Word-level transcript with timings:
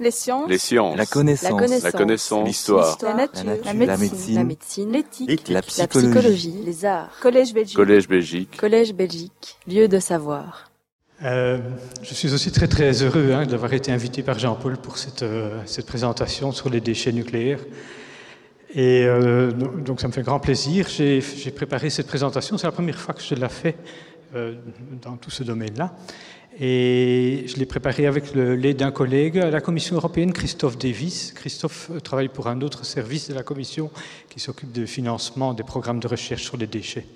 Les 0.00 0.10
sciences. 0.10 0.48
Les 0.48 0.58
sciences. 0.58 0.96
La 0.96 1.04
connaissance. 1.04 1.82
La 1.82 1.92
connaissance. 1.92 2.40
La. 2.40 2.46
L'histoire. 2.46 2.98
La 3.02 3.14
nature. 3.14 3.44
La 3.44 3.54
nature. 3.54 3.66
La 3.66 3.72
La 3.86 3.96
médecine. 3.98 4.90
La. 4.90 4.98
L'éthique. 4.98 5.48
La 5.48 5.54
La 5.56 5.62
psychologie. 5.86 6.54
Les 6.64 6.84
arts. 6.86 7.10
Collège 7.20 7.52
Belgique. 7.52 7.76
Collège 7.76 8.08
Belgique. 8.08 8.56
Collège 8.56 8.94
Belgique. 8.94 9.58
Lieu 9.68 9.88
de 9.88 9.98
savoir. 9.98 10.70
Euh, 11.22 11.58
je 12.02 12.14
suis 12.14 12.32
aussi 12.32 12.50
très 12.50 12.66
très 12.66 13.02
heureux 13.02 13.32
hein, 13.34 13.44
d'avoir 13.44 13.74
été 13.74 13.92
invité 13.92 14.22
par 14.22 14.38
Jean-Paul 14.38 14.78
pour 14.78 14.96
cette, 14.96 15.22
euh, 15.22 15.60
cette 15.66 15.84
présentation 15.84 16.50
sur 16.50 16.70
les 16.70 16.80
déchets 16.80 17.12
nucléaires. 17.12 17.60
Et 18.72 19.04
euh, 19.04 19.50
donc 19.50 20.00
ça 20.00 20.08
me 20.08 20.12
fait 20.12 20.22
grand 20.22 20.40
plaisir. 20.40 20.88
J'ai 20.88 21.20
j'ai 21.20 21.50
préparé 21.50 21.90
cette 21.90 22.06
présentation. 22.06 22.56
C'est 22.56 22.66
la 22.66 22.72
première 22.72 22.98
fois 22.98 23.12
que 23.12 23.20
je 23.22 23.34
la 23.34 23.50
fais 23.50 23.76
euh, 24.34 24.54
dans 25.02 25.16
tout 25.16 25.30
ce 25.30 25.42
domaine-là. 25.42 25.92
Et 26.62 27.44
je 27.46 27.56
l'ai 27.56 27.64
préparé 27.64 28.06
avec 28.06 28.34
l'aide 28.34 28.76
d'un 28.76 28.90
collègue 28.90 29.38
à 29.38 29.48
la 29.50 29.62
Commission 29.62 29.96
européenne, 29.96 30.34
Christophe 30.34 30.76
Davis. 30.76 31.32
Christophe 31.34 31.90
euh, 31.90 32.00
travaille 32.00 32.28
pour 32.28 32.48
un 32.48 32.60
autre 32.60 32.84
service 32.84 33.30
de 33.30 33.34
la 33.34 33.42
Commission 33.42 33.90
qui 34.28 34.40
s'occupe 34.40 34.70
du 34.70 34.86
financement 34.86 35.54
des 35.54 35.62
programmes 35.62 36.00
de 36.00 36.06
recherche 36.06 36.42
sur 36.42 36.58
les 36.58 36.66
déchets. 36.66 37.06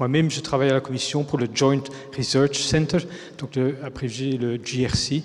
Moi-même, 0.00 0.32
je 0.32 0.40
travaille 0.40 0.70
à 0.70 0.74
la 0.74 0.80
Commission 0.80 1.22
pour 1.22 1.38
le 1.38 1.46
Joint 1.54 1.84
Research 2.16 2.56
Center, 2.56 2.98
donc 3.38 3.54
le, 3.54 3.76
abrévié 3.84 4.36
le 4.36 4.56
GRC, 4.56 5.22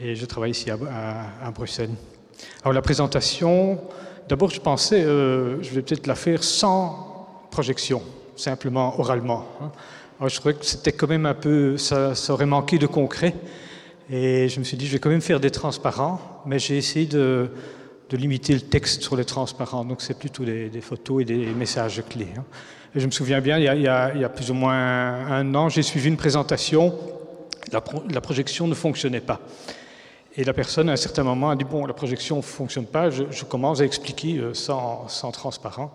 et 0.00 0.14
je 0.14 0.24
travaille 0.24 0.52
ici 0.52 0.70
à 0.70 1.50
Bruxelles. 1.52 1.90
Alors 2.62 2.72
la 2.72 2.82
présentation, 2.82 3.80
d'abord 4.28 4.50
je 4.50 4.60
pensais, 4.60 5.02
euh, 5.02 5.60
je 5.60 5.70
vais 5.70 5.82
peut-être 5.82 6.06
la 6.06 6.14
faire 6.14 6.44
sans 6.44 7.48
projection, 7.50 8.00
simplement 8.36 9.00
oralement. 9.00 9.44
hein. 9.60 9.72
Je 10.24 10.34
trouvais 10.36 10.54
que 10.54 10.64
c'était 10.64 10.92
quand 10.92 11.08
même 11.08 11.26
un 11.26 11.34
peu, 11.34 11.76
ça, 11.76 12.14
aurait 12.30 12.46
manqué 12.46 12.78
de 12.78 12.86
concret, 12.86 13.34
et 14.10 14.48
je 14.48 14.58
me 14.58 14.64
suis 14.64 14.76
dit, 14.76 14.86
je 14.86 14.92
vais 14.92 14.98
quand 14.98 15.10
même 15.10 15.20
faire 15.20 15.40
des 15.40 15.50
transparents, 15.50 16.42
mais 16.46 16.58
j'ai 16.58 16.78
essayé 16.78 17.04
de, 17.06 17.50
limiter 18.12 18.54
le 18.54 18.62
texte 18.62 19.02
sur 19.02 19.14
les 19.16 19.26
transparents, 19.26 19.84
donc 19.84 20.00
c'est 20.00 20.18
plutôt 20.18 20.44
des, 20.44 20.80
photos 20.80 21.22
et 21.22 21.24
des 21.26 21.46
messages 21.46 22.02
clés. 22.08 22.28
hein. 22.36 22.44
Et 22.94 23.00
je 23.00 23.04
me 23.04 23.10
souviens 23.10 23.42
bien, 23.42 23.58
il 23.58 23.82
y 23.82 23.88
a, 23.88 24.28
plus 24.30 24.50
ou 24.50 24.54
moins 24.54 24.72
un 24.74 25.54
an, 25.54 25.68
j'ai 25.68 25.82
suivi 25.82 26.08
une 26.08 26.16
présentation, 26.16 26.94
la, 27.70 27.82
pro- 27.82 28.02
la 28.10 28.22
projection 28.22 28.66
ne 28.68 28.74
fonctionnait 28.74 29.20
pas. 29.20 29.40
Et 30.34 30.44
la 30.44 30.54
personne, 30.54 30.88
à 30.88 30.92
un 30.92 30.96
certain 30.96 31.24
moment, 31.24 31.50
a 31.50 31.56
dit, 31.56 31.64
bon, 31.64 31.84
la 31.84 31.92
projection 31.92 32.38
ne 32.38 32.42
fonctionne 32.42 32.86
pas, 32.86 33.10
je, 33.10 33.24
je 33.30 33.44
commence 33.44 33.80
à 33.82 33.84
expliquer 33.84 34.38
euh, 34.38 34.54
sans, 34.54 35.08
sans 35.08 35.30
transparent. 35.30 35.94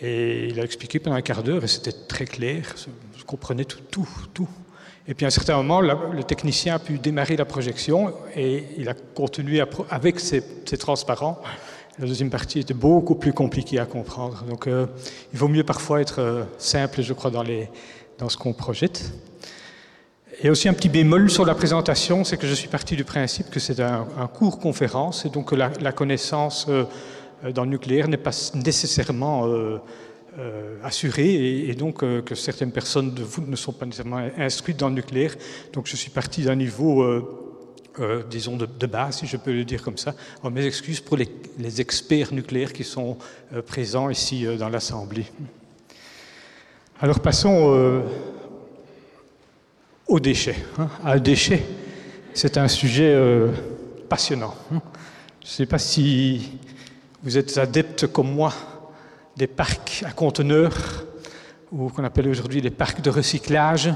Et 0.00 0.48
il 0.48 0.58
a 0.58 0.64
expliqué 0.64 0.98
pendant 0.98 1.16
un 1.16 1.22
quart 1.22 1.42
d'heure, 1.42 1.62
et 1.62 1.68
c'était 1.68 1.92
très 1.92 2.24
clair, 2.24 2.64
comprenais 3.30 3.64
tout, 3.64 3.78
tout, 3.92 4.08
tout. 4.34 4.48
Et 5.06 5.14
puis 5.14 5.24
à 5.24 5.28
un 5.28 5.30
certain 5.30 5.56
moment, 5.56 5.80
le 5.80 6.24
technicien 6.24 6.74
a 6.74 6.78
pu 6.80 6.98
démarrer 6.98 7.36
la 7.36 7.44
projection, 7.44 8.12
et 8.34 8.64
il 8.76 8.88
a 8.88 8.94
continué 8.94 9.62
avec 9.88 10.18
ses, 10.18 10.42
transparents. 10.78 11.40
La 11.98 12.06
deuxième 12.06 12.30
partie 12.30 12.58
était 12.60 12.74
beaucoup 12.74 13.14
plus 13.14 13.32
compliquée 13.32 13.78
à 13.78 13.86
comprendre. 13.86 14.44
Donc 14.48 14.66
euh, 14.66 14.86
il 15.32 15.38
vaut 15.38 15.48
mieux 15.48 15.64
parfois 15.64 16.00
être 16.00 16.20
euh, 16.20 16.44
simple, 16.58 17.02
je 17.02 17.12
crois, 17.12 17.30
dans, 17.30 17.42
les, 17.42 17.68
dans 18.18 18.28
ce 18.28 18.36
qu'on 18.36 18.52
projette. 18.52 19.12
Et 20.42 20.50
aussi 20.50 20.68
un 20.68 20.72
petit 20.72 20.88
bémol 20.88 21.30
sur 21.30 21.44
la 21.44 21.54
présentation, 21.54 22.24
c'est 22.24 22.36
que 22.36 22.46
je 22.46 22.54
suis 22.54 22.68
parti 22.68 22.96
du 22.96 23.04
principe 23.04 23.50
que 23.50 23.60
c'est 23.60 23.78
un, 23.80 24.06
un 24.18 24.26
cours 24.26 24.58
conférence 24.58 25.24
et 25.24 25.28
donc 25.28 25.52
la, 25.52 25.70
la 25.80 25.92
connaissance 25.92 26.66
euh, 26.68 26.84
dans 27.52 27.64
le 27.64 27.70
nucléaire 27.70 28.08
n'est 28.08 28.16
pas 28.16 28.32
nécessairement 28.54 29.46
euh, 30.38 30.76
et, 31.18 31.74
donc 31.74 32.02
euh, 32.02 32.22
que 32.22 32.34
certaines 32.34 32.72
personnes 32.72 33.12
de 33.12 33.22
vous 33.22 33.44
ne 33.46 33.56
sont 33.56 33.72
pas 33.72 33.86
nécessairement 33.86 34.28
instruites 34.38 34.76
dans 34.78 34.88
le 34.88 34.94
nucléaire. 34.94 35.34
Donc 35.72 35.86
je 35.86 35.96
suis 35.96 36.10
parti 36.10 36.42
d'un 36.42 36.54
niveau, 36.54 37.02
euh, 37.02 37.58
euh, 37.98 38.22
disons, 38.30 38.56
de, 38.56 38.66
de 38.66 38.86
base, 38.86 39.18
si 39.18 39.26
je 39.26 39.36
peux 39.36 39.52
le 39.52 39.64
dire 39.64 39.82
comme 39.82 39.96
ça. 39.96 40.14
Mes 40.50 40.64
excuses 40.64 41.00
pour 41.00 41.16
les, 41.16 41.80
experts 41.80 42.32
nucléaires 42.32 42.72
qui 42.72 42.84
sont 42.84 43.18
présents 43.66 44.08
ici 44.10 44.46
dans 44.58 44.68
l'Assemblée. 44.68 45.26
Alors 47.00 47.20
passons 47.20 48.02
aux 50.06 50.20
déchets. 50.20 50.56
hein. 50.78 50.88
Un 51.04 51.18
déchet, 51.18 51.62
c'est 52.34 52.56
un 52.56 52.68
sujet 52.68 53.16
passionnant. 54.08 54.54
hein. 54.72 54.82
Je 55.42 55.46
ne 55.46 55.50
sais 55.50 55.66
pas 55.66 55.78
si 55.78 56.52
vous 57.22 57.36
êtes 57.36 57.58
adepte 57.58 58.06
comme 58.06 58.32
moi 58.32 58.52
des 59.40 59.46
parcs 59.46 60.04
à 60.06 60.12
conteneurs, 60.12 61.06
ou 61.72 61.88
qu'on 61.88 62.04
appelle 62.04 62.28
aujourd'hui 62.28 62.60
les 62.60 62.70
parcs 62.70 63.00
de 63.00 63.08
recyclage, 63.08 63.88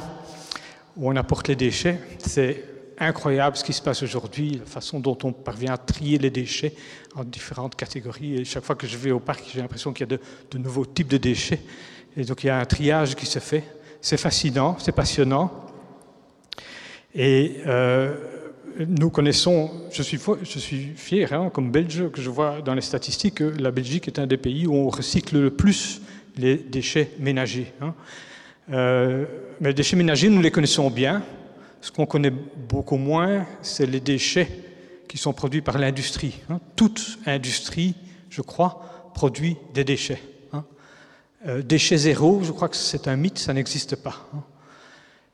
où 0.97 1.11
on 1.11 1.17
apporte 1.17 1.49
les 1.49 1.55
déchets. 1.55 1.99
C'est 2.19 2.65
incroyable 2.99 3.55
ce 3.55 3.63
qui 3.63 3.75
se 3.75 3.83
passe 3.83 4.03
aujourd'hui, 4.03 4.61
la 4.61 4.65
façon 4.65 5.01
dont 5.01 5.19
on 5.23 5.33
parvient 5.33 5.75
à 5.75 5.77
trier 5.77 6.17
les 6.17 6.31
déchets 6.31 6.73
en 7.15 7.25
différentes 7.25 7.77
catégories. 7.77 8.37
Et 8.37 8.45
chaque 8.47 8.65
fois 8.65 8.75
que 8.75 8.87
je 8.87 8.97
vais 8.97 9.11
au 9.11 9.21
parc, 9.21 9.45
j'ai 9.53 9.61
l'impression 9.61 9.93
qu'il 9.93 10.09
y 10.11 10.15
a 10.15 10.17
de, 10.17 10.59
nouveaux 10.59 10.87
types 10.87 11.09
de 11.09 11.19
déchets. 11.19 11.61
Et 12.17 12.25
donc 12.25 12.43
il 12.43 12.47
y 12.47 12.51
a 12.51 12.59
un 12.59 12.65
triage 12.65 13.15
qui 13.15 13.27
se 13.27 13.39
fait. 13.39 13.65
C'est 14.01 14.17
fascinant, 14.17 14.79
c'est 14.79 14.93
passionnant. 14.93 15.53
Euh, 17.19 18.17
nous 18.79 19.11
connaissons, 19.11 19.71
je 19.93 20.03
suis, 20.03 20.19
fier 20.97 21.33
hein, 21.33 21.51
comme 21.53 21.71
Belge 21.71 22.11
que 22.11 22.21
je 22.21 22.31
vois 22.31 22.61
dans 22.61 22.75
les 22.75 22.81
statistiques 22.81 23.37
que 23.37 23.45
la 23.45 23.71
Belgique 23.71 24.09
est 24.09 24.19
un 24.19 24.27
des 24.27 24.37
pays 24.37 24.67
où 24.67 24.75
on 24.75 24.89
recycle 24.89 25.39
le 25.39 25.51
plus 25.51 26.01
les 26.37 26.57
déchets 26.57 27.11
ménagers. 27.19 27.73
hein. 27.81 27.95
Euh, 28.73 29.27
mais 29.61 29.69
les 29.69 29.75
déchets 29.75 29.97
ménagers, 29.97 30.29
nous 30.29 30.41
les 30.41 30.51
connaissons 30.51 30.91
bien. 30.91 31.23
Ce 31.81 31.93
qu'on 31.93 32.07
connaît 32.07 32.33
beaucoup 32.69 32.97
moins, 32.97 33.47
c'est 33.63 33.87
les 33.87 34.01
déchets 34.01 34.49
qui 35.09 35.19
sont 35.19 35.33
produits 35.33 35.61
par 35.61 35.79
l'industrie. 35.79 36.41
hein. 36.51 36.61
Toute 36.75 37.19
industrie, 37.27 37.95
je 38.31 38.43
crois, 38.43 39.11
produit 39.15 39.57
des 39.75 39.85
déchets. 39.85 40.21
Euh, 41.47 41.61
déchets 41.63 41.99
zéro, 41.99 42.41
je 42.43 42.53
crois 42.53 42.71
que 42.71 42.77
c'est 42.77 43.07
un 43.07 43.17
mythe, 43.17 43.39
ça 43.39 43.53
n'existe 43.53 43.97
pas. 43.97 44.27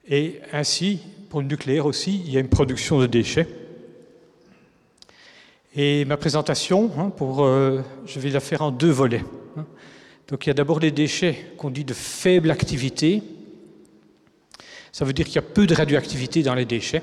Et 0.08 0.40
ainsi, 0.52 0.98
pour 1.30 1.40
le 1.40 1.46
nucléaire 1.46 1.86
aussi, 1.86 2.22
il 2.26 2.32
y 2.32 2.36
a 2.36 2.40
une 2.40 2.48
production 2.48 2.98
de 2.98 3.06
déchets. 3.06 3.46
Et 5.76 6.04
ma 6.04 6.16
présentation, 6.16 6.90
hein, 6.98 7.12
euh, 7.20 7.80
je 8.04 8.18
vais 8.18 8.30
la 8.30 8.40
faire 8.40 8.62
en 8.62 8.72
deux 8.72 8.90
volets. 8.90 9.24
hein. 9.56 9.64
Donc 10.26 10.44
il 10.44 10.48
y 10.48 10.50
a 10.50 10.54
d'abord 10.54 10.80
les 10.80 10.90
déchets 10.90 11.52
qu'on 11.56 11.70
dit 11.70 11.84
de 11.84 11.94
faible 11.94 12.50
activité. 12.50 13.22
Ça 14.90 15.04
veut 15.04 15.12
dire 15.12 15.24
qu'il 15.24 15.36
y 15.36 15.38
a 15.38 15.42
peu 15.42 15.68
de 15.68 15.74
radioactivité 15.74 16.42
dans 16.42 16.54
les 16.56 16.64
déchets. 16.64 17.02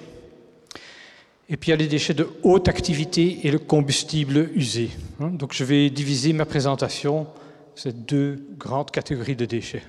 Et 1.50 1.56
puis 1.56 1.70
il 1.70 1.72
y 1.72 1.74
a 1.74 1.78
les 1.78 1.88
déchets 1.88 2.14
de 2.14 2.28
haute 2.44 2.68
activité 2.68 3.40
et 3.48 3.52
le 3.52 3.60
combustible 3.60 4.50
usé. 4.54 4.90
hein. 5.22 5.30
Donc 5.30 5.54
je 5.54 5.64
vais 5.64 5.90
diviser 5.90 6.34
ma 6.34 6.46
présentation 6.46 7.28
ces 7.76 7.94
deux 7.94 8.46
grandes 8.58 8.92
catégories 8.92 9.38
de 9.38 9.46
déchets. 9.46 9.84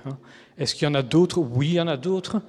Est-ce 0.57 0.75
qu'il 0.75 0.85
y 0.85 0.87
en 0.87 0.95
a 0.95 1.01
d'autres? 1.01 1.39
Oui, 1.39 1.69
il 1.69 1.73
y 1.73 1.81
en 1.81 1.87
a 1.87 1.97
d'autres. 1.97 2.41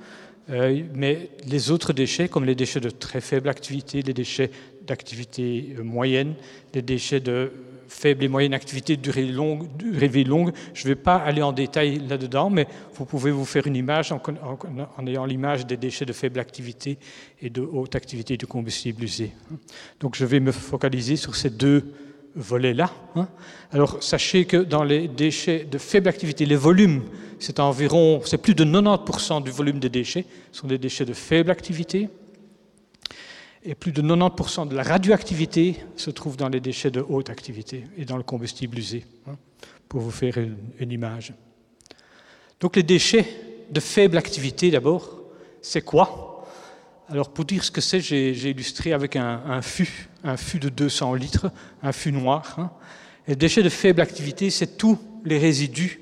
Euh, 0.51 0.83
mais 0.95 1.31
les 1.47 1.71
autres 1.71 1.93
déchets, 1.93 2.29
comme 2.29 2.45
les 2.45 2.55
déchets 2.55 2.81
de 2.81 2.91
très 2.91 3.21
faible 3.21 3.49
activité, 3.49 4.03
les 4.03 4.13
déchets 4.15 4.51
d'activité 4.87 5.75
euh, 5.79 5.83
moyenne, 5.85 6.35
les 6.75 6.83
déchets 6.83 7.21
de 7.21 7.53
faible 7.87 8.25
et 8.25 8.29
moyenne 8.29 8.55
activité 8.55 8.97
durée 8.97 9.27
longue, 9.27 9.67
durée 9.77 10.25
longue, 10.25 10.53
je 10.75 10.85
ne 10.85 10.89
vais 10.95 11.01
pas 11.01 11.17
aller 11.17 11.43
en 11.43 11.53
détail 11.53 12.01
là-dedans, 12.09 12.49
mais 12.49 12.67
vous 12.95 13.05
pouvez 13.05 13.33
vous 13.33 13.45
faire 13.45 13.67
une 13.67 13.75
image 13.77 14.13
en, 14.13 14.21
en- 14.99 15.07
ayant 15.07 15.25
l'image 15.25 15.67
des 15.67 15.77
déchets 15.77 16.05
de 16.07 16.13
faible 16.13 16.39
activité 16.39 16.99
et 17.43 17.51
de 17.51 17.61
haute 17.61 17.97
activité 17.97 18.37
de 18.37 18.47
combustible 18.47 19.03
usé. 19.03 19.33
Donc 19.99 20.15
je 20.15 20.25
vais 20.25 20.39
me 20.41 20.53
focaliser 20.53 21.17
sur 21.17 21.35
ces 21.35 21.51
deux 21.51 21.85
volets-là. 22.35 22.91
hein. 23.17 23.29
Alors 23.73 24.03
sachez 24.03 24.45
que 24.45 24.57
dans 24.57 24.85
les 24.85 25.09
déchets 25.09 25.65
de 25.65 25.79
faible 25.79 26.09
activité, 26.09 26.47
les 26.47 26.57
volumes, 26.57 27.03
c'est 27.39 27.61
environ, 27.61 28.21
c'est 28.25 28.39
plus 28.39 28.55
de 28.55 28.65
90% 28.65 29.43
du 29.43 29.51
volume 29.51 29.79
des 29.81 29.89
déchets 29.89 30.25
sont 30.53 30.67
des 30.67 30.79
déchets 30.79 31.05
de 31.05 31.15
faible 31.15 31.51
activité. 31.51 32.09
Et 33.63 33.75
plus 33.75 33.93
de 33.93 34.01
90% 34.01 34.69
de 34.69 34.75
la 34.75 34.83
radioactivité 34.83 35.77
se 35.97 36.11
trouve 36.11 36.37
dans 36.37 36.49
les 36.49 36.61
déchets 36.61 36.91
de 36.91 37.05
haute 37.07 37.29
activité 37.29 37.85
et 37.99 38.05
dans 38.05 38.17
le 38.17 38.23
combustible 38.23 38.79
usé, 38.79 39.05
hein, 39.27 39.37
pour 39.89 40.01
vous 40.01 40.11
faire 40.11 40.39
une 40.79 40.93
image. 40.93 41.35
Donc 42.59 42.77
les 42.77 42.83
déchets 42.83 43.27
de 43.71 43.81
faible 43.81 44.17
activité 44.17 44.71
d'abord, 44.71 45.21
c'est 45.63 45.83
quoi? 45.83 46.30
Alors 47.11 47.31
pour 47.31 47.45
dire 47.45 47.65
ce 47.65 47.73
que 47.73 47.81
c'est, 47.81 48.01
j'ai 48.01 48.51
illustré 48.51 48.93
avec 48.93 49.17
un, 49.17 49.63
fût, 49.63 50.09
un 50.23 50.37
fût 50.37 50.61
de 50.61 50.69
200 50.69 51.15
litres, 51.15 51.51
un 51.83 51.91
fût 51.91 52.13
noir. 52.13 52.55
hein. 52.59 52.71
Et 53.27 53.31
les 53.33 53.37
déchets 53.37 53.65
de 53.65 53.69
faible 53.69 54.01
activité, 54.01 54.49
c'est 54.49 54.77
tous 54.77 54.97
les 55.25 55.39
résidus 55.39 56.01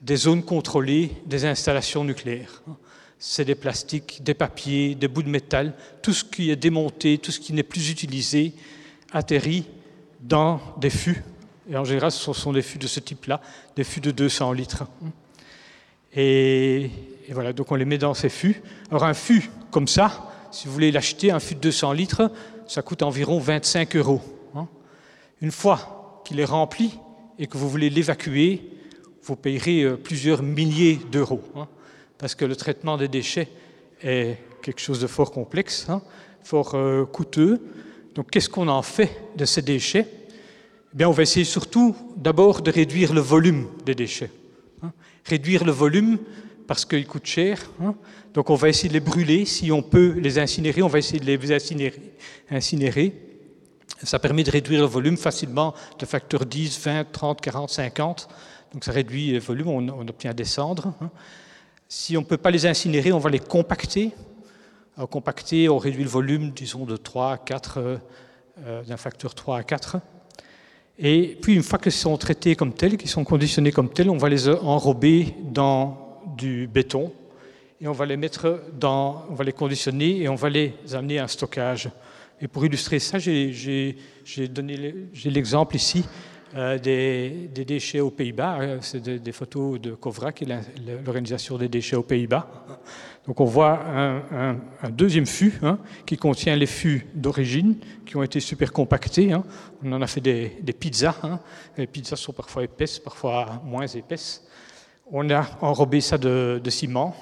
des 0.00 0.14
zones 0.14 0.44
contrôlées 0.44 1.10
des 1.26 1.44
installations 1.44 2.04
nucléaires. 2.04 2.62
hein. 2.68 2.76
C'est 3.18 3.44
des 3.44 3.56
plastiques, 3.56 4.22
des 4.22 4.34
papiers, 4.34 4.94
des 4.94 5.08
bouts 5.08 5.24
de 5.24 5.28
métal, 5.28 5.74
tout 6.02 6.12
ce 6.12 6.22
qui 6.22 6.52
est 6.52 6.56
démonté, 6.56 7.18
tout 7.18 7.32
ce 7.32 7.40
qui 7.40 7.52
n'est 7.52 7.64
plus 7.64 7.90
utilisé, 7.90 8.52
atterrit 9.10 9.66
dans 10.20 10.60
des 10.80 10.90
fûts. 10.90 11.24
Et 11.68 11.76
en 11.76 11.84
général, 11.84 12.12
ce 12.12 12.32
sont 12.32 12.52
des 12.52 12.62
fûts 12.62 12.78
de 12.78 12.86
ce 12.86 13.00
type-là, 13.00 13.40
des 13.74 13.82
fûts 13.82 14.00
de 14.00 14.12
200 14.12 14.52
litres. 14.52 14.84
Et, 16.14 16.84
et 17.26 17.32
voilà, 17.32 17.52
donc 17.52 17.72
on 17.72 17.74
les 17.74 17.84
met 17.84 17.98
dans 17.98 18.14
ces 18.14 18.28
fûts. 18.28 18.62
Alors 18.88 19.02
un 19.02 19.14
fût 19.14 19.50
comme 19.72 19.88
ça, 19.88 20.27
si 20.50 20.66
vous 20.66 20.72
voulez 20.72 20.90
l'acheter, 20.90 21.30
un 21.30 21.40
fût 21.40 21.54
de 21.54 21.60
200 21.60 21.92
litres, 21.92 22.30
ça 22.66 22.82
coûte 22.82 23.02
environ 23.02 23.38
25 23.38 23.96
euros. 23.96 24.20
Hein. 24.54 24.68
Une 25.40 25.50
fois 25.50 26.22
qu'il 26.24 26.40
est 26.40 26.44
rempli 26.44 26.98
et 27.38 27.46
que 27.46 27.56
vous 27.56 27.68
voulez 27.68 27.90
l'évacuer, 27.90 28.62
vous 29.22 29.36
payerez 29.36 29.82
euh, 29.82 29.96
plusieurs 29.96 30.42
milliers 30.42 30.98
d'euros, 31.10 31.42
hein, 31.54 31.68
parce 32.18 32.34
que 32.34 32.44
le 32.44 32.56
traitement 32.56 32.96
des 32.96 33.08
déchets 33.08 33.48
est 34.02 34.38
quelque 34.62 34.80
chose 34.80 35.00
de 35.00 35.06
fort 35.06 35.30
complexe, 35.30 35.86
hein, 35.88 36.02
fort 36.42 36.74
euh, 36.74 37.04
coûteux. 37.04 37.60
Donc 38.14 38.30
qu'est-ce 38.30 38.48
qu'on 38.48 38.68
en 38.68 38.82
fait 38.82 39.10
de 39.36 39.44
ces 39.44 39.62
déchets? 39.62 40.06
Eh 40.92 40.96
bien, 40.96 41.08
On 41.08 41.12
va 41.12 41.22
essayer 41.22 41.44
surtout 41.44 41.94
d'abord 42.16 42.62
de 42.62 42.70
réduire 42.70 43.12
le 43.12 43.20
volume 43.20 43.68
des 43.84 43.94
déchets. 43.94 44.30
Réduire 45.24 45.64
le 45.64 45.72
volume 45.72 46.18
parce 46.66 46.84
qu'ils 46.84 47.06
coûtent 47.06 47.26
cher. 47.26 47.70
Donc 48.34 48.50
on 48.50 48.54
va 48.54 48.68
essayer 48.68 48.88
de 48.88 48.94
les 48.94 49.00
brûler. 49.00 49.44
Si 49.44 49.72
on 49.72 49.82
peut 49.82 50.12
les 50.18 50.38
incinérer, 50.38 50.82
on 50.82 50.88
va 50.88 50.98
essayer 50.98 51.20
de 51.20 51.24
les 51.24 51.52
incinérer. 51.52 52.00
incinérer. 52.50 53.14
Ça 54.02 54.18
permet 54.18 54.44
de 54.44 54.50
réduire 54.50 54.80
le 54.80 54.86
volume 54.86 55.16
facilement 55.16 55.74
de 55.98 56.06
facteurs 56.06 56.46
10, 56.46 56.78
20, 56.84 57.12
30, 57.12 57.40
40, 57.40 57.70
50. 57.70 58.28
Donc 58.72 58.84
ça 58.84 58.92
réduit 58.92 59.32
le 59.32 59.40
volume, 59.40 59.68
on, 59.68 60.08
obtient 60.08 60.34
des 60.34 60.44
cendres. 60.44 60.92
Hein. 61.00 61.10
Si 61.88 62.16
on 62.16 62.20
ne 62.20 62.26
peut 62.26 62.36
pas 62.36 62.50
les 62.50 62.66
incinérer, 62.66 63.12
on 63.12 63.18
va 63.18 63.30
les 63.30 63.38
compacter. 63.38 64.12
Alors, 64.96 65.08
compacter, 65.08 65.68
on 65.68 65.78
réduit 65.78 66.02
le 66.02 66.10
volume, 66.10 66.50
disons, 66.50 66.84
de 66.84 66.96
3 66.96 67.32
à 67.32 67.38
4, 67.38 67.78
euh, 67.78 67.96
euh, 68.66 68.82
d'un 68.82 68.96
facteur 68.96 69.34
3 69.34 69.58
à 69.58 69.62
4. 69.62 69.96
Et 70.98 71.38
puis, 71.40 71.54
une 71.54 71.62
fois 71.62 71.78
qu'ils 71.78 71.92
sont 71.92 72.16
traités 72.18 72.56
comme 72.56 72.74
tels, 72.74 72.96
qu'ils 72.96 73.08
sont 73.08 73.24
conditionnés 73.24 73.72
comme 73.72 73.88
tels, 73.88 74.10
on 74.10 74.18
va 74.18 74.28
les 74.28 74.48
enrober 74.48 75.34
dans 75.44 76.20
du 76.36 76.66
béton 76.66 77.12
et 77.80 77.86
on 77.86 77.92
va 77.92 78.06
les 78.06 78.16
mettre 78.16 78.60
dans, 78.78 79.24
on 79.30 79.34
va 79.34 79.44
les 79.44 79.52
conditionner 79.52 80.22
et 80.22 80.28
on 80.28 80.34
va 80.34 80.48
les 80.48 80.74
amener 80.92 81.18
à 81.18 81.24
un 81.24 81.28
stockage. 81.28 81.88
Et 82.40 82.48
pour 82.48 82.64
illustrer 82.64 82.98
ça, 82.98 83.18
j'ai 83.18 83.94
donné 84.48 84.94
l'exemple 85.24 85.76
ici 85.76 86.04
euh, 86.56 86.78
des, 86.78 87.50
déchets 87.64 88.00
aux 88.00 88.10
Pays-Bas. 88.10 88.58
Euh, 88.60 88.78
c'est 88.80 89.02
des, 89.02 89.32
photos 89.32 89.80
de 89.80 89.92
Covra, 89.92 90.32
qui 90.32 90.44
est 90.44 90.48
l'organisation 91.04 91.56
des 91.58 91.68
déchets 91.68 91.96
aux 91.96 92.02
Pays-Bas. 92.02 92.48
Donc 93.26 93.40
on 93.40 93.44
voit 93.44 93.80
un, 93.84 94.56
deuxième 94.90 95.26
fût 95.26 95.52
hein, 95.62 95.78
qui 96.06 96.16
contient 96.16 96.56
les 96.56 96.66
fûts 96.66 97.06
d'origine 97.14 97.76
qui 98.06 98.16
ont 98.16 98.22
été 98.22 98.40
super 98.40 98.72
compactés. 98.72 99.32
Hein. 99.32 99.44
On 99.84 99.92
en 99.92 100.00
a 100.00 100.06
fait 100.06 100.22
des, 100.22 100.48
pizzas. 100.72 101.16
Hein. 101.22 101.38
Les 101.76 101.86
pizzas 101.86 102.16
sont 102.16 102.32
parfois 102.32 102.64
épaisses, 102.64 102.98
parfois 102.98 103.60
moins 103.64 103.86
épaisses. 103.86 104.44
On 105.12 105.28
a 105.30 105.46
enrobé 105.60 106.00
ça 106.00 106.16
de 106.18 106.70
ciment 106.70 107.14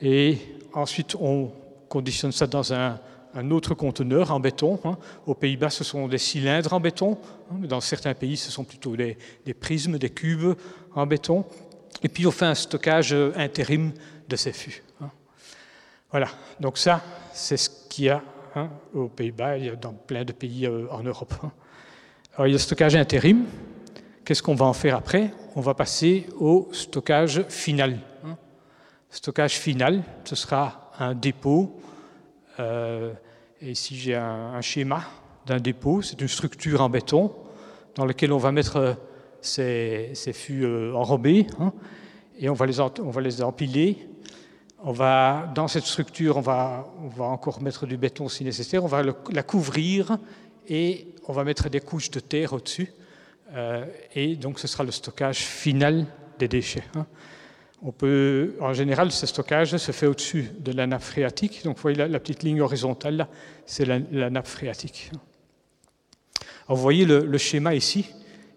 et 0.00 0.38
ensuite 0.72 1.14
on 1.14 1.50
conditionne 1.88 2.32
ça 2.32 2.46
dans 2.46 2.72
un, 2.72 2.98
autre 3.50 3.74
conteneur 3.74 4.30
en 4.30 4.40
béton. 4.40 4.80
Hein. 4.84 4.96
Aux 5.26 5.34
Pays-Bas, 5.34 5.70
ce 5.70 5.84
sont 5.84 6.08
des 6.08 6.18
cylindres 6.18 6.72
en 6.72 6.80
béton. 6.80 7.18
Hein. 7.50 7.66
Dans 7.68 7.80
certains 7.80 8.14
pays, 8.14 8.36
ce 8.36 8.50
sont 8.50 8.64
plutôt 8.64 8.96
des, 8.96 9.16
prismes, 9.58 9.98
des 9.98 10.10
cubes 10.10 10.54
en 10.94 11.06
béton. 11.06 11.44
Et 12.02 12.08
puis, 12.08 12.26
on 12.26 12.30
fait 12.30 12.46
un 12.46 12.54
stockage 12.54 13.14
intérim 13.36 13.92
de 14.28 14.36
ces 14.36 14.52
fûts. 14.52 14.82
Hein. 15.00 15.10
Voilà. 16.10 16.28
Donc 16.58 16.78
ça, 16.78 17.02
c'est 17.32 17.56
ce 17.56 17.70
qu'il 17.88 18.06
y 18.06 18.08
a 18.08 18.22
aux 18.94 19.08
Pays-Bas. 19.08 19.50
A 19.50 19.76
dans 19.76 19.92
plein 19.92 20.24
de 20.24 20.32
pays 20.32 20.66
euh, 20.66 20.86
en 20.90 21.02
Europe. 21.02 21.34
Alors, 22.34 22.46
il 22.46 22.50
y 22.50 22.54
a 22.54 22.56
le 22.56 22.58
stockage 22.58 22.96
intérim. 22.96 23.44
Qu'est-ce 24.24 24.42
qu'on 24.42 24.54
va 24.54 24.66
en 24.66 24.72
faire 24.72 24.96
après? 24.96 25.32
On 25.56 25.60
va 25.60 25.74
passer 25.74 26.26
au 26.38 26.68
stockage 26.72 27.42
final. 27.48 27.98
Stockage 29.10 29.58
final, 29.58 30.02
ce 30.24 30.36
sera 30.36 30.92
un 30.98 31.14
dépôt 31.14 31.80
euh, 32.60 33.12
ici, 33.62 33.96
j'ai 33.96 34.14
un, 34.14 34.60
schéma 34.60 35.02
d'un 35.46 35.58
dépôt. 35.58 36.02
C'est 36.02 36.20
une 36.20 36.28
structure 36.28 36.80
en 36.80 36.88
béton 36.88 37.32
dans 37.94 38.04
laquelle 38.04 38.32
on 38.32 38.38
va 38.38 38.52
mettre 38.52 38.76
euh, 38.76 38.94
ces, 39.40 40.32
fûts 40.32 40.64
euh, 40.64 40.94
enrobés 40.94 41.46
hein, 41.58 41.72
et 42.38 42.48
on 42.48 42.54
va, 42.54 42.66
les, 42.66 43.42
empiler. 43.42 44.08
On 44.82 44.92
va, 44.92 45.50
dans 45.54 45.68
cette 45.68 45.84
structure, 45.84 46.36
on 46.36 46.42
va, 46.42 46.88
on 47.02 47.08
va 47.08 47.24
encore 47.24 47.62
mettre 47.62 47.86
du 47.86 47.96
béton 47.96 48.28
si 48.28 48.44
nécessaire. 48.44 48.84
On 48.84 48.88
va 48.88 49.02
la 49.02 49.42
couvrir 49.42 50.18
et 50.68 51.08
on 51.26 51.32
va 51.32 51.44
mettre 51.44 51.68
des 51.68 51.80
couches 51.80 52.10
de 52.10 52.20
terre 52.20 52.52
au-dessus. 52.52 52.92
et 54.14 54.36
donc, 54.36 54.58
ce 54.58 54.68
sera 54.68 54.84
le 54.84 54.90
stockage 54.90 55.38
final 55.38 56.06
des 56.38 56.48
déchets. 56.48 56.84
Hein. 56.94 57.06
On 57.82 57.92
peut, 57.92 58.56
en 58.60 58.74
général, 58.74 59.10
ce 59.10 59.26
stockage 59.26 59.76
se 59.78 59.92
fait 59.92 60.06
au-dessus 60.06 60.50
de 60.58 60.72
la 60.72 60.86
nappe 60.86 61.02
phréatique. 61.02 61.62
Donc, 61.64 61.76
vous 61.76 61.82
voyez 61.82 61.96
la, 61.96 62.20
petite 62.20 62.42
ligne 62.42 62.60
horizontale 62.60 63.26
c'est 63.64 63.86
la, 63.86 64.28
nappe 64.28 64.46
phréatique. 64.46 65.10
Vous 66.68 66.76
voyez 66.76 67.06
le, 67.06 67.38
schéma 67.38 67.74
ici, 67.74 68.06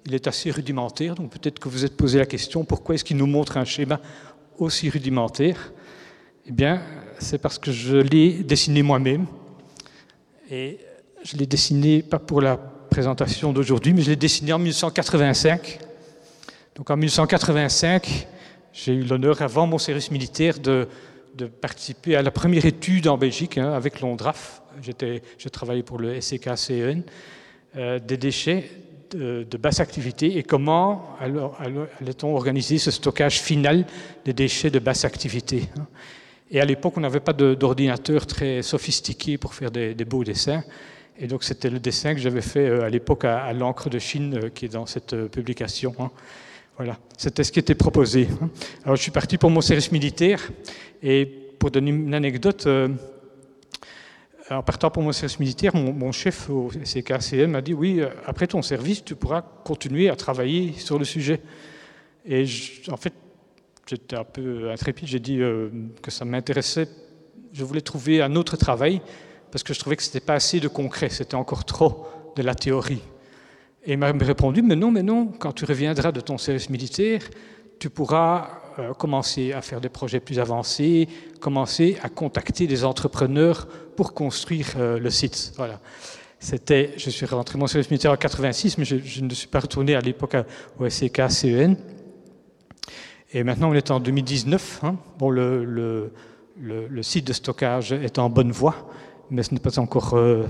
il 0.06 0.14
est 0.14 0.28
assez 0.28 0.52
rudimentaire. 0.52 1.16
Donc, 1.16 1.32
peut-être 1.32 1.60
que 1.60 1.70
vous 1.70 1.86
êtes 1.86 1.96
posé 1.96 2.20
la 2.20 2.26
question 2.26 2.66
pourquoi 2.66 2.96
est-ce 2.96 3.06
qu'il 3.06 3.16
nous 3.16 3.28
montre 3.28 3.56
un 3.56 3.64
schéma 3.64 4.02
aussi 4.58 4.90
rudimentaire? 4.90 5.72
Eh 6.46 6.52
bien, 6.52 6.82
c'est 7.20 7.38
parce 7.38 7.58
que 7.58 7.72
je 7.72 7.96
l'ai 7.96 8.44
dessiné 8.44 8.84
moi-même. 8.84 9.26
Et 10.52 10.80
je 11.24 11.38
l'ai 11.38 11.46
dessiné 11.46 12.02
pas 12.02 12.20
pour 12.20 12.42
la 12.42 12.58
présentation 12.58 13.54
d'aujourd'hui, 13.54 13.94
mais 13.94 14.02
je 14.02 14.10
l'ai 14.10 14.18
dessiné 14.18 14.52
en 14.52 14.60
1985. 14.60 15.80
Donc, 16.76 16.90
en 16.90 16.98
1985, 16.98 18.28
j'ai 18.74 18.94
eu 18.94 19.04
l'honneur, 19.04 19.42
avant 19.42 19.68
mon 19.68 19.78
service 19.78 20.10
militaire, 20.10 20.60
de, 20.60 20.88
participer 21.62 22.16
à 22.16 22.22
la 22.22 22.32
première 22.32 22.66
étude 22.66 23.08
en 23.08 23.18
Belgique 23.18 23.58
hein, 23.58 23.74
avec 23.74 24.02
l'ONDRAF. 24.02 24.62
Je 24.82 25.50
travaillais 25.50 25.84
pour 25.84 26.00
le 26.00 26.20
SCKCN, 26.20 27.02
euh, 27.76 28.00
des 28.00 28.18
déchets 28.18 28.70
de, 29.12 29.58
basse 29.58 29.80
activité 29.80 30.38
et 30.38 30.44
comment 30.44 31.16
allait-on 31.20 32.36
organiser 32.36 32.80
ce 32.80 32.90
stockage 32.90 33.42
final 33.42 33.86
des 34.26 34.34
déchets 34.34 34.72
de 34.72 34.80
basse 34.80 35.06
activité. 35.06 35.70
Hein. 35.78 35.86
Et 36.50 36.60
à 36.60 36.66
l'époque, 36.66 36.98
on 36.98 37.02
n'avait 37.02 37.20
pas 37.20 37.34
d'ordinateur 37.34 38.26
très 38.26 38.62
sophistiqué 38.62 39.38
pour 39.38 39.54
faire 39.54 39.72
des, 39.72 39.94
beaux 40.06 40.24
dessins. 40.24 40.64
Et 41.20 41.28
donc, 41.28 41.44
c'était 41.44 41.70
le 41.70 41.80
dessin 41.80 42.16
que 42.16 42.20
j'avais 42.20 42.42
fait 42.42 42.68
euh, 42.68 42.86
à 42.86 42.90
l'époque 42.90 43.26
à, 43.26 43.54
l'encre 43.54 43.90
de 43.90 44.00
Chine 44.00 44.40
euh, 44.44 44.50
qui 44.50 44.66
est 44.66 44.74
dans 44.74 44.88
cette 44.88 45.16
publication. 45.28 45.94
Hein. 46.00 46.10
Voilà, 46.76 46.98
c'était 47.18 47.44
ce 47.44 47.52
qui 47.52 47.60
était 47.60 47.76
proposé. 47.76 48.28
Alors, 48.84 48.96
je 48.96 49.02
suis 49.04 49.12
parti 49.12 49.38
pour 49.38 49.52
mon 49.52 49.62
service 49.62 49.92
militaire 49.92 50.50
et 51.04 51.26
pour 51.60 51.70
donner 51.70 51.92
une 51.92 52.14
anecdote, 52.16 52.66
euh, 52.66 52.90
en 54.50 54.64
partant 54.64 54.90
pour 54.90 55.04
mon 55.04 55.12
service 55.12 55.40
militaire, 55.40 55.76
mon, 55.76 56.12
chef 56.12 56.50
au 56.50 56.72
CKCM 56.84 57.52
m'a 57.52 57.62
dit 57.62 57.76
oui, 57.76 58.00
euh, 58.00 58.10
après 58.26 58.48
ton 58.48 58.64
service, 58.64 59.04
tu 59.04 59.16
pourras 59.16 59.42
continuer 59.42 60.10
à 60.10 60.16
travailler 60.16 60.74
sur 60.74 60.98
le 60.98 61.06
sujet. 61.06 61.42
Et 62.26 62.46
en 62.90 62.98
fait, 62.98 63.14
j'étais 63.86 64.16
un 64.16 64.24
peu 64.24 64.72
intrépide, 64.72 65.08
j'ai 65.08 65.20
dit 65.20 65.42
euh, 65.42 65.70
que 66.02 66.10
ça 66.10 66.26
m'intéressait, 66.26 66.88
je 67.54 67.64
voulais 67.64 67.82
trouver 67.82 68.24
un 68.24 68.36
autre 68.36 68.58
travail 68.58 69.00
parce 69.52 69.62
que 69.62 69.76
je 69.76 69.80
trouvais 69.80 69.96
que 69.96 70.02
ce 70.02 70.10
n'était 70.10 70.26
pas 70.26 70.34
assez 70.34 70.60
de 70.60 70.68
concret, 70.68 71.10
c'était 71.10 71.36
encore 71.36 71.66
trop 71.66 72.08
de 72.36 72.42
la 72.42 72.56
théorie. 72.56 73.02
Et 73.86 73.94
il 73.94 73.98
m'a 73.98 74.12
répondu, 74.12 74.62
mais 74.62 74.76
non, 74.76 74.92
mais 74.92 75.04
non, 75.04 75.28
quand 75.28 75.52
tu 75.52 75.66
reviendras 75.66 76.12
de 76.12 76.22
ton 76.22 76.38
service 76.38 76.70
militaire, 76.70 77.22
tu 77.80 77.90
pourras 77.90 78.62
euh, 78.80 78.94
commencer 78.94 79.52
à 79.52 79.62
faire 79.62 79.82
des 79.82 79.90
projets 79.90 80.22
plus 80.22 80.40
avancés, 80.40 81.08
commencer 81.42 81.98
à 82.02 82.10
contacter 82.10 82.66
des 82.66 82.86
entrepreneurs 82.86 83.68
pour 83.98 84.14
construire 84.14 84.68
euh, 84.78 85.00
le 85.00 85.10
site. 85.10 85.54
Voilà. 85.58 85.82
C'était, 86.40 86.94
je 86.98 87.10
suis 87.10 87.26
rentré 87.26 87.58
mon 87.58 87.68
service 87.68 87.90
militaire 87.90 88.12
en 88.12 88.18
86, 88.18 88.78
mais 88.78 88.86
je, 88.86 89.22
ne 89.22 89.34
suis 89.34 89.48
pas 89.48 89.60
retourné 89.60 89.96
à 89.96 90.02
l'époque 90.02 90.36
au 90.80 90.90
SCK 90.90 91.30
CEN. 91.30 91.78
Et 93.34 93.44
maintenant, 93.44 93.72
on 93.72 93.74
est 93.74 93.92
en 93.92 94.00
2019. 94.00 94.80
Hein. 94.84 94.96
Bon, 95.20 95.30
le, 95.30 96.12
site 97.02 97.28
de 97.28 97.34
stockage 97.34 97.92
est 97.92 98.20
en 98.20 98.30
bonne 98.30 98.52
voie, 98.52 98.76
mais 99.30 99.44
ce 99.44 99.54
n'est 99.54 99.60
pas 99.60 99.78
encore 99.80 100.16
euh, 100.16 100.46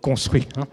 construit. 0.00 0.48
Hein. 0.56 0.64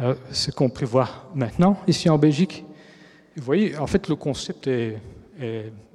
Euh, 0.00 0.14
ce 0.30 0.52
qu'on 0.52 0.68
prévoit 0.68 1.08
maintenant 1.34 1.76
ici 1.88 2.08
en 2.08 2.18
Belgique. 2.18 2.64
Vous 3.36 3.42
voyez, 3.42 3.76
en 3.76 3.86
fait, 3.88 4.08
le 4.08 4.14
concept 4.14 4.68
est, 4.68 4.96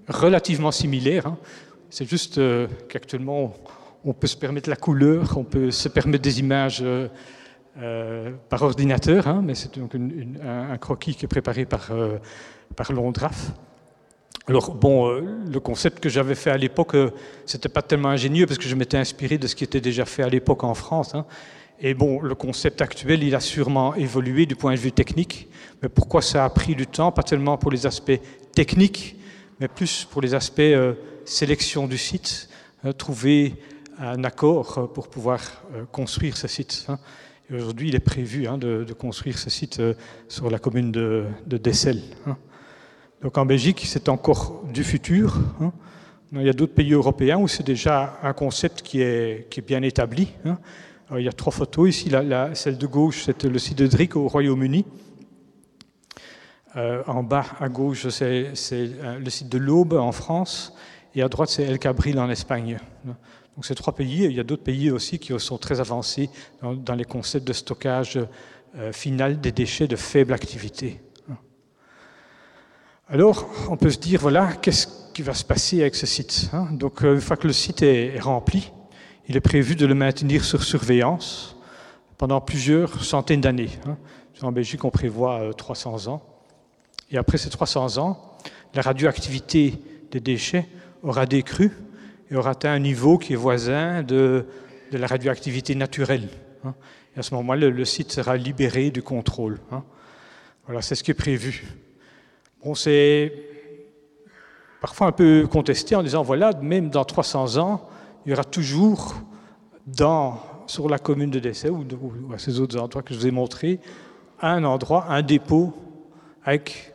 relativement 0.09 0.71
similaire. 0.71 1.27
Hein. 1.27 1.37
C'est 1.89 2.09
juste 2.09 2.37
euh, 2.37 2.67
qu'actuellement, 2.89 3.53
on 4.03 4.13
peut 4.13 4.27
se 4.27 4.35
permettre 4.35 4.69
la 4.69 4.75
couleur, 4.75 5.37
on 5.37 5.45
peut 5.45 5.71
se 5.71 5.87
permettre 5.87 6.21
des 6.21 6.39
images 6.39 6.83
euh, 6.83 8.31
par 8.49 8.63
ordinateur, 8.63 9.27
hein, 9.27 9.41
mais 9.43 9.55
c'est 9.55 9.77
donc 9.79 9.95
un, 9.95 10.77
croquis 10.77 11.15
qui 11.15 11.23
est 11.23 11.29
préparé 11.29 11.65
par, 11.65 11.89
par 12.75 12.91
l'ONDRAF. 12.91 13.53
Alors, 14.47 14.75
bon, 14.75 15.09
le 15.09 15.59
concept 15.61 16.01
que 16.01 16.09
j'avais 16.09 16.35
fait 16.35 16.51
à 16.51 16.57
l'époque, 16.57 16.97
c'était 17.45 17.69
pas 17.69 17.81
tellement 17.81 18.09
ingénieux 18.09 18.45
parce 18.45 18.59
que 18.59 18.67
je 18.67 18.75
m'étais 18.75 18.97
inspiré 18.97 19.37
de 19.37 19.47
ce 19.47 19.55
qui 19.55 19.63
était 19.63 19.79
déjà 19.79 20.03
fait 20.03 20.23
à 20.23 20.29
l'époque 20.29 20.65
en 20.65 20.73
France. 20.73 21.15
Hein. 21.15 21.25
Et 21.79 21.93
bon, 21.93 22.21
le 22.21 22.35
concept 22.35 22.81
actuel, 22.81 23.23
il 23.23 23.35
a 23.35 23.39
sûrement 23.39 23.95
évolué 23.95 24.45
du 24.45 24.55
point 24.55 24.73
de 24.73 24.79
vue 24.79 24.91
technique. 24.91 25.49
Mais 25.81 25.89
pourquoi 25.89 26.21
ça 26.21 26.45
a 26.45 26.49
pris 26.49 26.75
du 26.75 26.87
temps? 26.87 27.11
Pas 27.11 27.23
tellement 27.23 27.57
pour 27.57 27.71
les 27.71 27.85
aspects 27.85 28.19
techniques, 28.53 29.17
mais 29.59 29.67
plus 29.67 30.05
pour 30.09 30.21
les 30.21 30.33
aspects 30.33 30.59
euh, 30.59 30.93
sélection 31.25 31.87
du 31.87 31.97
site, 31.97 32.49
trouver 32.97 33.55
un 33.97 34.23
accord 34.23 34.91
pour 34.93 35.07
pouvoir 35.07 35.39
construire 35.91 36.35
ce 36.35 36.47
site. 36.47 36.85
Hein. 36.89 36.99
Aujourd'hui, 37.53 37.89
il 37.89 37.95
est 37.95 37.99
prévu 37.99 38.45
hein, 38.47 38.57
de, 38.57 38.91
construire 38.93 39.37
ce 39.37 39.49
site 39.49 39.81
sur 40.27 40.49
la 40.49 40.59
commune 40.59 40.91
de, 40.91 41.25
de 41.45 41.57
Dessel. 41.57 42.01
Hein. 42.25 42.35
Donc 43.21 43.37
en 43.37 43.45
Belgique, 43.45 43.83
c'est 43.85 44.09
encore 44.09 44.63
du 44.73 44.83
futur. 44.83 45.37
Il 46.33 46.41
y 46.41 46.49
a 46.49 46.53
d'autres 46.53 46.73
pays 46.73 46.91
européens 46.91 47.37
où 47.37 47.47
c'est 47.47 47.65
déjà 47.65 48.19
un 48.21 48.33
concept 48.33 48.81
qui 48.81 49.01
est 49.01 49.65
bien 49.65 49.81
établi. 49.81 50.33
Il 51.17 51.25
y 51.25 51.27
a 51.27 51.33
trois 51.33 51.51
photos 51.51 51.89
ici. 51.89 52.09
La, 52.09 52.55
celle 52.55 52.77
de 52.77 52.87
gauche, 52.87 53.23
c'est 53.25 53.43
le 53.43 53.59
site 53.59 53.77
de 53.77 53.87
Drick 53.87 54.15
au 54.15 54.27
Royaume-Uni. 54.27 54.85
Euh, 56.75 57.03
en 57.05 57.21
bas 57.21 57.45
à 57.59 57.69
gauche, 57.69 58.07
c'est 58.09 58.51
euh, 58.71 59.19
le 59.19 59.29
site 59.29 59.49
de 59.49 59.59
l'Aube 59.59 59.93
en 59.93 60.11
France, 60.11 60.73
et 61.13 61.21
à 61.21 61.29
droite, 61.29 61.49
c'est 61.49 61.63
El 61.63 61.77
Cabril 61.77 62.19
en 62.19 62.29
Espagne. 62.29 62.79
Donc 63.55 63.65
ces 63.65 63.75
trois 63.75 63.93
pays, 63.93 64.23
il 64.23 64.33
y 64.33 64.39
a 64.39 64.43
d'autres 64.43 64.63
pays 64.63 64.89
aussi 64.89 65.19
qui 65.19 65.39
sont 65.39 65.59
très 65.59 65.79
avancés 65.79 66.31
dans, 66.63 66.95
les 66.95 67.03
concepts 67.03 67.47
de 67.47 67.53
stockage 67.53 68.19
euh, 68.75 68.91
final 68.91 69.39
des 69.39 69.51
déchets 69.51 69.87
de 69.87 69.95
faible 69.95 70.33
activité. 70.33 70.99
Alors, 73.07 73.47
on 73.69 73.77
peut 73.77 73.91
se 73.91 73.99
dire, 73.99 74.19
voilà, 74.19 74.53
qu'est-ce 74.53 74.87
qui 75.13 75.21
va 75.21 75.35
se 75.35 75.43
passer 75.43 75.81
avec 75.81 75.93
ce 75.93 76.07
site 76.07 76.49
hein? 76.53 76.69
Donc, 76.71 77.03
une 77.03 77.21
fois 77.21 77.37
que 77.37 77.45
le 77.45 77.53
site 77.53 77.83
est 77.83 78.17
rempli, 78.19 78.71
il 79.27 79.37
est 79.37 79.41
prévu 79.41 79.75
de 79.75 79.85
le 79.85 79.95
maintenir 79.95 80.43
sur 80.43 80.63
surveillance 80.63 81.55
pendant 82.17 82.41
plusieurs 82.41 83.03
centaines 83.03 83.41
d'années. 83.41 83.69
Hein. 83.85 83.97
En 84.41 84.51
Belgique, 84.51 84.83
on 84.83 84.89
prévoit 84.89 85.53
300 85.55 86.07
ans. 86.07 86.21
Et 87.11 87.17
après 87.17 87.37
ces 87.37 87.49
300 87.49 87.97
ans, 87.97 88.37
la 88.73 88.81
radioactivité 88.81 89.79
des 90.11 90.19
déchets 90.19 90.67
aura 91.01 91.25
décru 91.25 91.71
et 92.29 92.35
aura 92.35 92.51
atteint 92.51 92.71
un 92.71 92.79
niveau 92.79 93.17
qui 93.17 93.33
est 93.33 93.37
voisin 93.37 94.03
de, 94.03 94.45
la 94.91 95.07
radioactivité 95.07 95.75
naturelle. 95.75 96.27
Hein. 96.65 96.73
Et 97.15 97.19
à 97.19 97.23
ce 97.23 97.33
moment-là, 97.35 97.69
le, 97.69 97.85
site 97.85 98.11
sera 98.11 98.35
libéré 98.35 98.91
du 98.91 99.01
contrôle. 99.01 99.59
Hein. 99.71 99.83
Voilà, 100.65 100.81
c'est 100.81 100.95
ce 100.95 101.03
qui 101.03 101.11
est 101.11 101.15
prévu. 101.15 101.63
Bon, 102.63 102.75
c'est 102.75 103.31
parfois 104.81 105.07
un 105.07 105.11
peu 105.11 105.47
contesté 105.49 105.95
en 105.95 106.03
disant 106.03 106.23
voilà, 106.23 106.51
même 106.61 106.89
dans 106.89 107.05
300 107.05 107.57
ans, 107.57 107.87
il 108.25 108.29
y 108.29 108.33
aura 108.33 108.43
toujours 108.43 109.15
sur 110.67 110.89
la 110.89 110.99
commune 110.99 111.29
de 111.29 111.39
décès 111.39 111.69
ou, 111.69 111.85
à 112.33 112.37
ces 112.37 112.59
autres 112.59 112.79
endroits 112.79 113.03
que 113.03 113.13
je 113.13 113.19
vous 113.19 113.27
ai 113.27 113.31
montrés, 113.31 113.79
un 114.41 114.63
endroit, 114.63 115.05
un 115.09 115.21
dépôt 115.21 115.73
avec 116.43 116.93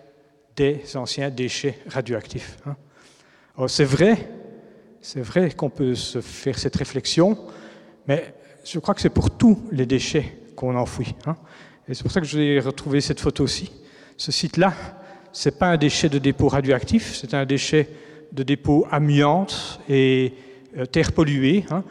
des 0.56 0.96
anciens 0.96 1.30
déchets 1.30 1.78
radioactifs. 1.88 2.58
Hein. 2.66 2.76
c'est 3.68 3.84
vrai, 3.84 4.30
c'est 5.00 5.20
vrai 5.20 5.50
qu'on 5.50 5.70
peut 5.70 5.94
se 5.94 6.20
faire 6.20 6.58
cette 6.58 6.76
réflexion, 6.76 7.38
mais 8.06 8.34
je 8.64 8.78
crois 8.78 8.94
que 8.94 9.00
c'est 9.00 9.08
pour 9.10 9.30
tous 9.30 9.58
les 9.70 9.86
déchets 9.86 10.38
qu'on 10.56 10.76
enfouit. 10.76 11.14
Hein. 11.26 11.36
Et 11.88 11.94
c'est 11.94 12.02
pour 12.02 12.12
ça 12.12 12.20
que 12.20 12.26
je 12.26 12.38
vais 12.38 12.60
retrouver 12.60 13.00
cette 13.00 13.20
photo 13.20 13.44
aussi. 13.44 13.70
Ce 14.16 14.32
site-là, 14.32 14.74
ce 15.32 15.48
n'est 15.48 15.56
pas 15.56 15.68
un 15.68 15.76
déchet 15.76 16.08
de 16.08 16.18
dépôt 16.18 16.48
radioactif, 16.48 17.14
c'est 17.14 17.34
un 17.34 17.46
déchet 17.46 17.88
de 18.32 18.42
dépôt 18.42 18.86
amiante 18.90 19.80
et 19.88 20.34
terre 20.90 21.12
polluée. 21.12 21.64
Hein. 21.70 21.84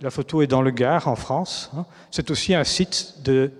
La 0.00 0.10
photo 0.10 0.42
est 0.42 0.46
dans 0.46 0.62
le 0.62 0.70
Gard, 0.70 1.08
en 1.08 1.16
France. 1.16 1.70
C'est 2.10 2.30
aussi 2.30 2.54
un 2.54 2.64
site 2.64 3.16
de, 3.24 3.52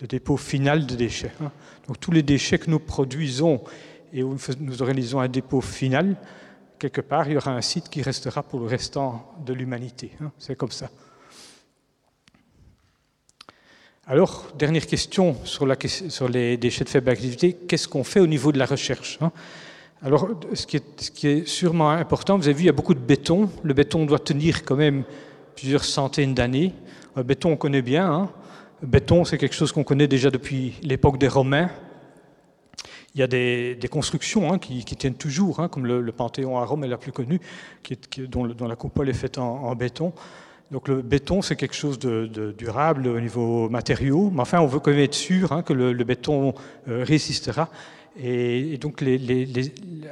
dépôt 0.00 0.36
final 0.36 0.86
de 0.86 0.94
déchets. 0.94 1.32
Donc 1.86 2.00
tous 2.00 2.10
les 2.10 2.22
déchets 2.22 2.58
que 2.58 2.70
nous 2.70 2.80
produisons 2.80 3.62
et 4.12 4.22
où 4.22 4.36
nous 4.60 4.82
organisons 4.82 5.20
un 5.20 5.28
dépôt 5.28 5.60
final, 5.60 6.16
quelque 6.78 7.00
part, 7.00 7.28
il 7.28 7.34
y 7.34 7.36
aura 7.36 7.52
un 7.52 7.60
site 7.60 7.88
qui 7.88 8.02
restera 8.02 8.42
pour 8.42 8.60
le 8.60 8.66
restant 8.66 9.34
de 9.44 9.52
l'humanité. 9.52 10.12
Hein. 10.20 10.30
C'est 10.38 10.56
comme 10.56 10.70
ça. 10.70 10.88
Alors, 14.06 14.48
dernière 14.58 14.86
question 14.86 15.34
sur, 15.44 15.66
les 15.66 16.56
déchets 16.58 16.84
de 16.84 16.90
faible 16.90 17.08
activité, 17.08 17.54
qu'est-ce 17.54 17.88
qu'on 17.88 18.04
fait 18.04 18.20
au 18.20 18.26
niveau 18.26 18.52
de 18.52 18.58
la 18.58 18.66
recherche 18.66 19.18
hein? 19.22 19.32
Alors, 20.04 20.28
ce 20.52 20.66
qui, 20.66 20.76
est, 21.26 21.48
sûrement 21.48 21.88
important, 21.88 22.36
vous 22.36 22.44
avez 22.46 22.52
vu, 22.52 22.64
il 22.64 22.66
y 22.66 22.68
a 22.68 22.72
beaucoup 22.72 22.92
de 22.92 23.00
béton. 23.00 23.48
Le 23.62 23.72
béton 23.72 24.04
doit 24.04 24.18
tenir 24.18 24.62
quand 24.62 24.76
même 24.76 25.04
plusieurs 25.56 25.82
centaines 25.82 26.34
d'années. 26.34 26.74
Le 27.16 27.22
béton, 27.22 27.52
on 27.52 27.56
connaît 27.56 27.80
bien. 27.80 28.12
Hein 28.12 28.30
le 28.82 28.86
béton, 28.86 29.24
c'est 29.24 29.38
quelque 29.38 29.54
chose 29.54 29.72
qu'on 29.72 29.82
connaît 29.82 30.06
déjà 30.06 30.30
depuis 30.30 30.74
l'époque 30.82 31.16
des 31.16 31.26
Romains. 31.26 31.70
Il 33.14 33.20
y 33.20 33.22
a 33.22 33.26
des, 33.26 33.78
constructions 33.90 34.52
hein, 34.52 34.58
qui, 34.58 34.84
tiennent 34.84 35.14
toujours, 35.14 35.60
hein, 35.60 35.68
comme 35.68 35.86
le, 35.86 36.12
Panthéon 36.12 36.58
à 36.58 36.66
Rome 36.66 36.84
est 36.84 36.88
la 36.88 36.98
plus 36.98 37.12
connue, 37.12 37.40
dont, 38.28 38.44
la 38.44 38.76
coupole 38.76 39.08
est 39.08 39.14
faite 39.14 39.38
en, 39.38 39.74
béton. 39.74 40.12
Donc 40.70 40.88
le 40.88 41.00
béton, 41.00 41.40
c'est 41.40 41.56
quelque 41.56 41.76
chose 41.76 41.98
de, 41.98 42.54
durable 42.58 43.06
au 43.06 43.20
niveau 43.20 43.70
matériaux, 43.70 44.30
mais 44.34 44.40
enfin, 44.40 44.60
on 44.60 44.66
veut 44.66 44.80
quand 44.80 44.90
même 44.90 45.00
être 45.00 45.14
sûr 45.14 45.52
hein, 45.52 45.62
que 45.62 45.72
le, 45.72 45.94
béton 46.04 46.52
euh, 46.88 47.04
résistera. 47.04 47.70
Et, 48.16 48.78
donc 48.78 49.02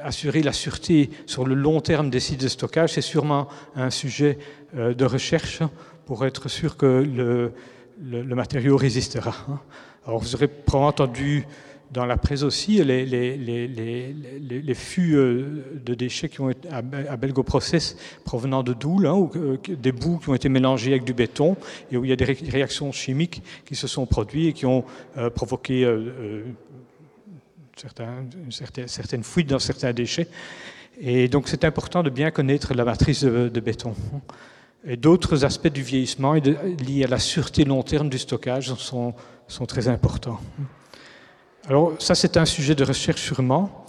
assurer 0.03 0.43
la 0.43 0.51
sûreté 0.51 1.09
sur 1.25 1.45
le 1.45 1.55
long 1.55 1.79
terme 1.79 2.09
des 2.09 2.19
sites 2.19 2.41
de 2.41 2.47
stockage, 2.47 2.93
c'est 2.93 3.01
sûrement 3.01 3.47
un 3.75 3.89
sujet 3.89 4.37
euh, 4.75 4.93
de 4.93 5.05
recherche 5.05 5.61
pour 6.05 6.25
être 6.25 6.49
sûr 6.49 6.75
que 6.75 6.85
le, 6.85 8.35
matériau 8.35 8.75
résistera. 8.75 9.33
Hein. 9.49 9.59
Alors 10.05 10.19
vous 10.19 10.35
aurez 10.35 10.47
probablement 10.47 10.89
entendu 10.89 11.45
dans 11.93 12.05
la 12.05 12.17
presse 12.17 12.41
aussi 12.43 12.83
les, 12.83 13.05
les, 13.05 14.73
fûts 14.73 15.15
euh, 15.15 15.63
de 15.85 15.93
déchets 15.93 16.27
qui 16.27 16.41
ont 16.41 16.49
été 16.49 16.67
à, 16.69 16.81
Belgoprocess 16.81 17.95
provenant 18.25 18.63
de 18.63 18.73
Doul, 18.73 19.05
hein, 19.05 19.13
ou, 19.13 19.31
des 19.69 19.91
bouts 19.91 20.17
qui 20.17 20.29
ont 20.29 20.33
été 20.33 20.49
mélangés 20.49 20.91
avec 20.91 21.03
du 21.03 21.13
béton 21.13 21.55
et 21.91 21.97
où 21.97 22.03
il 22.03 22.09
y 22.09 22.11
a 22.11 22.15
des 22.15 22.25
réactions 22.25 22.91
chimiques 22.91 23.43
qui 23.63 23.75
se 23.75 23.87
sont 23.87 24.07
produites 24.07 24.49
et 24.49 24.53
qui 24.53 24.65
ont 24.65 24.83
euh, 25.17 25.29
provoqué 25.29 25.85
certaines, 27.75 29.23
fuites 29.23 29.49
dans 29.49 29.59
certains 29.59 29.93
déchets. 29.93 30.27
Et 30.99 31.27
donc 31.27 31.47
c'est 31.47 31.63
important 31.63 32.03
de 32.03 32.09
bien 32.09 32.31
connaître 32.31 32.73
la 32.73 32.85
matrice 32.85 33.23
de, 33.23 33.59
béton. 33.59 33.95
Et 34.85 34.97
d'autres 34.97 35.45
aspects 35.45 35.69
du 35.69 35.81
vieillissement 35.81 36.33
liés 36.33 37.03
à 37.05 37.07
la 37.07 37.19
sûreté 37.19 37.63
long 37.63 37.83
terme 37.83 38.09
du 38.09 38.19
stockage 38.19 38.73
sont, 38.75 39.13
sont 39.47 39.65
très 39.65 39.87
importants. 39.87 40.39
Alors 41.67 41.93
ça, 41.99 42.13
c'est 42.13 42.35
un 42.35 42.45
sujet 42.45 42.75
de 42.75 42.83
recherche 42.83 43.21
sûrement. 43.21 43.85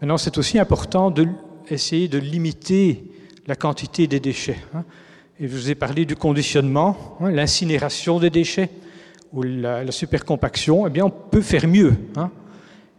Maintenant, 0.00 0.18
c'est 0.18 0.36
aussi 0.36 0.58
important 0.58 1.10
d'essayer 1.10 2.08
de, 2.08 2.18
de 2.18 2.24
limiter 2.24 3.04
la 3.46 3.56
quantité 3.56 4.06
des 4.06 4.20
déchets. 4.20 4.58
Hein. 4.74 4.84
Et 5.40 5.48
je 5.48 5.52
vous 5.52 5.70
ai 5.70 5.74
parlé 5.74 6.04
du 6.04 6.14
conditionnement, 6.14 7.16
hein, 7.20 7.30
l'incinération 7.30 8.20
des 8.20 8.30
déchets 8.30 8.70
ou 9.32 9.42
la, 9.42 9.90
supercompaction. 9.90 10.86
Eh 10.86 10.90
bien, 10.90 11.06
on 11.06 11.10
peut 11.10 11.40
faire 11.40 11.66
mieux. 11.66 11.94
Hein. 12.16 12.30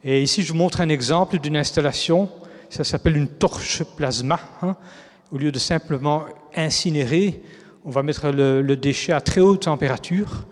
Et 0.05 0.21
ici, 0.21 0.43
je 0.43 0.53
vous 0.53 0.57
montre 0.57 0.79
un 0.79 0.89
exemple 0.89 1.39
d'une 1.39 1.57
installation. 1.57 2.29
Ça 2.69 2.85
s'appelle 2.85 3.17
une 3.17 3.27
torche 3.27 3.83
plasma 3.83 4.39
au 5.31 5.38
lieu 5.38 5.51
de 5.51 5.59
simplement 5.59 6.25
incinérer, 6.55 7.41
on 7.83 7.89
va 7.89 8.03
mettre 8.03 8.29
le, 8.29 8.75
déchet 8.75 9.12
à 9.12 9.21
très 9.21 9.41
haute 9.41 9.63
température 9.63 10.45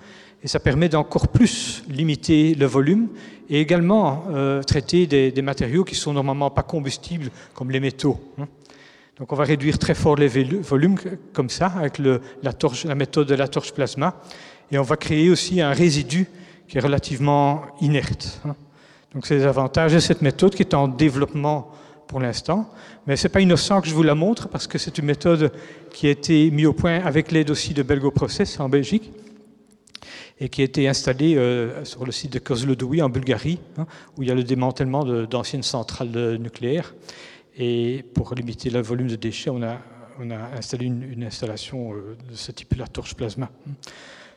et 0.44 0.48
ça 0.48 0.60
permet 0.60 0.90
d'encore 0.90 1.30
plus 1.30 1.84
limiter 1.90 2.54
le 2.54 2.66
volume 2.66 3.08
et 3.50 3.62
également 3.62 4.26
euh, 4.32 4.62
traiter 4.62 5.08
des, 5.08 5.42
matériaux 5.42 5.84
qui 5.84 5.96
sont 5.96 6.14
normalement 6.14 6.50
pas 6.50 6.64
combustibles 6.64 7.30
comme 7.54 7.72
les 7.72 7.80
métaux. 7.80 8.20
Hein. 8.40 8.48
Donc 9.18 9.32
on 9.32 9.36
va 9.36 9.46
réduire 9.46 9.78
très 9.78 9.96
fort 9.96 10.16
les 10.16 10.28
volumes 10.28 10.98
comme 11.34 11.50
ça 11.50 11.68
avec 11.68 11.98
la 12.00 12.96
méthode 12.96 13.28
de 13.28 13.36
la 13.36 13.48
torche 13.48 13.74
plasma 13.74 14.16
et 14.72 14.78
on 14.78 14.84
va 14.84 14.98
créer 14.98 15.30
aussi 15.30 15.62
un 15.62 15.72
résidu 15.72 16.28
qui 16.68 16.78
est 16.78 16.82
relativement 16.82 17.62
inerte. 17.80 18.42
Hein. 18.46 18.56
Donc 19.14 19.26
c'est 19.26 19.36
les 19.36 19.46
avantages 19.46 19.94
de 19.94 20.00
cette 20.00 20.22
méthode 20.22 20.56
qui 20.56 20.64
est 20.64 20.74
en 20.74 20.88
développement 20.88 21.72
pour 22.08 22.20
l'instant. 22.20 22.70
Mais 23.08 23.16
ce 23.16 23.28
n'est 23.28 23.32
pas 23.32 23.42
innocent 23.42 23.82
que 23.82 23.88
je 23.88 23.94
vous 23.94 24.04
la 24.04 24.16
montre 24.16 24.48
parce 24.48 24.68
que 24.68 24.78
c'est 24.78 24.98
une 24.98 25.06
méthode 25.06 25.52
qui 25.92 26.08
a 26.08 26.10
été 26.10 26.50
mise 26.52 26.66
au 26.66 26.74
point 26.74 27.00
avec 27.04 27.32
l'aide 27.32 27.52
aussi 27.52 27.74
de 27.74 27.84
Belgo 27.84 28.12
Process 28.12 28.60
en 28.60 28.70
Belgique 28.70 29.12
et 30.40 30.50
qui 30.50 30.62
a 30.62 30.66
été 30.66 30.88
installée 30.88 31.36
euh, 31.38 31.86
sur 31.86 32.06
le 32.06 32.12
site 32.12 32.34
de 32.34 32.40
Kozlodoui 32.40 33.02
en 33.02 33.10
Bulgarie, 33.10 33.60
hein, 33.78 33.86
où 34.18 34.24
il 34.24 34.30
y 34.30 34.32
a 34.32 34.36
le 34.36 34.44
démantèlement 34.44 35.06
d'anciennes 35.26 35.64
centrales 35.64 36.38
nucléaires. 36.38 36.94
Et 37.56 38.04
pour 38.14 38.34
limiter 38.34 38.70
le 38.70 38.82
volume 38.82 39.08
de 39.08 39.16
déchets, 39.16 39.52
on 39.52 39.62
a, 39.62 39.78
on 40.20 40.32
a 40.32 40.58
installé 40.58 40.88
une, 40.88 41.24
installation 41.24 41.94
euh, 41.94 42.18
de 42.30 42.36
ce 42.36 42.52
type, 42.52 42.74
la 42.76 42.88
torche 42.88 43.14
plasma. 43.14 43.50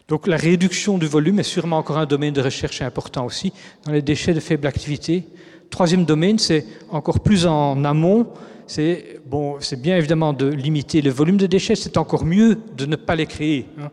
Donc 0.08 0.26
la 0.26 0.36
réduction 0.36 0.98
du 0.98 1.06
volume 1.06 1.40
est 1.40 1.44
sûrement 1.44 1.78
encore 1.78 1.98
un 1.98 2.06
domaine 2.06 2.32
de 2.32 2.40
recherche 2.40 2.80
important 2.82 3.24
aussi 3.24 3.52
dans 3.84 3.92
les 3.92 4.02
déchets 4.02 4.34
de 4.34 4.40
faible 4.40 4.66
activité 4.66 5.26
Troisième 5.70 6.04
domaine, 6.04 6.38
c'est 6.38 6.64
encore 6.90 7.20
plus 7.20 7.46
en 7.46 7.84
amont. 7.84 8.28
C'est 8.66 9.20
bon, 9.26 9.58
bien 9.78 9.96
évidemment 9.96 10.32
de 10.32 10.46
limiter 10.46 11.02
le 11.02 11.10
volume 11.10 11.36
de 11.36 11.46
déchets, 11.46 11.76
c'est 11.76 11.96
encore 11.96 12.24
mieux 12.24 12.58
de 12.76 12.86
ne 12.86 12.96
pas 12.96 13.14
les 13.14 13.26
créer. 13.26 13.66
Hein. 13.78 13.90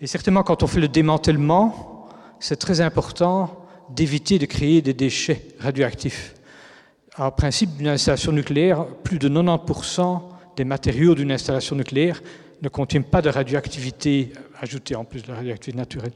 Et 0.00 0.06
certainement, 0.06 0.42
quand 0.42 0.62
on 0.62 0.66
fait 0.66 0.80
le 0.80 0.88
démantèlement, 0.88 2.08
c'est 2.38 2.56
très 2.56 2.80
important 2.80 3.66
d'éviter 3.90 4.38
de 4.38 4.46
créer 4.46 4.82
des 4.82 4.94
déchets 4.94 5.42
radioactifs. 5.58 6.34
En 7.18 7.30
principe, 7.30 7.76
d'une 7.76 7.88
installation 7.88 8.32
nucléaire, 8.32 8.86
plus 9.02 9.18
de 9.18 9.28
90% 9.28 10.22
des 10.56 10.64
matériaux 10.64 11.14
d'une 11.14 11.32
installation 11.32 11.74
nucléaire 11.76 12.22
ne 12.62 12.68
contiennent 12.68 13.04
pas 13.04 13.22
de 13.22 13.28
radioactivité 13.28 14.32
ajoutée 14.60 14.94
en 14.94 15.04
plus 15.04 15.22
de 15.22 15.28
la 15.28 15.36
radioactivité 15.36 15.78
naturelle. 15.78 16.12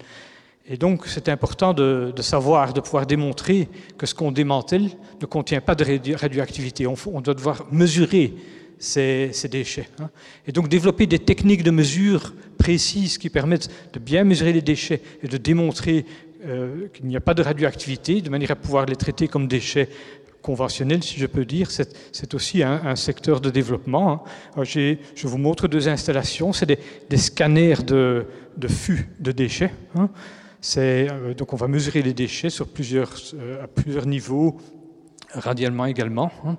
Et 0.66 0.78
donc, 0.78 1.06
c'est 1.06 1.28
important 1.28 1.74
de, 1.74 2.12
savoir, 2.20 2.72
de 2.72 2.80
pouvoir 2.80 3.06
démontrer 3.06 3.68
que 3.98 4.06
ce 4.06 4.14
qu'on 4.14 4.32
démantèle 4.32 4.88
ne 5.20 5.26
contient 5.26 5.60
pas 5.60 5.74
de 5.74 6.14
radioactivité. 6.14 6.86
On, 6.86 7.20
doit 7.20 7.34
devoir 7.34 7.66
mesurer 7.70 8.32
ces, 8.78 9.30
déchets. 9.50 9.88
Hein. 10.00 10.08
Et 10.46 10.52
donc, 10.52 10.68
développer 10.68 11.06
des 11.06 11.18
techniques 11.18 11.62
de 11.62 11.70
mesure 11.70 12.32
précises 12.56 13.18
qui 13.18 13.28
permettent 13.28 13.68
de 13.92 13.98
bien 13.98 14.24
mesurer 14.24 14.54
les 14.54 14.62
déchets 14.62 15.02
et 15.22 15.28
de 15.28 15.36
démontrer 15.36 16.06
euh, 16.46 16.88
qu'il 16.94 17.06
n'y 17.06 17.16
a 17.16 17.20
pas 17.20 17.34
de 17.34 17.42
radioactivité, 17.42 18.22
de 18.22 18.30
manière 18.30 18.52
à 18.52 18.56
pouvoir 18.56 18.86
les 18.86 18.96
traiter 18.96 19.28
comme 19.28 19.46
déchets 19.48 19.90
conventionnels, 20.44 21.02
si 21.02 21.18
je 21.18 21.26
peux 21.26 21.46
dire, 21.46 21.70
c'est 21.70 22.34
aussi 22.34 22.62
un, 22.62 22.96
secteur 22.96 23.40
de 23.40 23.48
développement. 23.48 24.24
Hein. 24.56 24.62
je 24.64 25.26
vous 25.26 25.38
montre 25.38 25.68
deux 25.68 25.88
installations, 25.88 26.52
c'est 26.52 26.66
des, 26.66 27.16
scanners 27.16 27.82
de, 27.82 28.26
de 28.58 28.68
fûts 28.68 29.08
de 29.18 29.32
déchets. 29.32 29.72
Hein. 29.96 30.10
Euh, 30.76 31.34
donc 31.34 31.52
on 31.52 31.56
va 31.56 31.68
mesurer 31.68 32.02
les 32.02 32.14
déchets 32.14 32.50
sur 32.50 32.68
plusieurs, 32.68 33.14
euh, 33.34 33.64
à 33.64 33.68
plusieurs 33.68 34.06
niveaux, 34.06 34.56
radialement 35.32 35.86
également, 35.86 36.30
hein. 36.44 36.56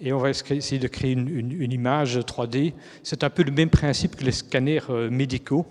et 0.00 0.12
on 0.12 0.18
va 0.18 0.30
essayer 0.30 0.78
de 0.78 0.88
créer 0.88 1.12
une, 1.12 1.72
image 1.72 2.18
3D. 2.18 2.74
C'est 3.02 3.24
un 3.24 3.30
peu 3.30 3.42
le 3.42 3.52
même 3.52 3.70
principe 3.70 4.16
que 4.16 4.24
les 4.24 4.32
scanners 4.32 4.90
euh, 4.90 5.10
médicaux. 5.10 5.66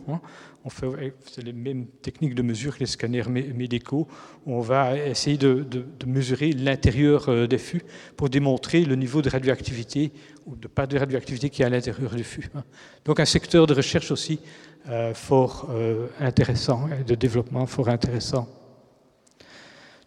On 0.68 0.70
fait 0.70 1.14
les 1.42 1.54
mêmes 1.54 1.88
techniques 2.02 2.36
de 2.36 2.42
mesure 2.42 2.76
que 2.76 2.82
les 2.82 2.88
scanners 2.88 3.24
médicaux. 3.30 4.06
On 4.46 4.60
va 4.60 4.98
essayer 4.98 5.38
de, 5.38 5.66
mesurer 6.06 6.52
l'intérieur 6.52 7.48
des 7.48 7.58
fûts 7.58 7.84
pour 8.18 8.28
démontrer 8.28 8.84
le 8.84 8.98
niveau 8.98 9.22
de 9.22 9.30
radioactivité 9.30 10.12
ou 10.46 10.58
de 10.58 10.68
pas 10.68 10.86
de 10.86 10.98
radioactivité 10.98 11.50
qui 11.50 11.62
est 11.62 11.66
à 11.66 11.70
l'intérieur 11.70 12.14
du 12.14 12.26
fût. 12.26 12.50
Hein. 12.54 12.66
Donc 13.06 13.22
un 13.22 13.26
secteur 13.26 13.66
de 13.66 13.74
recherche 13.74 14.12
aussi 14.12 14.42
euh, 14.90 15.14
fort 15.14 15.70
euh, 15.70 16.08
intéressant, 16.20 16.90
de 17.08 17.16
développement 17.16 17.66
fort 17.66 17.88
intéressant. 17.88 18.50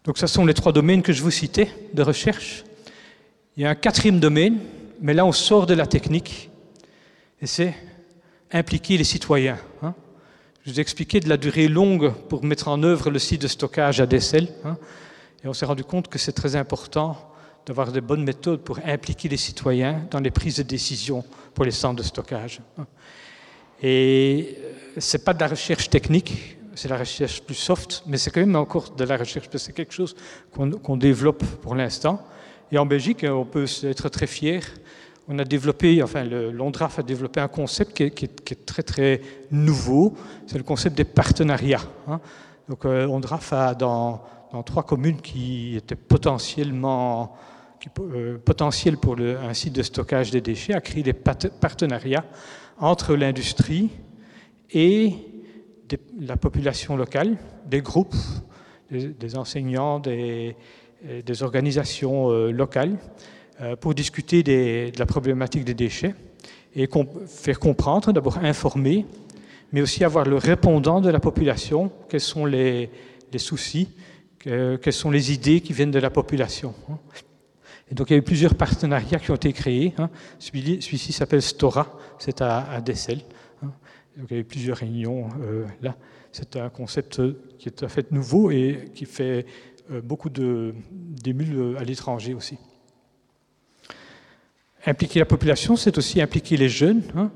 Donc 0.03 0.19
ce 0.19 0.27
sont 0.27 0.45
les 0.45 0.53
trois 0.53 0.73
domaines 0.73 1.01
que 1.01 1.11
je 1.11 1.23
vous 1.23 1.31
citais 1.31 1.69
de 1.91 2.03
recherche. 2.03 2.65
Il 3.57 3.63
y 3.63 3.65
a 3.65 3.71
un 3.71 3.75
quatrième 3.75 4.19
domaine, 4.19 4.59
mais 5.01 5.15
là 5.15 5.25
on 5.25 5.31
sort 5.31 5.65
de 5.65 5.73
la 5.73 5.87
technique, 5.87 6.51
et 7.41 7.47
c'est 7.47 7.73
impliquer 8.51 8.95
les 8.95 9.03
citoyens. 9.05 9.57
Hein. 9.81 9.95
Je 10.63 10.71
vous 10.71 10.77
ai 10.77 10.81
expliqué 10.81 11.19
de 11.19 11.27
la 11.27 11.37
durée 11.37 11.67
longue 11.67 12.13
pour 12.29 12.43
mettre 12.43 12.67
en 12.67 12.83
œuvre 12.83 13.09
le 13.09 13.17
site 13.17 13.41
de 13.41 13.47
stockage 13.47 13.99
à 13.99 14.05
Dessel, 14.05 14.47
hein, 14.63 14.77
et 15.43 15.47
on 15.47 15.53
s'est 15.53 15.65
rendu 15.65 15.83
compte 15.83 16.07
que 16.07 16.19
c'est 16.19 16.33
très 16.33 16.55
important 16.55 17.17
d'avoir 17.65 17.91
de 17.91 17.99
bonnes 17.99 18.23
méthodes 18.23 18.61
pour 18.61 18.77
impliquer 18.85 19.27
les 19.27 19.37
citoyens 19.37 20.05
dans 20.11 20.19
les 20.19 20.29
prises 20.29 20.57
de 20.57 20.63
décision 20.63 21.25
pour 21.55 21.65
les 21.65 21.71
centres 21.71 21.95
de 21.95 22.03
stockage. 22.03 22.61
Hein. 22.77 22.85
Et 23.81 24.55
euh, 24.59 24.99
ce 24.99 25.17
n'est 25.17 25.23
pas 25.23 25.33
de 25.33 25.39
la 25.39 25.47
recherche 25.47 25.89
technique, 25.89 26.57
c'est 26.75 26.89
la 26.89 26.97
recherche 26.97 27.41
plus 27.41 27.55
soft, 27.55 28.03
mais 28.05 28.19
c'est 28.19 28.29
quand 28.29 28.41
même 28.41 28.55
encore 28.55 28.91
de 28.91 29.03
la 29.03 29.17
recherche, 29.17 29.49
parce 29.49 29.63
que 29.63 29.65
c'est 29.65 29.73
quelque 29.73 29.93
chose 29.93 30.15
qu'on 30.53 30.97
développe 30.97 31.43
pour 31.63 31.73
l'instant. 31.73 32.23
Et 32.71 32.77
en 32.77 32.85
Belgique, 32.85 33.25
on 33.27 33.45
peut 33.45 33.65
être 33.83 34.09
très 34.09 34.27
fier. 34.27 34.61
On 35.27 35.37
a 35.39 35.45
développé, 35.45 36.01
enfin, 36.01 36.23
l'ONDRAF 36.23 36.99
a 36.99 37.03
développé 37.03 37.39
un 37.39 37.47
concept 37.47 37.93
qui 37.93 38.25
est, 38.25 38.65
très 38.65 38.83
très 38.83 39.21
nouveau. 39.51 40.15
C'est 40.47 40.57
le 40.57 40.63
concept 40.63 40.97
des 40.97 41.03
partenariats. 41.03 41.83
Hein. 42.07 42.19
Donc, 42.67 42.85
euh, 42.85 43.05
ONDRAF 43.05 43.53
a 43.53 43.75
dans, 43.75 44.23
trois 44.65 44.83
communes 44.83 45.21
qui 45.21 45.75
étaient 45.77 45.95
potentiellement 45.95 47.35
qui, 47.79 47.89
euh, 47.99 48.37
potentielles 48.37 48.97
pour 48.97 49.17
un 49.19 49.53
site 49.53 49.73
de 49.73 49.83
stockage 49.83 50.31
des 50.31 50.41
déchets, 50.41 50.73
a 50.73 50.81
créé 50.81 51.03
des 51.03 51.13
partenariats 51.13 52.25
entre 52.79 53.15
l'industrie 53.15 53.89
et 54.71 55.13
la 56.19 56.37
population 56.37 56.95
locale, 56.95 57.37
des 57.65 57.81
groupes, 57.81 58.15
des, 58.89 59.37
enseignants, 59.37 59.99
des, 59.99 60.55
organisations 61.41 62.29
euh, 62.29 62.51
locales, 62.51 62.97
pour 63.79 63.93
discuter 63.93 64.43
de 64.43 64.97
la 64.97 65.05
problématique 65.05 65.63
des 65.63 65.73
déchets 65.73 66.15
et 66.75 66.89
faire 67.27 67.59
comprendre, 67.59 68.11
d'abord 68.11 68.37
informer, 68.39 69.05
mais 69.71 69.81
aussi 69.81 70.03
avoir 70.03 70.25
le 70.25 70.37
répondant 70.37 71.01
de 71.01 71.09
la 71.09 71.19
population, 71.19 71.91
quels 72.09 72.21
sont 72.21 72.45
les, 72.45 72.89
soucis, 73.37 73.89
quelles 74.39 74.93
sont 74.93 75.11
les 75.11 75.31
idées 75.31 75.61
qui 75.61 75.73
viennent 75.73 75.91
de 75.91 75.99
la 75.99 76.09
population. 76.09 76.73
Hein. 76.89 76.97
Et 77.91 77.95
donc 77.95 78.09
il 78.09 78.13
y 78.13 78.15
a 78.15 78.19
eu 78.19 78.23
plusieurs 78.23 78.55
partenariats 78.55 79.19
qui 79.19 79.31
ont 79.31 79.35
été 79.35 79.51
créés. 79.51 79.93
Hein. 79.97 80.09
Celui-ci 80.39 81.11
s'appelle 81.11 81.41
Stora, 81.41 81.99
c'est 82.19 82.41
à, 82.41 82.79
Dessel. 82.79 83.19
Hein. 83.61 83.71
Donc 84.17 84.27
il 84.31 84.33
y 84.33 84.37
a 84.37 84.39
eu 84.39 84.45
plusieurs 84.45 84.77
réunions 84.77 85.27
euh, 85.41 85.65
là. 85.81 85.95
C'est 86.31 86.55
un 86.55 86.69
concept 86.69 87.21
qui 87.59 87.67
est 87.67 87.71
tout 87.73 87.83
à 87.83 87.89
fait 87.89 88.09
nouveau 88.13 88.51
et 88.51 88.89
qui 88.95 89.03
fait 89.03 89.45
euh, 89.91 90.01
beaucoup 90.01 90.29
d'émules 90.29 91.57
euh, 91.57 91.77
à 91.77 91.83
l'étranger 91.83 92.33
aussi. 92.33 92.57
Impliquer 94.85 95.19
la 95.19 95.25
population, 95.25 95.75
c'est 95.75 95.97
aussi 95.97 96.21
impliquer 96.21 96.57
les 96.57 96.69
jeunes. 96.69 97.03
Hein. 97.15 97.31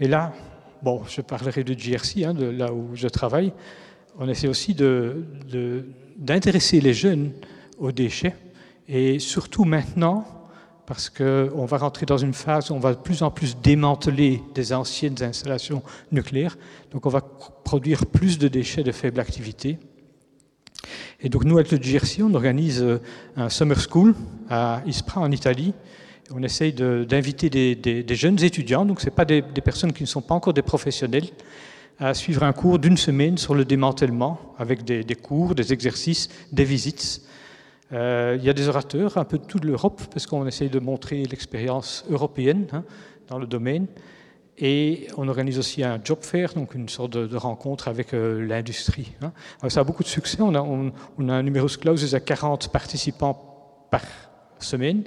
Et 0.00 0.08
là, 0.08 0.32
bon, 0.82 1.02
je 1.08 1.20
parlerai 1.20 1.64
de 1.64 1.74
GRC, 1.74 2.32
de 2.34 2.46
là 2.46 2.72
où 2.72 2.90
je 2.94 3.08
travaille. 3.08 3.52
On 4.18 4.28
essaie 4.28 4.48
aussi 4.48 4.74
d'intéresser 6.18 6.80
les 6.80 6.94
jeunes 6.94 7.32
aux 7.78 7.92
déchets 7.92 8.34
et 8.88 9.18
surtout 9.18 9.64
maintenant, 9.64 10.24
parce 10.86 11.10
qu'on 11.10 11.66
va 11.66 11.76
rentrer 11.76 12.06
dans 12.06 12.16
une 12.16 12.32
phase 12.32 12.70
où 12.70 12.74
on 12.74 12.78
va 12.78 12.94
de 12.94 12.98
plus 12.98 13.22
en 13.22 13.30
plus 13.30 13.58
démanteler 13.58 14.42
des 14.54 14.72
anciennes 14.72 15.22
installations 15.22 15.82
nucléaires, 16.10 16.56
donc 16.90 17.04
on 17.04 17.10
va 17.10 17.20
produire 17.20 18.06
plus 18.06 18.38
de 18.38 18.48
déchets 18.48 18.82
de 18.82 18.92
faible 18.92 19.20
activité. 19.20 19.78
Et 21.20 21.28
donc 21.28 21.44
nous, 21.44 21.58
avec 21.58 21.70
le 21.70 21.78
GRC, 21.78 22.22
on 22.22 22.32
organise 22.34 22.82
euh, 22.82 23.00
un 23.36 23.50
summer 23.50 23.78
school 23.78 24.14
à 24.48 24.82
Ispra 24.86 25.20
en 25.20 25.30
Italie. 25.30 25.74
On 26.30 26.42
essaye 26.42 26.72
d'inviter 26.72 27.48
des, 27.48 28.14
jeunes 28.14 28.42
étudiants, 28.42 28.84
donc 28.84 29.00
ce 29.00 29.06
n'est 29.06 29.14
pas 29.14 29.24
des, 29.24 29.42
personnes 29.42 29.92
qui 29.92 30.02
ne 30.02 30.08
sont 30.08 30.20
pas 30.20 30.34
encore 30.34 30.52
des 30.52 30.62
professionnels, 30.62 31.26
à 31.98 32.14
suivre 32.14 32.42
un 32.42 32.52
cours 32.52 32.78
d'une 32.78 32.96
semaine 32.96 33.38
sur 33.38 33.54
le 33.54 33.64
démantèlement, 33.64 34.54
avec 34.58 34.84
des, 34.84 35.14
cours, 35.14 35.54
des 35.54 35.72
exercices, 35.72 36.28
des 36.52 36.64
visites. 36.64 37.22
Euh, 37.92 38.36
il 38.38 38.44
y 38.44 38.50
a 38.50 38.52
des 38.52 38.68
orateurs 38.68 39.16
un 39.16 39.24
peu 39.24 39.38
de 39.38 39.44
toute 39.44 39.64
l'Europe, 39.64 40.02
parce 40.12 40.26
qu'on 40.26 40.46
essaye 40.46 40.68
de 40.68 40.78
montrer 40.78 41.24
l'expérience 41.24 42.04
européenne 42.10 42.66
hein, 42.72 42.84
dans 43.28 43.38
le 43.38 43.46
domaine. 43.46 43.86
Et 44.58 45.06
on 45.16 45.28
organise 45.28 45.58
aussi 45.58 45.84
un 45.84 46.00
job 46.02 46.18
fair, 46.22 46.52
donc 46.52 46.74
une 46.74 46.88
sorte 46.88 47.12
de, 47.12 47.36
rencontre 47.36 47.88
avec 47.88 48.12
euh, 48.12 48.44
l'industrie. 48.44 49.12
Hein. 49.22 49.32
Ça 49.68 49.80
a 49.80 49.84
beaucoup 49.84 50.02
de 50.02 50.08
succès. 50.08 50.38
On 50.40 50.54
a, 50.54 50.60
on, 50.60 51.28
a 51.28 51.32
un 51.32 51.42
numéro 51.42 51.68
clausus 51.68 52.12
à 52.14 52.20
40 52.20 52.70
participants 52.72 53.86
par 53.90 54.02
semaine. 54.58 55.04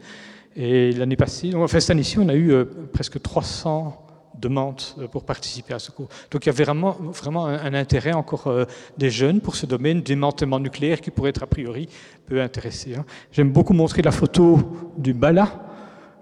Et 0.55 0.91
l'année 0.91 1.15
passée, 1.15 1.53
enfin 1.55 1.79
cette 1.79 1.91
année-ci, 1.91 2.19
on 2.19 2.27
a 2.27 2.33
eu 2.33 2.51
euh, 2.51 2.65
presque 2.91 3.21
300 3.21 4.07
demande 4.39 4.81
euh, 4.97 5.07
pour 5.07 5.23
participer 5.23 5.73
à 5.73 5.79
ce 5.79 5.91
cours. 5.91 6.09
Donc 6.29 6.45
il 6.45 6.47
y 6.47 6.49
avait 6.49 6.63
vraiment, 6.63 6.91
vraiment 6.99 7.45
un, 7.45 7.73
intérêt 7.73 8.13
encore 8.13 8.47
euh, 8.47 8.65
des 8.97 9.09
jeunes 9.09 9.39
pour 9.39 9.55
ce 9.55 9.65
domaine 9.65 10.01
démantèlement 10.01 10.59
nucléaire 10.59 10.99
qui 10.99 11.11
pourrait 11.11 11.29
être 11.29 11.43
a 11.43 11.47
priori 11.47 11.87
peu 12.25 12.41
intéressé. 12.41 12.95
Hein. 12.95 13.05
J'aime 13.31 13.51
beaucoup 13.51 13.73
montrer 13.73 14.01
la 14.01 14.11
photo 14.11 14.59
du 14.97 15.13
Bala. 15.13 15.51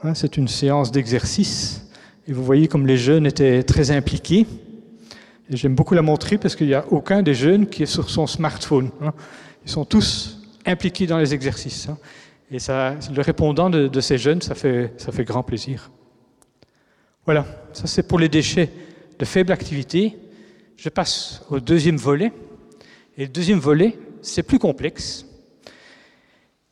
Hein, 0.03 0.13
c'est 0.13 0.37
une 0.37 0.47
séance 0.47 0.91
d'exercice. 0.91 1.89
Et 2.27 2.33
vous 2.33 2.43
voyez 2.43 2.67
comme 2.67 2.85
les 2.85 2.97
jeunes 2.97 3.25
étaient 3.25 3.63
très 3.63 3.91
impliqués. 3.91 4.45
J'aime 5.49 5.73
beaucoup 5.73 5.95
la 5.95 6.03
montrer 6.03 6.37
parce 6.37 6.55
qu'il 6.55 6.67
n'y 6.67 6.75
a 6.75 6.85
aucun 6.91 7.23
des 7.23 7.33
jeunes 7.33 7.65
qui 7.67 7.83
est 7.83 7.87
sur 7.87 8.09
son 8.09 8.27
smartphone. 8.27 8.91
Hein. 9.01 9.13
Ils 9.65 9.71
sont 9.71 9.85
tous 9.85 10.39
impliqués 10.65 11.07
dans 11.07 11.17
les 11.17 11.33
exercices. 11.33 11.87
Et 12.51 12.59
ça, 12.59 12.95
le 13.13 13.21
répondant 13.21 13.69
de, 13.69 14.01
ces 14.01 14.17
jeunes, 14.17 14.41
ça 14.41 14.55
fait, 14.55 14.93
ça 14.97 15.11
fait 15.11 15.23
grand 15.23 15.43
plaisir. 15.43 15.91
Voilà, 17.25 17.45
ça 17.73 17.85
c'est 17.85 18.03
pour 18.03 18.17
les 18.17 18.29
déchets 18.29 18.69
de 19.19 19.25
faible 19.25 19.51
activité. 19.51 20.17
Je 20.75 20.89
passe 20.89 21.43
au 21.49 21.59
deuxième 21.59 21.97
volet. 21.97 22.31
Et 23.17 23.23
le 23.23 23.29
deuxième 23.29 23.59
volet, 23.59 23.97
c'est 24.21 24.43
plus 24.43 24.57
complexe. 24.57 25.25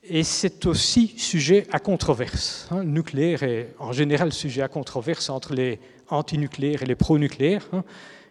Et 0.02 0.24
c'est 0.24 0.66
aussi 0.66 1.14
sujet 1.18 1.68
à 1.72 1.80
controverse. 1.80 2.68
Hein. 2.72 2.84
Le 2.84 2.90
nucléaire 2.90 3.44
est 3.44 3.76
en 3.78 3.92
général 3.92 4.32
sujet 4.32 4.62
à 4.62 4.70
controverse 4.70 5.30
entre 5.30 5.54
les 5.54 5.80
antinucléaires 6.10 6.84
et 6.84 6.86
les 6.86 6.96
pro-nucléaires. 6.96 7.68
Hein. 7.74 7.84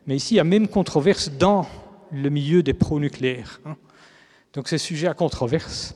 Mais 0.06 0.16
ici, 0.16 0.34
il 0.34 0.36
y 0.38 0.40
a 0.40 0.44
même 0.44 0.68
controverse 0.68 1.30
dans 1.30 1.66
le 2.10 2.30
milieu 2.30 2.62
des 2.62 2.72
pro-nucléaires. 2.72 3.60
Hein. 3.66 3.76
Donc 4.54 4.68
c'est 4.68 4.78
sujet 4.78 5.06
à 5.06 5.14
controverse. 5.14 5.94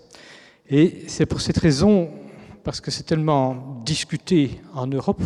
Et 0.73 1.03
c'est 1.09 1.27
pour 1.27 1.41
cette 1.41 1.59
raison, 1.59 2.09
parce 2.63 2.81
que 2.81 2.93
c'est 2.93 3.03
tellement 3.03 3.83
discuté 3.85 4.61
en 4.73 4.87
Europe, 4.87 5.21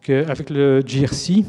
qu'avec 0.00 0.48
le 0.48 0.80
GRC 0.80 1.44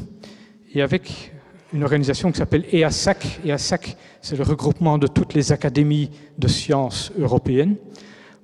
et 0.74 0.82
avec 0.82 1.32
une 1.72 1.82
organisation 1.82 2.30
qui 2.30 2.36
s'appelle 2.36 2.66
EASAC, 2.70 3.40
EASAC 3.46 3.96
c'est 4.20 4.36
le 4.36 4.42
regroupement 4.42 4.98
de 4.98 5.06
toutes 5.06 5.32
les 5.32 5.52
académies 5.52 6.10
de 6.36 6.48
sciences 6.48 7.12
européennes, 7.18 7.76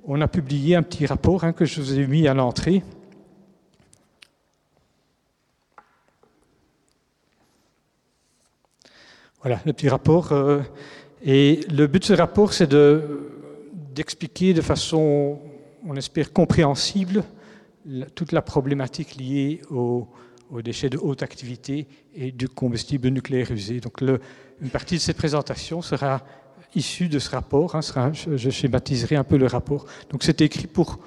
on 0.07 0.19
a 0.23 0.29
publié 0.29 0.77
un 0.77 0.83
petit 0.83 1.05
rapport 1.05 1.45
hein, 1.45 1.53
que 1.53 1.67
je 1.67 1.83
vous 1.83 1.99
ai 1.99 2.07
mis 2.07 2.27
à 2.27 2.33
l'entrée. 2.33 2.83
Voilà, 9.43 9.61
le 9.67 9.75
petit 9.75 9.91
rapport. 9.91 10.33
Euh, 10.33 10.61
et 11.23 11.61
le 11.71 11.87
but 11.87 12.01
de 12.01 12.05
ce 12.05 12.13
rapport, 12.15 12.53
c'est 12.53 12.67
de 12.67 13.36
d'expliquer 13.97 14.53
de, 14.53 14.61
façon, 14.61 15.41
on 15.85 15.97
espère, 15.97 16.33
compréhensible 16.33 17.25
toute 18.15 18.33
la 18.33 18.43
problématique 18.43 19.17
liée 19.17 19.63
aux, 19.71 20.07
déchets 20.63 20.91
de 20.91 20.99
haute 20.99 21.23
activité 21.23 21.89
et 22.15 22.31
du 22.31 22.49
combustible 22.49 23.09
nucléaire 23.09 23.51
usé. 23.51 23.81
Donc 23.81 24.01
une 24.03 24.71
partie 24.71 24.97
de 24.97 25.01
cette 25.01 25.17
présentation 25.17 25.83
sera 25.83 26.23
issue 26.75 27.09
de 27.09 27.19
ce 27.19 27.31
rapport. 27.31 27.75
Hein, 27.75 28.13
je, 28.13 28.51
schématiserai 28.51 29.17
un 29.17 29.25
peu 29.25 29.39
le 29.39 29.47
rapport. 29.47 29.87
Donc 30.11 30.23
c'est 30.23 30.41
écrit 30.43 30.67
pour, 30.67 30.99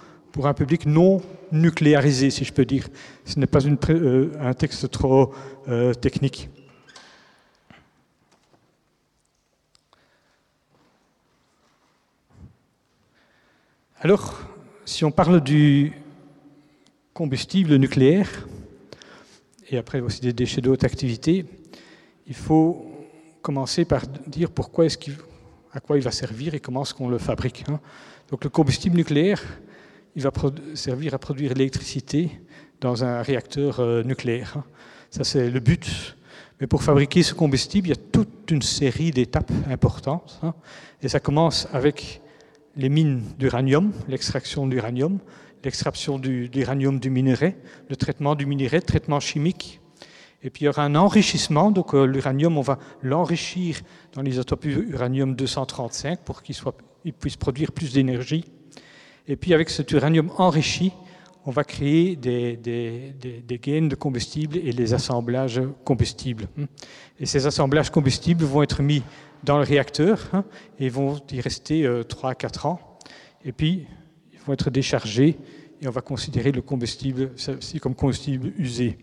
un 0.43 0.54
public 0.54 0.86
non 0.86 1.21
nucléarisé, 1.52 2.32
si 2.32 2.43
je 2.43 2.54
peux 2.54 2.65
dire. 2.65 2.88
Ce 3.25 3.39
n'est 3.39 3.47
pas 3.47 3.60
euh, 3.65 4.32
un 4.39 4.54
texte 4.54 4.89
trop 4.89 5.34
euh, 5.67 5.93
technique. 5.93 6.49
Alors, 14.02 14.40
si 14.86 15.04
on 15.04 15.12
parle 15.12 15.42
du 15.42 15.92
combustible 17.14 17.76
nucléaire, 17.76 18.48
et 19.70 19.78
après 19.78 20.00
aussi 20.00 20.22
des 20.22 20.32
déchets 20.32 20.62
de 20.62 20.70
haute 20.70 20.86
activité, 20.86 21.46
il 22.26 22.34
faut 22.34 22.90
commencer 23.42 23.84
par 23.84 24.08
dire 24.26 24.52
pourquoi 24.52 24.86
est-ce 24.86 24.98
à 25.74 25.82
quoi 25.82 25.98
il 25.98 26.02
va 26.02 26.12
servir 26.12 26.54
et 26.54 26.62
comment 26.62 26.84
est-ce 26.84 26.94
qu'on 26.94 27.10
le 27.10 27.18
fabrique. 27.18 27.66
Hein. 27.68 27.82
Donc 28.32 28.46
le 28.46 28.50
combustible 28.50 28.96
nucléaire, 28.96 29.44
il 30.16 30.22
va 30.22 30.32
servir 30.76 31.14
à 31.14 31.20
produire 31.20 31.54
l'électricité 31.54 32.32
dans 32.80 33.04
un 33.04 33.22
réacteur 33.22 33.82
euh, 33.82 34.02
nucléaire. 34.04 34.54
Hein. 34.56 34.64
Ça 35.12 35.26
c'est 35.26 35.50
le 35.50 35.60
but. 35.60 36.16
Mais 36.62 36.68
pour 36.68 36.84
fabriquer 36.84 37.22
ce 37.22 37.34
combustible, 37.34 37.90
il 37.90 37.92
y 37.92 38.00
a 38.00 38.02
toute 38.14 38.50
une 38.50 38.62
série 38.62 39.12
d'étapes 39.12 39.52
importantes. 39.70 40.40
Hein. 40.42 40.54
Et 41.02 41.10
ça 41.10 41.20
commence 41.20 41.68
avec 41.74 42.22
les 42.80 42.89
mines 42.89 43.22
d'uranium, 43.38 43.92
l'extraction 44.08 44.65
d'uranium, 44.65 45.20
l'extraction 45.63 46.18
d'uranium 46.18 47.00
du, 47.00 47.10
minerai, 47.10 47.58
le 47.89 47.96
traitement 47.96 48.36
du 48.36 48.46
minerai, 48.46 48.78
le 48.78 48.84
traitement 48.84 49.20
chimique. 49.20 49.82
Et 50.42 50.50
puis 50.50 50.63
il 50.63 50.65
y 50.68 50.70
aura 50.70 50.84
un 50.84 50.96
enrichissement, 50.96 51.72
donc 51.72 51.94
euh, 51.94 52.06
l'uranium, 52.06 52.58
on 52.58 52.62
va 52.62 52.80
l'enrichir 53.04 53.82
dans 54.13 54.22
l'isotope 54.22 54.65
uranium-235 54.65 56.20
pour 56.24 56.42
qu'il 56.42 57.13
puisse 57.13 57.36
produire 57.36 57.74
plus 57.74 57.92
d'énergie. 57.92 58.46
Et 59.28 59.36
puis 59.36 59.54
avec 59.54 59.70
cet 59.70 59.92
uranium 59.92 60.32
enrichi, 60.38 60.94
on 61.46 61.52
va 61.52 61.65
créer 61.65 62.15
des, 62.15 62.56
des, 62.56 63.13
des, 63.46 63.58
gaines 63.58 63.89
de 63.89 63.96
combustible 63.96 64.58
et 64.58 64.72
les 64.72 64.94
assemblages 64.94 65.62
combustibles. 65.84 66.48
Et 67.20 67.26
ces 67.26 67.46
assemblages 67.46 67.89
combustibles 67.89 68.46
vont 68.46 68.62
être 68.62 68.82
mis 68.82 69.04
dans 69.43 69.58
le 69.58 69.63
réacteur 69.63 70.30
hein, 70.34 70.43
et 70.80 70.89
vont 70.89 71.19
y 71.32 71.41
rester 71.41 71.89
3 72.08 72.32
à 72.32 72.36
4 72.36 72.65
ans. 72.65 72.80
Et 73.45 73.52
puis, 73.52 73.88
ils 74.34 74.39
vont 74.39 74.54
être 74.54 74.69
déchargés 74.69 75.38
et 75.82 75.88
on 75.88 75.91
va 75.91 76.02
considérer 76.02 76.52
le 76.52 76.62
combustible 76.62 77.32
comme 77.82 77.95
combustible 77.95 78.52
usé. 78.58 78.97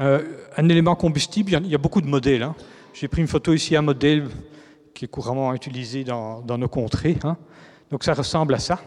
Euh, 0.00 0.22
un 0.56 0.68
élément 0.68 0.94
combustible, 0.94 1.52
il 1.64 1.70
y 1.70 1.74
a 1.74 1.78
beaucoup 1.78 2.00
de 2.00 2.06
modèles. 2.06 2.42
Hein. 2.42 2.54
J'ai 2.94 3.08
pris 3.08 3.20
une 3.20 3.28
photo 3.28 3.52
ici, 3.52 3.76
un 3.76 3.82
modèle 3.82 4.28
qui 4.94 5.04
est 5.04 5.08
couramment 5.08 5.54
utilisé 5.54 6.04
dans, 6.04 6.42
nos 6.44 6.68
contrées. 6.68 7.16
Hein. 7.24 7.36
Donc 7.90 8.04
ça 8.04 8.14
ressemble 8.14 8.54
à 8.54 8.58
ça. 8.58 8.80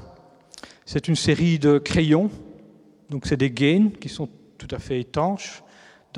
C'est 0.86 1.08
une 1.08 1.16
série 1.16 1.60
de 1.60 1.78
crayons. 1.78 2.30
Donc 3.10 3.26
c'est 3.26 3.38
des 3.38 3.52
gaines 3.52 3.92
qui 3.92 4.10
sont 4.10 4.30
tout 4.58 4.68
à 4.72 4.80
fait 4.80 5.00
étanches, 5.00 5.62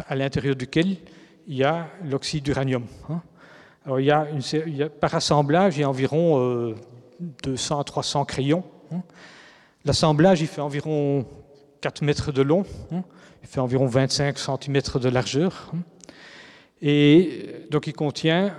à 0.08 0.16
l'intérieur 0.16 0.56
duquel 0.56 0.98
il 1.48 1.56
y 1.56 1.64
a 1.64 1.90
l'oxyde 2.04 2.44
d'uranium. 2.44 2.84
Alors, 3.88 4.02
il 4.02 4.06
y 4.76 4.84
a 4.84 4.90
par 4.90 5.16
assemblage, 5.16 5.78
il 5.78 5.80
y 5.80 5.84
a 5.86 5.90
environ 5.90 6.76
200 7.44 7.80
à 7.80 7.84
300 7.86 8.26
crayons. 8.26 8.66
Hein. 8.92 9.02
L'assemblage, 9.86 10.42
il 10.42 10.48
fait 10.48 10.60
environ 10.60 11.26
4 11.80 12.02
mètres 12.02 12.34
de 12.34 12.42
long, 12.42 12.66
hein. 12.92 13.04
il 13.42 13.48
fait 13.48 13.62
environ 13.62 13.86
25 13.86 14.38
cm 14.38 14.82
de 15.02 15.08
largeur. 15.08 15.72
Hein. 15.74 15.78
Et 16.82 17.66
donc, 17.72 17.88
il 17.88 17.94
contient, 17.94 18.54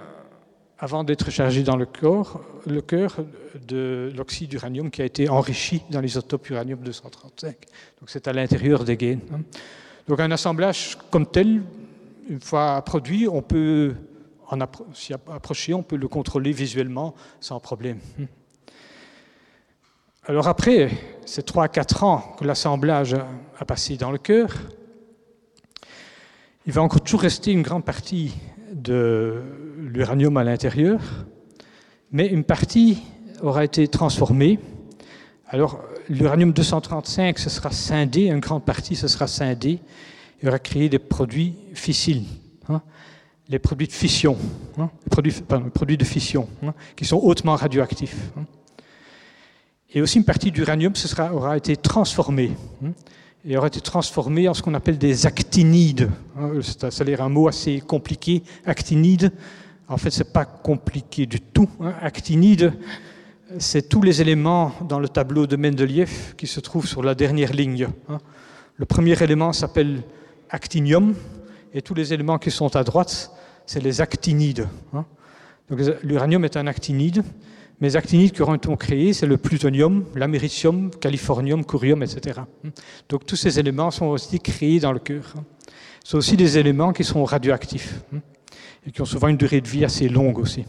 avant 0.78 1.04
d'être 1.04 1.30
chargé 1.30 1.62
dans 1.62 1.76
le 1.76 1.84
corps, 1.84 2.40
le 2.66 2.80
cœur 2.80 3.16
de 3.66 4.10
l'oxyde 4.16 4.48
d'uranium 4.48 4.90
qui 4.90 5.02
a 5.02 5.04
été 5.04 5.28
enrichi 5.28 5.82
dans 5.90 6.00
l'isotope 6.00 6.48
uranium-235. 6.48 7.44
Donc, 7.44 7.54
c'est 8.06 8.26
à 8.28 8.32
l'intérieur 8.32 8.82
des 8.82 8.96
gaines. 8.96 9.20
Donc, 10.08 10.20
un 10.20 10.30
assemblage 10.30 10.96
comme 11.10 11.26
tel, 11.26 11.60
une 12.30 12.40
fois 12.40 12.80
produit, 12.80 13.28
on 13.28 13.42
peut 13.42 13.92
en 14.50 14.58
s'y 14.94 15.12
approcher, 15.12 15.74
on 15.74 15.82
peut 15.82 15.96
le 15.96 16.08
contrôler 16.08 16.52
visuellement 16.52 17.14
sans 17.40 17.60
problème. 17.60 17.98
Alors 20.24 20.48
après 20.48 20.90
ces 21.24 21.42
3-4 21.42 22.04
ans 22.04 22.34
que 22.38 22.44
l'assemblage 22.44 23.14
a 23.58 23.64
passé 23.64 23.96
dans 23.96 24.10
le 24.10 24.18
cœur, 24.18 24.54
il 26.66 26.72
va 26.72 26.82
encore 26.82 27.00
toujours 27.00 27.22
rester 27.22 27.52
une 27.52 27.62
grande 27.62 27.84
partie 27.84 28.34
de 28.72 29.42
l'uranium 29.78 30.36
à 30.36 30.44
l'intérieur, 30.44 31.00
mais 32.10 32.26
une 32.26 32.44
partie 32.44 32.98
aura 33.40 33.64
été 33.64 33.88
transformée. 33.88 34.58
Alors 35.46 35.80
l'uranium 36.10 36.52
235, 36.52 37.38
ce 37.38 37.48
sera 37.48 37.70
scindé, 37.70 38.26
une 38.26 38.40
grande 38.40 38.64
partie, 38.64 38.96
ce 38.96 39.08
sera 39.08 39.26
scindé, 39.26 39.80
et 40.42 40.48
aura 40.48 40.58
créé 40.58 40.88
des 40.88 40.98
produits 40.98 41.56
fissiles. 41.74 42.24
Hein 42.68 42.82
les 43.48 43.58
produits 43.58 43.86
de 43.86 43.92
fission, 43.92 44.36
hein, 44.78 44.90
produits, 45.10 45.96
de 45.96 46.04
fission, 46.04 46.48
hein, 46.62 46.74
qui 46.96 47.04
sont 47.04 47.16
hautement 47.16 47.56
radioactifs. 47.56 48.30
Hein. 48.36 48.44
Et 49.94 50.02
aussi 50.02 50.18
une 50.18 50.24
partie 50.24 50.52
d'uranium 50.52 50.92
aura 51.32 51.56
été 51.56 51.76
transformée, 51.76 52.52
et 53.46 53.56
aura 53.56 53.68
été 53.68 53.80
transformée 53.80 54.46
en 54.48 54.54
ce 54.54 54.60
qu'on 54.60 54.74
appelle 54.74 54.98
des 54.98 55.24
actinides. 55.24 56.10
ça 56.62 56.88
a 56.88 57.04
l'air 57.04 57.22
un 57.22 57.30
mot 57.30 57.48
assez 57.48 57.80
compliqué, 57.80 58.42
actinides. 58.66 59.32
En 59.88 59.96
fait, 59.96 60.10
c'est 60.10 60.30
pas 60.30 60.44
compliqué 60.44 61.24
du 61.24 61.40
tout. 61.40 61.68
Actinides, 62.02 62.74
c'est 63.56 63.88
tous 63.88 64.02
les 64.02 64.20
éléments 64.20 64.74
dans 64.86 65.00
le 65.00 65.08
tableau 65.08 65.46
de 65.46 65.56
Mendeleïev 65.56 66.34
qui 66.36 66.46
se 66.46 66.60
trouvent 66.60 66.86
sur 66.86 67.02
la 67.02 67.14
dernière 67.14 67.54
ligne. 67.54 67.88
Le 68.76 68.84
premier 68.84 69.20
élément 69.22 69.54
s'appelle 69.54 70.02
actinium, 70.50 71.14
et 71.72 71.80
tous 71.80 71.94
les 71.94 72.12
éléments 72.12 72.38
qui 72.38 72.50
sont 72.50 72.76
à 72.76 72.84
droite, 72.84 73.30
c'est 73.68 73.82
les 73.82 74.00
actinides. 74.00 74.66
Hein. 74.94 75.04
L'uranium 76.02 76.42
est 76.46 76.56
un 76.56 76.66
actinide, 76.66 77.22
mais 77.80 77.88
les 77.88 77.96
actinides 77.96 78.32
qui 78.32 78.40
auront 78.40 78.54
été 78.54 78.74
créés, 78.76 79.12
c'est 79.12 79.26
le 79.26 79.36
plutonium, 79.36 80.06
l'américium, 80.14 80.90
californium, 80.90 81.64
curium, 81.66 82.02
etc. 82.02 82.40
Donc 83.10 83.26
tous 83.26 83.36
ces 83.36 83.60
éléments 83.60 83.90
sont 83.90 84.06
aussi 84.06 84.40
créés 84.40 84.80
dans 84.80 84.92
le 84.92 84.98
cœur. 84.98 85.34
Hein. 85.36 85.44
Ce 86.02 86.12
sont 86.12 86.16
aussi 86.16 86.36
des 86.38 86.56
éléments 86.56 86.94
qui 86.94 87.04
sont 87.04 87.22
radioactifs 87.24 88.00
hein, 88.14 88.20
et 88.86 88.90
qui 88.90 89.02
ont 89.02 89.04
souvent 89.04 89.28
une 89.28 89.36
durée 89.36 89.60
de 89.60 89.68
vie 89.68 89.84
assez 89.84 90.08
longue 90.08 90.38
aussi. 90.38 90.64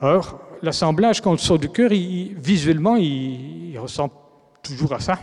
Alors, 0.00 0.40
l'assemblage, 0.60 1.20
quand 1.20 1.32
on 1.32 1.36
sort 1.36 1.60
du 1.60 1.68
cœur, 1.68 1.90
visuellement, 1.90 2.96
il, 2.96 3.78
ressemble 3.78 4.12
toujours 4.60 4.92
à 4.92 4.98
ça. 4.98 5.20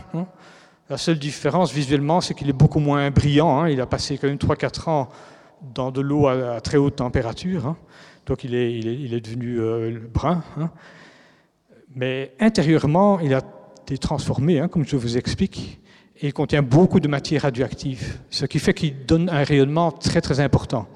La 0.88 0.96
seule 0.96 1.18
différence 1.18 1.72
visuellement, 1.74 2.22
c'est 2.22 2.32
qu'il 2.32 2.48
est 2.48 2.54
beaucoup 2.54 2.80
moins 2.80 3.10
brillant. 3.10 3.60
Hein. 3.60 3.68
Il 3.68 3.82
a 3.82 3.86
passé 3.86 4.16
quand 4.16 4.28
même 4.28 4.38
3-4 4.38 4.88
ans 4.88 5.08
dans 5.74 5.90
de 5.90 6.00
l'eau 6.00 6.26
à, 6.26 6.60
très 6.60 6.76
haute 6.76 6.96
température. 6.96 7.66
Hein. 7.66 7.76
Donc 8.26 8.44
il 8.44 8.54
est, 8.54 8.78
il 8.78 9.14
est, 9.14 9.20
devenu 9.20 9.60
euh, 9.60 9.98
brun. 10.12 10.42
Hein. 10.58 10.70
Mais 11.94 12.32
intérieurement, 12.40 13.20
il 13.20 13.34
a 13.34 13.40
été 13.82 13.98
transformé, 13.98 14.62
comme 14.70 14.86
je 14.86 14.96
vous 14.96 15.16
explique, 15.18 15.80
et 16.20 16.28
il 16.28 16.32
contient 16.32 16.62
beaucoup 16.62 17.00
de 17.00 17.08
matière 17.08 17.42
radioactive, 17.42 18.18
ce 18.30 18.46
qui 18.46 18.58
fait 18.58 18.74
qu'il 18.74 19.04
donne 19.04 19.28
un 19.28 19.42
rayonnement 19.42 19.90
très 19.90 20.20
très 20.20 20.40
important. 20.40 20.86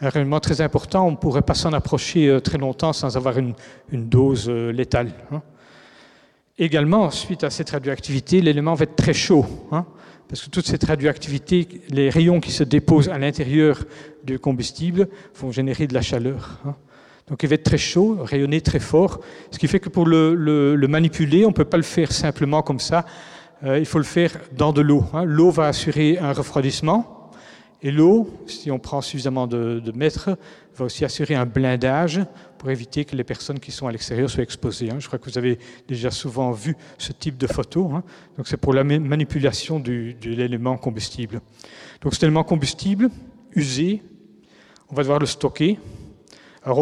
Un 0.00 0.08
rayonnement 0.08 0.40
très 0.40 0.60
important, 0.60 1.06
on 1.06 1.12
ne 1.12 1.16
pourrait 1.16 1.42
pas 1.42 1.54
s'en 1.54 1.72
approcher 1.72 2.28
euh, 2.28 2.40
très 2.40 2.58
longtemps 2.58 2.92
sans 2.92 3.16
avoir 3.16 3.38
une, 3.38 3.54
une 3.92 4.08
dose 4.08 4.48
euh, 4.48 4.72
létale. 4.72 5.12
Également, 6.58 7.10
suite 7.10 7.44
à 7.44 7.50
cette 7.50 7.70
radioactivité, 7.70 8.40
l'élément 8.40 8.74
va 8.74 8.82
être 8.84 8.96
très 8.96 9.14
chaud, 9.14 9.46
hein, 9.72 9.86
parce 10.30 10.44
que 10.44 10.50
toute 10.50 10.66
cette 10.68 10.84
radioactivité, 10.84 11.66
les 11.88 12.08
rayons 12.08 12.38
qui 12.38 12.52
se 12.52 12.62
déposent 12.62 13.08
à 13.08 13.18
l'intérieur 13.18 13.84
du 14.22 14.38
combustible 14.38 15.08
vont 15.34 15.50
générer 15.50 15.88
de 15.88 15.94
la 15.94 16.02
chaleur. 16.02 16.60
Hein. 16.64 16.76
Donc 17.26 17.42
il 17.42 17.48
va 17.48 17.56
être 17.56 17.64
très 17.64 17.78
chaud, 17.78 18.16
rayonner 18.22 18.60
très 18.60 18.78
fort, 18.78 19.20
ce 19.50 19.58
qui 19.58 19.66
fait 19.66 19.80
que 19.80 19.88
pour 19.88 20.06
le, 20.06 20.86
manipuler, 20.88 21.44
on 21.44 21.48
ne 21.48 21.54
peut 21.54 21.64
pas 21.64 21.78
le 21.78 21.82
faire 21.82 22.12
simplement 22.12 22.62
comme 22.62 22.78
ça, 22.78 23.06
euh, 23.64 23.80
il 23.80 23.86
faut 23.86 23.98
le 23.98 24.04
faire 24.04 24.38
dans 24.56 24.72
de 24.72 24.80
l'eau. 24.80 25.04
Hein. 25.14 25.24
L'eau 25.24 25.50
va 25.50 25.66
assurer 25.66 26.16
un 26.18 26.32
refroidissement, 26.32 27.32
et 27.82 27.90
l'eau, 27.90 28.30
si 28.46 28.70
on 28.70 28.78
prend 28.78 29.00
suffisamment 29.00 29.48
de, 29.48 29.80
de 29.80 29.90
mètres, 29.90 30.30
va 30.80 30.86
aussi 30.86 31.04
assurer 31.04 31.34
un 31.34 31.46
blindage 31.46 32.20
pour 32.58 32.70
éviter 32.70 33.04
que 33.04 33.14
les 33.14 33.24
personnes 33.24 33.60
qui 33.60 33.70
sont 33.70 33.86
à 33.86 33.92
l'extérieur 33.92 34.28
soient 34.28 34.42
exposées. 34.42 34.90
Hein. 34.90 34.96
Je 34.98 35.06
crois 35.06 35.18
que 35.18 35.30
vous 35.30 35.38
avez 35.38 35.58
déjà 35.86 36.10
souvent 36.10 36.50
vu 36.50 36.76
ce 36.98 37.12
type 37.12 37.36
de 37.36 37.46
photo. 37.46 37.90
Hein. 37.94 38.02
Donc 38.36 38.48
c'est 38.48 38.56
pour 38.56 38.72
la 38.72 38.82
manipulation 38.84 39.78
de 39.78 40.14
l'élément 40.22 40.76
combustible. 40.76 41.40
Donc 42.00 42.14
cet 42.14 42.24
élément 42.24 42.44
combustible 42.44 43.10
usé, 43.54 44.02
on 44.88 44.94
va 44.94 45.02
devoir 45.02 45.18
le 45.18 45.26
stocker. 45.26 45.78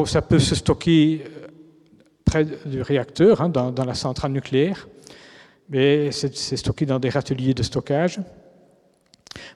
Ça 0.06 0.22
peut 0.22 0.38
se 0.38 0.54
stocker 0.54 1.24
euh, 1.24 1.46
près 2.24 2.44
du 2.44 2.82
réacteur, 2.82 3.40
hein, 3.40 3.48
dans, 3.48 3.84
la 3.84 3.94
centrale 3.94 4.32
nucléaire, 4.32 4.88
mais 5.68 6.10
c'est 6.12 6.56
stocké 6.56 6.84
dans 6.86 6.98
des 6.98 7.10
râteliers 7.10 7.54
de 7.54 7.62
stockage. 7.62 8.20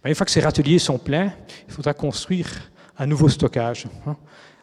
une 0.05 0.15
fois 0.15 0.25
que 0.25 0.33
ces 0.33 0.41
râteliers 0.41 0.79
sont 0.79 0.99
pleins, 0.99 1.33
il 1.69 1.75
faudra 1.75 1.93
construire 1.93 2.72
un 3.03 3.07
nouveau 3.07 3.29
stockage. 3.29 3.87
Hein. 4.07 4.17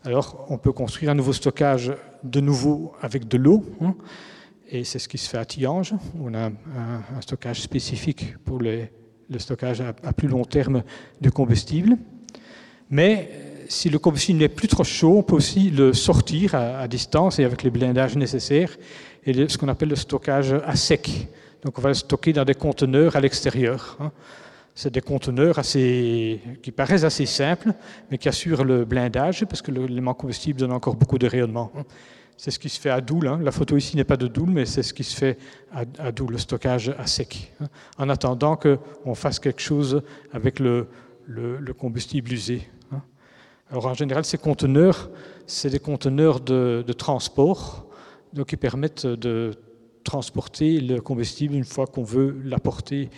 Alors 0.05 0.45
on 0.49 0.57
peut 0.57 0.71
construire 0.71 1.11
un 1.11 1.15
nouveau 1.15 1.33
stockage 1.33 1.91
de 2.23 2.39
nouveau 2.39 2.93
avec 3.01 3.27
de 3.27 3.37
l'eau, 3.37 3.65
hein, 3.81 3.95
et 4.69 4.85
c'est 4.85 4.97
ce 4.97 5.09
qui 5.09 5.17
se 5.17 5.29
fait 5.29 5.37
à 5.37 5.43
Tiange. 5.43 5.93
On 6.23 6.33
a 6.33 6.45
un, 6.45 7.21
stockage 7.21 7.61
spécifique 7.61 8.37
pour 8.45 8.59
le 8.59 8.87
stockage 9.39 9.81
à, 9.81 10.13
plus 10.13 10.29
long 10.29 10.45
terme 10.45 10.83
de 11.19 11.29
combustible. 11.29 11.97
Mais 12.89 13.29
si 13.67 13.89
le 13.89 13.99
combustible 13.99 14.39
n'est 14.39 14.47
plus 14.47 14.69
trop 14.69 14.85
chaud, 14.85 15.17
on 15.17 15.23
peut 15.23 15.35
aussi 15.35 15.69
le 15.69 15.91
sortir 15.91 16.55
à, 16.55 16.87
distance 16.87 17.39
et 17.39 17.43
avec 17.43 17.63
les 17.63 17.69
blindages 17.69 18.15
nécessaires, 18.15 18.77
et 19.25 19.49
ce 19.49 19.57
qu'on 19.57 19.67
appelle 19.67 19.89
le 19.89 19.97
stockage 19.97 20.53
à 20.65 20.77
sec. 20.77 21.27
Donc 21.63 21.77
on 21.77 21.81
va 21.81 21.89
le 21.89 21.95
stocker 21.95 22.31
dans 22.31 22.45
des 22.45 22.55
conteneurs 22.55 23.17
à 23.17 23.19
l'extérieur. 23.19 23.97
Hein. 23.99 24.11
C'est 24.81 24.93
des 24.93 25.01
conteneurs 25.01 25.59
assez, 25.59 26.39
qui 26.63 26.71
paraissent 26.71 27.03
assez 27.03 27.25
simples, 27.25 27.73
mais 28.09 28.17
qui 28.17 28.29
assurent 28.29 28.63
le 28.63 28.85
blindage, 28.85 29.43
parce 29.43 29.61
que 29.61 29.71
l'élément 29.71 30.13
combustible 30.13 30.57
donne 30.57 30.71
encore 30.71 30.95
beaucoup 30.95 31.17
de 31.17 31.27
rayonnement. 31.27 31.69
Hein. 31.75 31.83
C'est 32.37 32.49
ce 32.49 32.59
qui 32.59 32.69
se 32.69 32.79
fait 32.79 32.89
à 32.89 33.01
Doul. 33.01 33.27
Hein. 33.27 33.41
La 33.43 33.51
photo 33.51 33.75
ici 33.75 33.97
n'est 33.97 34.05
pas 34.05 34.15
de 34.15 34.27
Doul, 34.27 34.51
mais 34.51 34.65
c'est 34.65 34.81
ce 34.81 34.93
qui 34.93 35.03
se 35.03 35.17
fait 35.17 35.37
à, 35.73 35.81
à 35.97 36.11
le 36.11 36.37
stockage 36.37 36.95
à 36.97 37.07
sec. 37.07 37.51
En 37.97 38.07
attendant 38.07 38.55
qu'on 38.55 39.15
fasse 39.15 39.37
quelque 39.39 39.59
chose 39.59 40.01
avec 40.31 40.61
le, 40.61 40.87
le 41.27 41.73
combustible 41.73 42.31
usé. 42.31 42.61
Alors 43.69 43.87
en 43.87 43.93
général, 43.93 44.23
ces 44.23 44.37
conteneurs, 44.37 45.09
c'est 45.45 45.71
des 45.71 45.79
conteneurs 45.79 46.39
de, 46.39 46.85
transport, 46.97 47.85
donc 48.31 48.47
qui 48.47 48.55
permettent 48.55 49.05
de 49.05 49.51
transporter 50.05 50.79
le 50.79 51.01
combustible 51.01 51.53
une 51.53 51.65
fois 51.65 51.85
qu'on 51.85 52.03
veut 52.03 52.39
l'apporter 52.45 53.09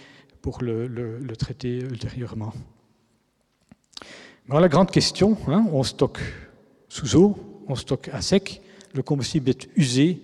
pour 0.42 0.62
le, 0.62 1.20
traiter 1.38 1.80
ultérieurement. 1.80 2.54
Alors 4.50 4.60
la 4.60 4.70
grande 4.70 4.92
question, 4.92 5.38
hein, 5.48 5.66
on 5.72 5.84
stocke 5.84 6.20
sous 6.90 7.16
eau, 7.16 7.64
on 7.68 7.76
stocke 7.76 8.10
à 8.10 8.22
sec, 8.22 8.62
le 8.94 9.02
combustible 9.02 9.50
est 9.50 9.70
usé, 9.76 10.22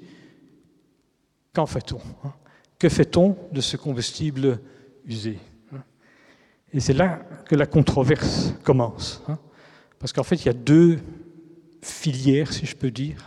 qu'en 1.53 1.65
fait-on 1.65 2.01
hein? 2.23 2.33
Que 2.79 2.89
fait-on 2.89 3.35
de 3.51 3.61
ce 3.61 3.77
combustible 3.77 4.59
usé 5.05 5.39
hein? 5.73 5.81
Et 6.73 6.79
c'est 6.79 6.93
là 6.93 7.21
que 7.45 7.55
la 7.55 7.65
controverse 7.65 8.53
commence. 8.63 9.23
Parce 9.99 10.13
qu'en 10.13 10.23
fait, 10.23 10.35
il 10.35 10.45
y 10.45 10.49
a 10.49 10.53
deux 10.53 10.99
filières, 11.81 12.53
si 12.53 12.65
je 12.65 12.75
peux 12.75 12.91
dire. 12.91 13.25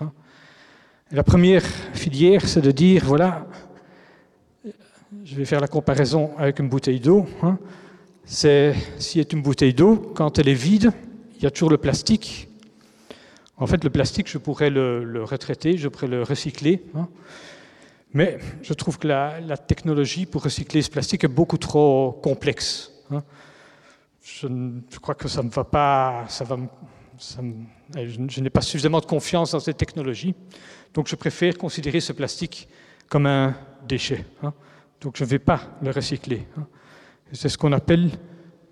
La 1.10 1.24
première 1.24 1.64
filière, 1.94 2.46
c'est 2.46 2.60
de 2.60 2.70
dire, 2.70 3.04
voilà, 3.04 3.46
je 5.24 5.34
vais 5.34 5.44
faire 5.44 5.60
la 5.60 5.68
comparaison 5.68 6.36
avec 6.38 6.58
une 6.58 6.68
bouteille 6.68 7.00
d'eau. 7.00 7.26
Hein. 7.42 7.58
C'est, 8.24 8.74
si 8.98 9.20
est 9.20 9.32
une 9.32 9.42
bouteille 9.42 9.74
d'eau, 9.74 9.96
quand 10.14 10.38
elle 10.38 10.48
est 10.48 10.54
vide, 10.54 10.92
il 11.36 11.42
y 11.42 11.46
a 11.46 11.50
toujours 11.50 11.70
le 11.70 11.78
plastique. 11.78 12.48
En 13.56 13.66
fait, 13.66 13.82
le 13.84 13.90
plastique, 13.90 14.28
je 14.28 14.38
pourrais 14.38 14.70
le, 14.70 15.24
retraiter, 15.24 15.76
je 15.76 15.88
pourrais 15.88 16.06
le 16.06 16.22
recycler. 16.22 16.82
Hein. 16.94 17.08
Mais 18.12 18.38
je 18.62 18.72
trouve 18.72 18.98
que 18.98 19.08
la, 19.08 19.56
technologie 19.56 20.26
pour 20.26 20.42
recycler 20.42 20.82
ce 20.82 20.90
plastique 20.90 21.24
est 21.24 21.28
beaucoup 21.28 21.58
trop 21.58 22.12
complexe 22.22 22.92
je, 24.22 24.46
crois 25.00 25.14
que 25.14 25.28
ça 25.28 25.42
ne 25.42 25.50
va 25.50 25.64
pas, 25.64 26.24
ça 26.28 26.44
va, 26.44 26.58
je, 27.18 28.40
n'ai 28.40 28.50
pas 28.50 28.60
suffisamment 28.60 29.00
de 29.00 29.06
confiance 29.06 29.52
dans 29.52 29.60
cette 29.60 29.76
technologie, 29.76 30.34
donc 30.94 31.08
je 31.08 31.16
préfère 31.16 31.56
considérer 31.56 32.00
ce 32.00 32.12
plastique 32.12 32.68
comme 33.08 33.26
un 33.26 33.54
déchet. 33.86 34.24
Hein. 34.42 34.52
Donc 35.00 35.16
je 35.16 35.24
ne 35.24 35.28
vais 35.28 35.38
pas 35.38 35.60
le 35.82 35.90
recycler. 35.90 36.46
Hein. 36.56 36.66
C'est 37.32 37.48
ce 37.48 37.56
qu'on 37.56 37.72
appelle 37.72 38.10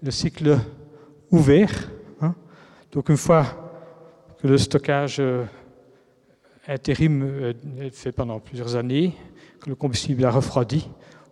le 0.03 0.11
cycle 0.11 0.59
ouvert. 1.31 1.91
Hein. 2.21 2.35
Donc 2.93 3.09
une 3.09 3.17
fois 3.17 3.47
que 4.41 4.47
le 4.47 4.59
stockage 4.59 5.17
euh, 5.21 5.45
intérim 6.67 7.23
euh, 7.23 7.53
est 7.81 7.95
fait 7.95 8.13
pendant 8.13 8.41
plusieurs 8.41 8.77
années, 8.77 9.15
que 9.61 9.71
le 9.71 9.75
combustible 9.75 10.25
a 10.25 10.31
refroidi, 10.31 10.89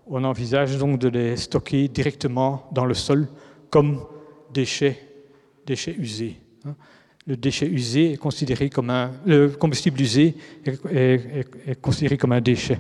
on 0.07 0.23
envisage 0.25 0.79
donc 0.79 0.99
de 0.99 1.09
les 1.09 1.37
stocker 1.37 1.89
directement 1.89 2.69
dans 2.73 2.85
le 2.85 2.95
sol 2.95 3.29
comme 3.71 4.05
déchets, 4.53 4.99
déchets 5.67 5.95
usés. 5.99 6.37
Hein. 6.65 6.75
Le 7.27 7.37
déchet 7.37 7.67
usé 7.67 8.13
est 8.13 8.17
considéré 8.17 8.71
comme 8.71 8.89
un, 8.91 9.11
le 9.27 9.49
combustible 9.49 10.01
usé 10.01 10.37
est, 10.65 11.81
considéré 11.83 12.17
comme 12.17 12.33
un 12.33 12.41
déchet. 12.41 12.79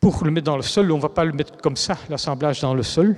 Pour 0.00 0.24
le 0.24 0.30
mettre 0.30 0.46
dans 0.46 0.56
le 0.56 0.62
sol, 0.62 0.90
on 0.92 0.96
ne 0.96 1.02
va 1.02 1.08
pas 1.08 1.24
le 1.24 1.32
mettre 1.32 1.56
comme 1.56 1.76
ça, 1.76 1.98
l'assemblage 2.08 2.60
dans 2.60 2.72
le 2.72 2.84
sol. 2.84 3.16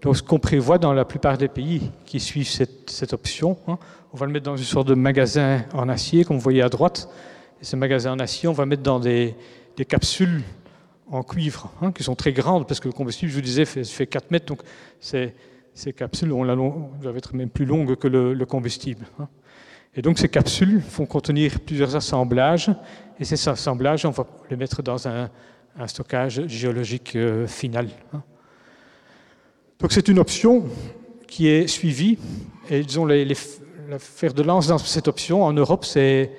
Donc, 0.00 0.16
ce 0.16 0.22
qu'on 0.22 0.38
prévoit 0.38 0.78
dans 0.78 0.94
la 0.94 1.04
plupart 1.04 1.36
des 1.36 1.48
pays 1.48 1.90
qui 2.06 2.20
suivent 2.20 2.48
cette, 2.48 3.12
option, 3.12 3.58
hein, 3.68 3.78
on 4.12 4.16
va 4.16 4.26
le 4.26 4.32
mettre 4.32 4.46
dans 4.46 4.56
une 4.56 4.64
sorte 4.64 4.88
de 4.88 4.94
magasin 4.94 5.64
en 5.74 5.88
acier, 5.88 6.24
comme 6.24 6.36
vous 6.36 6.42
voyez 6.42 6.62
à 6.62 6.70
droite. 6.70 7.08
Et 7.60 7.64
ce 7.64 7.76
magasin 7.76 8.12
en 8.12 8.18
acier, 8.18 8.48
on 8.48 8.52
va 8.52 8.64
mettre 8.64 8.82
dans 8.82 8.98
des, 8.98 9.34
capsules 9.88 10.42
en 11.10 11.22
cuivre, 11.22 11.70
hein, 11.82 11.92
qui 11.92 12.02
sont 12.02 12.14
très 12.14 12.32
grandes, 12.32 12.66
parce 12.66 12.80
que 12.80 12.88
le 12.88 12.92
combustible, 12.92 13.30
je 13.30 13.36
vous 13.36 13.42
disais, 13.42 13.64
fait, 13.64 14.06
4 14.06 14.30
mètres, 14.30 14.46
donc 14.46 14.62
ces, 15.00 15.34
capsules 15.94 16.32
on 16.32 16.44
doivent 17.00 17.16
être 17.16 17.34
même 17.34 17.50
plus 17.50 17.66
longues 17.66 17.96
que 17.96 18.08
le, 18.08 18.46
combustible. 18.46 19.06
Hein. 19.18 19.28
Et 19.94 20.02
donc 20.02 20.18
ces 20.18 20.28
capsules 20.28 20.82
vont 20.96 21.06
contenir 21.06 21.60
plusieurs 21.60 21.94
assemblages, 21.94 22.70
et 23.18 23.24
ces 23.24 23.48
assemblages, 23.48 24.04
on 24.04 24.10
va 24.10 24.26
les 24.50 24.56
mettre 24.56 24.82
dans 24.82 25.08
un, 25.08 25.30
stockage 25.86 26.46
géologique 26.46 27.16
euh, 27.16 27.46
final. 27.46 27.88
Hein. 28.12 28.22
Donc 29.78 29.92
c'est 29.92 30.08
une 30.08 30.18
option 30.18 30.64
qui 31.26 31.48
est 31.48 31.66
suivie, 31.66 32.18
et 32.70 32.82
disons, 32.82 33.04
les, 33.04 33.24
les, 33.24 33.36
la 33.88 33.98
fer 33.98 34.32
de 34.32 34.42
lance 34.42 34.66
dans 34.66 34.78
cette 34.78 35.08
option 35.08 35.44
en 35.44 35.52
Europe, 35.52 35.84
c'est 35.84 36.32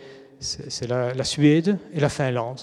la, 0.88 1.24
Suède 1.24 1.78
et 1.94 2.00
la 2.00 2.10
Finlande. 2.10 2.62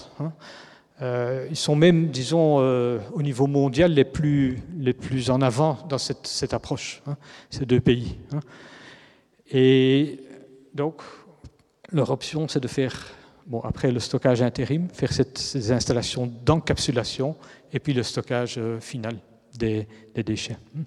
Euh, 1.01 1.47
ils 1.49 1.57
sont 1.57 1.75
même, 1.75 2.07
disons, 2.07 2.57
euh, 2.59 2.99
au 3.13 3.21
niveau 3.21 3.47
mondial, 3.47 3.93
les 3.93 4.05
plus, 4.05 4.59
les 4.77 4.93
plus 4.93 5.29
en 5.29 5.41
avant 5.41 5.79
dans 5.89 5.97
cette, 5.97 6.25
cette 6.25 6.53
approche, 6.53 7.01
hein, 7.05 7.17
ces 7.49 7.65
deux 7.65 7.81
pays. 7.81 8.17
Hein. 8.33 8.39
Et 9.51 10.19
donc, 10.73 11.01
leur 11.91 12.11
option, 12.11 12.47
c'est 12.47 12.61
de 12.61 12.67
faire, 12.67 13.07
bon, 13.45 13.61
après 13.61 13.91
le 13.91 13.99
stockage 13.99 14.41
intérim, 14.41 14.87
faire 14.89 15.11
ces 15.11 15.71
installations 15.71 16.31
d'encapsulation 16.45 17.35
et 17.73 17.79
puis 17.79 17.93
le 17.93 18.03
stockage 18.03 18.55
euh, 18.57 18.79
final 18.79 19.17
des, 19.57 19.87
déchets. 20.15 20.57
Hein. 20.77 20.81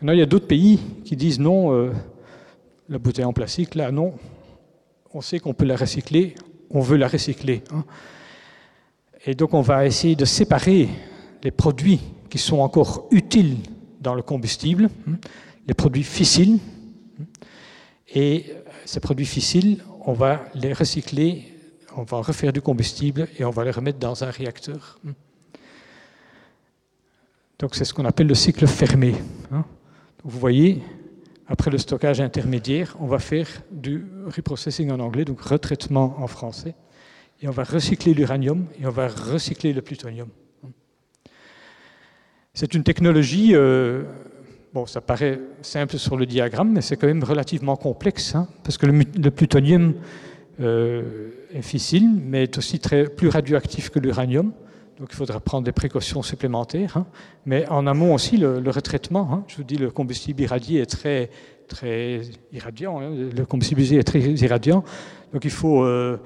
Maintenant, 0.00 0.12
il 0.12 0.18
y 0.18 0.22
a 0.22 0.26
d'autres 0.26 0.46
pays 0.46 0.78
qui 1.04 1.16
disent 1.16 1.40
non, 1.40 1.90
la 2.88 2.98
bouteille 2.98 3.24
en 3.24 3.32
plastique, 3.32 3.74
là, 3.74 3.90
non, 3.90 4.14
on 5.14 5.20
sait 5.22 5.38
qu'on 5.38 5.54
peut 5.54 5.64
la 5.64 5.76
recycler, 5.76 6.34
on 6.70 6.80
veut 6.80 6.96
la 6.96 7.08
recycler. 7.08 7.62
Et 9.24 9.34
donc 9.34 9.54
on 9.54 9.60
va 9.60 9.86
essayer 9.86 10.14
de 10.14 10.24
séparer 10.24 10.88
les 11.42 11.50
produits 11.50 12.00
qui 12.30 12.38
sont 12.38 12.58
encore 12.58 13.08
utiles 13.10 13.56
dans 14.00 14.14
le 14.14 14.22
combustible, 14.22 14.90
hein, 15.08 15.14
les 15.66 15.74
produits 15.74 16.04
fissiles, 16.04 16.58
hein, 17.20 17.24
et 18.14 18.46
ces 18.84 19.00
produits 19.00 19.26
fissiles, 19.26 19.82
on 20.06 20.12
va 20.12 20.44
les 20.54 20.72
recycler, 20.72 21.52
on 21.96 22.04
va 22.04 22.18
refaire 22.18 22.52
du 22.52 22.62
combustible 22.62 23.28
et 23.38 23.44
on 23.44 23.50
va 23.50 23.64
les 23.64 23.72
remettre 23.72 23.98
dans 23.98 24.22
un 24.24 24.30
réacteur. 24.30 24.98
Hein. 25.06 25.12
Donc 27.58 27.74
c'est 27.74 27.84
ce 27.84 27.92
qu'on 27.92 28.04
appelle 28.04 28.28
le 28.28 28.34
cycle 28.34 28.66
fermé. 28.66 29.14
Vous 30.22 30.38
voyez, 30.38 30.82
après 31.48 31.70
le 31.70 31.78
stockage 31.78 32.20
intermédiaire, 32.20 32.96
on 33.00 33.06
va 33.06 33.18
faire 33.18 33.48
du 33.70 34.06
reprocessing 34.26 34.90
en 34.90 35.00
anglais, 35.00 35.24
donc 35.24 35.40
retraitement 35.40 36.16
en 36.18 36.26
français 36.26 36.74
et 37.42 37.48
on 37.48 37.52
va 37.52 37.64
recycler 37.64 38.14
l'uranium 38.14 38.66
et 38.80 38.86
on 38.86 38.90
va 38.90 39.08
recycler 39.08 39.72
le 39.72 39.82
plutonium. 39.82 40.28
C'est 42.54 42.74
une 42.74 42.84
technologie, 42.84 43.54
euh, 43.54 44.04
bon, 44.76 44.84
ça 44.84 45.00
paraît 45.00 45.40
simple 45.62 45.96
sur 45.96 46.18
le 46.18 46.26
diagramme, 46.26 46.70
mais 46.70 46.82
c'est 46.82 46.98
quand 46.98 47.06
même 47.06 47.24
relativement 47.24 47.76
complexe, 47.76 48.34
hein, 48.34 48.46
parce 48.62 48.76
que 48.76 48.84
le, 48.84 49.30
plutonium 49.30 49.94
euh, 50.60 51.30
est 51.54 51.62
fissile, 51.62 52.06
mais 52.10 52.42
est 52.42 52.58
aussi 52.58 52.78
très, 52.78 53.04
plus 53.04 53.28
radioactif 53.28 53.88
que 53.88 53.98
l'uranium. 53.98 54.52
Donc 54.98 55.08
il 55.12 55.16
faudra 55.16 55.40
prendre 55.40 55.64
des 55.64 55.72
précautions 55.72 56.22
supplémentaires. 56.22 56.98
Hein. 56.98 57.06
Mais 57.46 57.66
en 57.70 57.86
amont 57.86 58.12
aussi, 58.12 58.36
le, 58.36 58.70
retraitement, 58.70 59.28
hein, 59.32 59.44
je 59.48 59.56
vous 59.56 59.64
dis, 59.64 59.76
le 59.76 59.90
combustible 59.90 60.42
irradié 60.42 60.82
est 60.82 60.90
très, 60.98 61.30
très 61.68 62.20
irradiant. 62.52 63.00
le 63.00 63.44
combustible 63.46 63.80
est 63.80 64.02
très 64.02 64.20
irradiant. 64.20 64.84
Donc 65.32 65.46
il 65.46 65.50
faut 65.50 65.84
euh, 65.84 66.18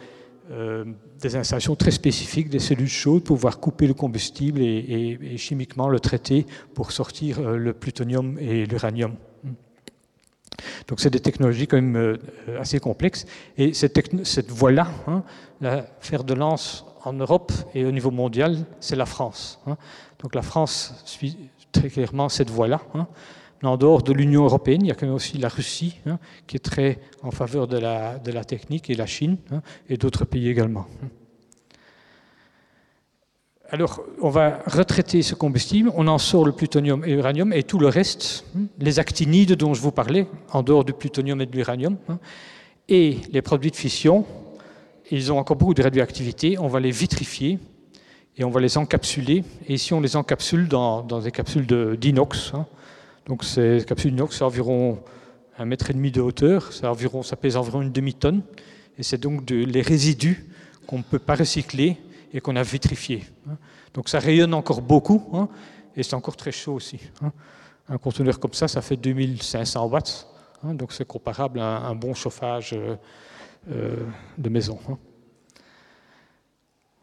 euh, 0.50 0.84
des 1.20 1.36
installations 1.36 1.76
très 1.76 1.90
spécifiques, 1.90 2.48
des 2.48 2.58
cellules 2.58 2.88
chaudes 2.88 3.22
pour 3.22 3.36
pouvoir 3.36 3.60
couper 3.60 3.86
le 3.86 3.94
combustible 3.94 4.60
et, 4.60 5.36
chimiquement 5.36 5.88
le 5.88 6.00
traiter 6.00 6.46
pour 6.74 6.92
sortir 6.92 7.40
euh, 7.40 7.56
le 7.56 7.72
plutonium 7.72 8.38
et 8.38 8.66
l'uranium. 8.66 9.14
Donc 10.88 11.00
c'est 11.00 11.10
des 11.10 11.20
technologies 11.20 11.66
quand 11.66 11.76
même 11.76 11.96
euh, 11.96 12.16
assez 12.58 12.80
complexes. 12.80 13.26
Et 13.56 13.72
cette, 13.74 14.50
voie-là, 14.50 14.88
hein, 15.06 15.22
la 15.60 15.86
fer 16.00 16.24
de 16.24 16.34
lance 16.34 16.84
en 17.04 17.12
Europe 17.12 17.52
et 17.74 17.84
au 17.84 17.92
niveau 17.92 18.10
mondial, 18.10 18.58
c'est 18.80 18.96
la 18.96 19.06
France. 19.06 19.60
Hein. 19.66 19.76
Donc 20.22 20.34
la 20.34 20.42
France 20.42 21.02
suit 21.04 21.36
très 21.72 21.88
clairement 21.88 22.28
cette 22.28 22.50
voie-là. 22.50 22.80
Hein. 22.94 23.06
En 23.62 23.76
dehors 23.76 24.02
de 24.02 24.12
l'Union 24.12 24.44
européenne, 24.44 24.80
il 24.82 24.88
y 24.88 24.90
a 24.90 24.94
quand 24.94 25.06
même 25.06 25.14
aussi 25.14 25.36
la 25.36 25.48
Russie, 25.48 26.00
qui 26.46 26.56
est 26.56 26.60
très 26.60 26.98
en 27.22 27.30
faveur 27.30 27.66
de 27.68 27.76
la, 27.76 28.44
technique, 28.44 28.88
et 28.88 28.94
la 28.94 29.06
Chine, 29.06 29.36
et 29.88 29.98
d'autres 29.98 30.24
pays 30.24 30.48
également. 30.48 30.86
Alors, 33.72 34.02
on 34.20 34.30
va 34.30 34.62
retraiter 34.66 35.22
ce 35.22 35.34
combustible, 35.34 35.92
on 35.94 36.08
en 36.08 36.18
sort 36.18 36.44
le 36.44 36.50
plutonium 36.50 37.04
et 37.04 37.14
l'uranium 37.14 37.52
et 37.52 37.62
tout 37.62 37.78
le 37.78 37.86
reste, 37.86 38.44
hein, 38.56 38.62
les 38.80 38.98
actinides 38.98 39.52
dont 39.52 39.74
je 39.74 39.80
vous 39.80 39.92
parlais, 39.92 40.26
en 40.52 40.64
dehors 40.64 40.84
du 40.84 40.92
plutonium 40.92 41.40
et 41.40 41.46
de 41.46 41.54
l'uranium, 41.54 41.96
hein, 42.08 42.18
et 42.88 43.18
les 43.30 43.42
produits 43.42 43.70
de 43.70 43.76
fission, 43.76 44.26
ils 45.12 45.32
ont 45.32 45.38
encore 45.38 45.56
beaucoup 45.56 45.74
de 45.74 45.82
radioactivité, 45.82 46.58
on 46.58 46.66
va 46.66 46.80
les 46.80 46.90
vitrifier 46.90 47.60
et 48.36 48.42
on 48.44 48.50
va 48.50 48.60
les 48.60 48.76
encapsuler. 48.76 49.44
Et 49.68 49.74
ici, 49.74 49.92
on 49.94 50.00
les 50.00 50.16
encapsule 50.16 50.66
dans, 50.66 51.02
des 51.02 51.30
capsules 51.30 51.66
d'inox. 51.96 52.52
Hein. 52.54 52.66
Donc, 53.30 53.44
ces 53.44 53.84
capsules 53.86 54.20
c'est 54.30 54.42
environ 54.42 54.98
un 55.56 55.64
mètre 55.64 55.88
et 55.88 55.92
demi 55.92 56.10
de 56.10 56.20
hauteur, 56.20 56.68
environ, 56.82 57.22
ça 57.22 57.36
pèse 57.36 57.56
environ 57.56 57.80
une 57.80 57.92
demi-tonne, 57.92 58.42
et 58.98 59.04
c'est 59.04 59.18
donc 59.18 59.48
les 59.48 59.82
résidus 59.82 60.50
qu'on 60.84 60.98
ne 60.98 61.04
peut 61.04 61.20
pas 61.20 61.36
recycler 61.36 61.96
et 62.32 62.40
qu'on 62.40 62.56
a 62.56 62.64
vitrifié. 62.64 63.22
Hein. 63.48 63.56
Donc 63.94 64.08
ça 64.08 64.18
rayonne 64.18 64.52
encore 64.52 64.82
beaucoup 64.82 65.30
hein, 65.32 65.48
et 65.94 66.02
c'est 66.02 66.14
encore 66.14 66.34
très 66.34 66.50
chaud 66.50 66.72
aussi. 66.72 66.98
Hein. 67.22 67.30
Un 67.88 67.98
conteneur 67.98 68.40
comme 68.40 68.52
ça, 68.52 68.66
ça 68.66 68.82
fait 68.82 68.96
2500 68.96 69.86
watts, 69.86 70.26
donc 70.64 70.92
c'est 70.92 71.06
comparable 71.06 71.60
à 71.60 71.86
un 71.86 71.94
bon 71.94 72.14
chauffage 72.14 72.72
euh, 72.72 72.96
euh, 73.70 73.94
de 74.38 74.48
maison. 74.48 74.76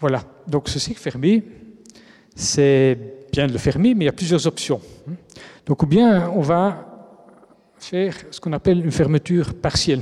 Voilà, 0.01 0.25
donc 0.45 0.67
ce 0.67 0.77
cycle 0.77 0.99
fermé, 0.99 1.41
c'est 2.35 2.99
bien 3.31 3.47
de 3.47 3.53
le 3.53 3.59
fermer, 3.59 3.93
mais 3.93 4.03
il 4.03 4.07
y 4.07 4.09
a 4.09 4.13
plusieurs 4.13 4.45
options. 4.45 4.81
Donc 5.67 5.83
ou 5.83 5.85
bien 5.85 6.29
on 6.29 6.41
va 6.41 6.85
faire 7.77 8.15
ce 8.31 8.39
qu'on 8.39 8.53
appelle 8.53 8.83
une 8.83 8.91
fermeture 8.91 9.53
partielle. 9.53 10.01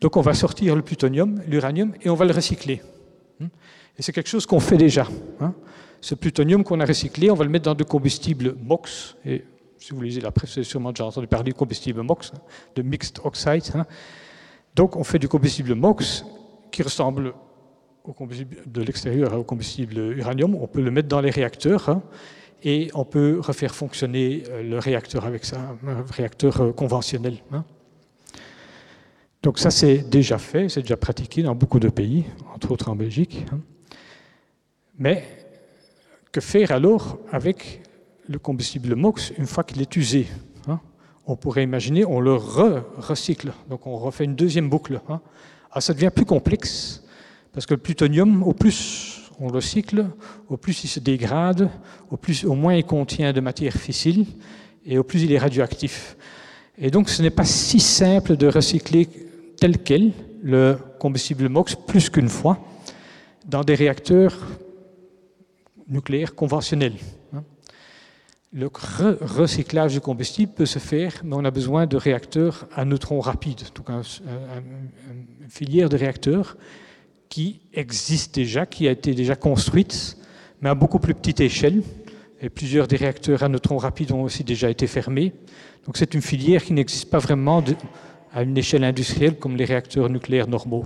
Donc 0.00 0.16
on 0.16 0.20
va 0.20 0.34
sortir 0.34 0.76
le 0.76 0.82
plutonium, 0.82 1.40
l'uranium, 1.48 1.92
et 2.02 2.08
on 2.10 2.14
va 2.14 2.24
le 2.24 2.32
recycler. 2.32 2.82
Et 3.40 4.02
c'est 4.02 4.12
quelque 4.12 4.28
chose 4.28 4.46
qu'on 4.46 4.60
fait 4.60 4.76
déjà. 4.76 5.08
Hein. 5.40 5.54
Ce 6.00 6.14
plutonium 6.14 6.62
qu'on 6.62 6.78
a 6.78 6.84
recyclé, 6.84 7.30
on 7.30 7.34
va 7.34 7.44
le 7.44 7.50
mettre 7.50 7.64
dans 7.64 7.74
du 7.74 7.84
combustible 7.84 8.54
MOX. 8.62 9.16
Et 9.24 9.44
si 9.78 9.92
vous 9.92 10.02
lisez 10.02 10.20
la 10.20 10.30
presse, 10.30 10.50
vous 10.50 10.58
avez 10.58 10.64
sûrement 10.64 10.92
déjà 10.92 11.06
entendu 11.06 11.26
parler 11.26 11.50
du 11.50 11.54
combustible 11.54 12.02
MOX, 12.02 12.32
hein, 12.32 12.38
de 12.76 12.82
Mixed 12.82 13.18
Oxide. 13.24 13.74
Hein. 13.74 13.86
Donc 14.76 14.94
on 14.94 15.02
fait 15.02 15.18
du 15.18 15.28
combustible 15.28 15.74
MOX 15.74 16.24
qui 16.70 16.82
ressemble 16.82 17.34
au 18.04 18.12
combustible 18.12 18.58
de 18.66 18.82
l'extérieur 18.82 19.34
au 19.34 19.42
combustible 19.42 19.98
uranium. 20.16 20.54
On 20.54 20.68
peut 20.68 20.82
le 20.82 20.92
mettre 20.92 21.08
dans 21.08 21.20
les 21.20 21.30
réacteurs 21.30 22.00
et 22.62 22.90
on 22.94 23.04
peut 23.04 23.40
refaire 23.40 23.74
fonctionner 23.74 24.42
euh, 24.50 24.62
le 24.62 24.78
réacteur 24.78 25.24
avec 25.24 25.44
ça, 25.44 25.76
un 25.86 26.02
réacteur 26.10 26.60
euh, 26.60 26.72
conventionnel. 26.72 27.38
Donc 29.42 29.58
ça, 29.58 29.70
c'est 29.70 30.08
déjà 30.08 30.38
fait, 30.38 30.68
c'est 30.68 30.82
déjà 30.82 30.96
pratiqué 30.96 31.42
dans 31.42 31.54
beaucoup 31.54 31.78
de 31.78 31.88
pays, 31.88 32.24
entre 32.54 32.72
autres 32.72 32.88
en 32.90 32.96
Belgique. 32.96 33.46
Hein. 33.52 33.60
Mais 34.98 35.24
que 36.32 36.40
faire 36.40 36.72
alors 36.72 37.18
avec 37.30 37.82
le 38.26 38.38
combustible 38.38 38.94
MOX 38.94 39.32
une 39.38 39.46
fois 39.46 39.64
qu'il 39.64 39.80
est 39.80 39.96
usé 39.96 40.26
hein? 40.66 40.80
On 41.26 41.36
pourrait 41.36 41.62
imaginer, 41.62 42.04
on 42.04 42.20
le 42.20 42.34
recycle, 42.34 43.52
donc 43.70 43.86
on 43.86 43.96
refait 43.96 44.24
une 44.24 44.34
deuxième 44.34 44.68
boucle. 44.68 45.00
Hein. 45.08 45.20
Ah, 45.70 45.80
ça 45.80 45.94
devient 45.94 46.10
plus 46.14 46.24
complexe, 46.24 47.04
parce 47.52 47.66
que 47.66 47.74
le 47.74 47.80
plutonium, 47.80 48.42
au 48.42 48.54
plus 48.54 49.27
on 49.40 49.50
le 49.50 49.60
cycle, 49.60 50.06
au 50.48 50.56
plus 50.56 50.84
il 50.84 50.88
se 50.88 51.00
dégrade, 51.00 51.70
au, 52.10 52.54
moins 52.54 52.74
il 52.74 52.84
contient 52.84 53.32
de 53.32 53.40
matière 53.40 53.72
fissile, 53.72 54.26
et 54.84 54.98
au 54.98 55.04
plus 55.04 55.22
il 55.22 55.32
est 55.32 55.38
radioactif. 55.38 56.16
Et 56.76 56.90
donc 56.90 57.08
ce 57.08 57.22
n'est 57.22 57.30
pas 57.30 57.44
si 57.44 57.80
simple 57.80 58.36
de 58.36 58.46
recycler 58.46 59.08
tel 59.58 59.78
quel 59.78 60.12
le 60.42 60.78
combustible 60.98 61.48
MOX 61.48 61.74
plus 61.74 62.10
qu'une 62.10 62.28
fois 62.28 62.58
dans 63.46 63.62
des 63.62 63.74
réacteurs 63.74 64.36
nucléaires 65.88 66.34
conventionnels. 66.34 66.94
Hein. 67.34 67.42
Le 68.52 68.68
recyclage 69.20 69.94
du 69.94 70.00
combustible 70.00 70.52
peut 70.52 70.66
se 70.66 70.78
faire, 70.78 71.12
mais 71.24 71.34
on 71.34 71.44
a 71.44 71.50
besoin 71.50 71.86
de 71.86 71.96
réacteurs 71.96 72.66
à 72.74 72.84
neutrons 72.84 73.20
rapides, 73.20 73.62
donc 73.74 73.88
une 73.90 75.48
filière 75.48 75.88
de 75.88 75.96
réacteurs 75.96 76.56
qui 77.28 77.60
existe 77.72 78.34
déjà, 78.34 78.66
qui 78.66 78.88
a 78.88 78.90
été 78.90 79.14
déjà 79.14 79.36
construite, 79.36 80.16
mais 80.60 80.68
à 80.68 80.74
beaucoup 80.74 80.98
plus 80.98 81.14
petite 81.14 81.40
échelle. 81.40 81.82
Et 82.40 82.48
plusieurs 82.48 82.86
des 82.86 82.96
réacteurs 82.96 83.42
à 83.42 83.48
neutrons 83.48 83.78
rapides 83.78 84.12
ont 84.12 84.22
aussi 84.22 84.44
déjà 84.44 84.70
été 84.70 84.86
fermés. 84.86 85.32
Donc 85.84 85.96
c'est 85.96 86.14
une 86.14 86.22
filière 86.22 86.62
qui 86.62 86.72
n'existe 86.72 87.10
pas 87.10 87.18
vraiment 87.18 87.64
à 88.32 88.42
une 88.42 88.56
échelle 88.56 88.84
industrielle 88.84 89.36
comme 89.36 89.56
les 89.56 89.64
réacteurs 89.64 90.08
nucléaires 90.08 90.48
normaux. 90.48 90.84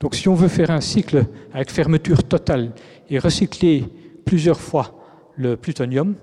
Donc 0.00 0.14
si 0.14 0.28
on 0.28 0.34
veut 0.34 0.48
faire 0.48 0.70
un 0.70 0.80
cycle 0.80 1.26
avec 1.52 1.70
fermeture 1.70 2.24
totale 2.24 2.72
et 3.10 3.18
recycler 3.18 3.84
plusieurs 4.24 4.60
fois 4.60 4.98
le 5.36 5.56
plutonium, 5.56 6.14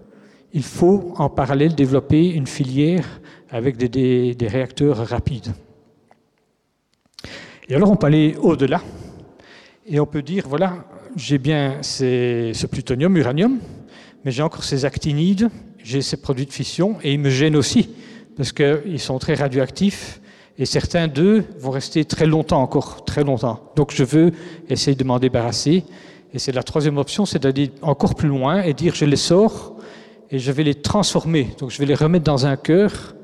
il 0.54 0.64
faut 0.64 1.14
en 1.18 1.30
parallèle 1.30 1.76
développer 1.76 2.30
une 2.30 2.48
filière 2.48 3.06
avec 3.52 3.78
des, 3.78 4.36
réacteurs 4.42 4.98
rapides. 4.98 5.54
Et 7.68 7.76
alors 7.76 7.92
on 7.92 7.96
peut 7.96 8.08
aller 8.08 8.36
au-delà 8.40 8.82
et 9.90 10.00
on 10.00 10.06
peut 10.06 10.22
dire, 10.22 10.46
voilà, 10.48 10.86
j'ai 11.16 11.40
bien 11.40 11.80
ce 11.82 12.66
plutonium, 12.68 13.18
uranium, 13.18 13.58
mais 14.24 14.32
j'ai 14.32 14.44
encore 14.44 14.64
ces 14.64 14.86
actinides, 14.86 15.50
j'ai 15.84 16.02
ces 16.02 16.18
produits 16.18 16.46
de 16.46 16.54
fission 16.54 16.98
et 17.02 17.14
ils 17.14 17.20
me 17.20 17.30
gênent 17.30 17.56
aussi 17.56 17.90
parce 18.38 18.52
qu'ils 18.52 19.00
sont 19.00 19.18
très 19.18 19.34
radioactifs 19.34 20.22
et 20.60 20.66
certains 20.66 21.08
d'eux 21.08 21.44
vont 21.58 21.72
rester 21.72 22.06
très 22.06 22.28
longtemps 22.28 22.62
encore, 22.62 23.04
très 23.04 23.24
longtemps. 23.24 23.72
Donc 23.76 23.92
je 23.92 24.04
veux 24.04 24.32
essayer 24.70 24.96
de 24.96 25.04
m'en 25.04 25.18
débarrasser. 25.18 25.84
Et 26.34 26.38
c'est 26.40 26.52
la 26.52 26.62
troisième 26.62 26.98
option, 26.98 27.26
c'est 27.26 27.40
d'aller 27.40 27.72
encore 27.82 28.14
plus 28.14 28.30
loin 28.30 28.62
et 28.62 28.74
dire 28.74 28.94
je 28.94 29.06
les 29.06 29.16
sors 29.16 29.76
et 30.30 30.38
je 30.38 30.52
vais 30.52 30.64
les 30.64 30.76
transformer. 30.76 31.50
Donc 31.58 31.72
je 31.72 31.80
vais 31.80 31.86
les 31.88 31.96
remettre 31.96 32.26
dans 32.26 32.46
un 32.46 32.58
cœur, 32.58 33.16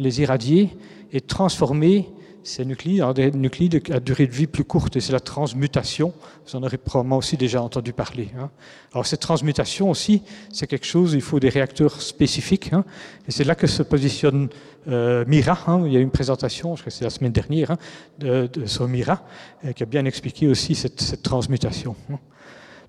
les 0.00 0.20
irradier 0.20 0.70
et 1.12 1.20
transformer 1.20 2.08
ces 2.44 2.64
nucléides 2.64 3.02
en 3.02 3.12
des 3.12 3.30
nucléides 3.30 3.82
à 3.90 4.00
durée 4.00 4.26
de 4.26 4.32
vie 4.32 4.46
plus 4.46 4.64
courte, 4.64 4.96
et 4.96 5.00
c'est 5.00 5.12
la 5.12 5.20
transmutation. 5.20 6.12
Vous 6.46 6.56
en 6.56 6.62
aurez 6.62 6.76
probablement 6.76 7.16
aussi 7.16 7.36
déjà 7.36 7.62
entendu 7.62 7.92
parler. 7.92 8.28
Hein. 8.38 8.50
Alors 8.92 9.06
cette 9.06 9.20
transmutation 9.20 9.90
aussi, 9.90 10.22
c'est 10.52 10.66
quelque 10.66 10.86
chose, 10.86 11.14
il 11.14 11.22
faut 11.22 11.40
des 11.40 11.48
réacteurs 11.48 12.00
spécifiques, 12.00 12.72
hein. 12.72 12.84
et 13.26 13.32
c'est 13.32 13.44
là 13.44 13.54
que 13.54 13.66
se 13.66 13.82
positionne 13.82 14.48
euh, 14.88 15.24
Mira. 15.26 15.58
Hein. 15.66 15.82
Il 15.86 15.92
y 15.92 15.96
a 15.96 16.00
eu 16.00 16.02
une 16.02 16.10
présentation, 16.10 16.76
je 16.76 16.82
crois 16.82 16.90
que 16.90 16.96
c'est 16.96 17.04
la 17.04 17.10
semaine 17.10 17.32
dernière, 17.32 17.76
de, 18.18 18.46
de, 18.46 18.66
sur 18.66 18.86
Mira, 18.86 19.22
euh, 19.64 19.72
qui 19.72 19.82
a 19.82 19.86
bien 19.86 20.04
expliqué 20.04 20.46
aussi 20.46 20.74
cette, 20.74 21.00
cette 21.00 21.22
transmutation. 21.22 21.96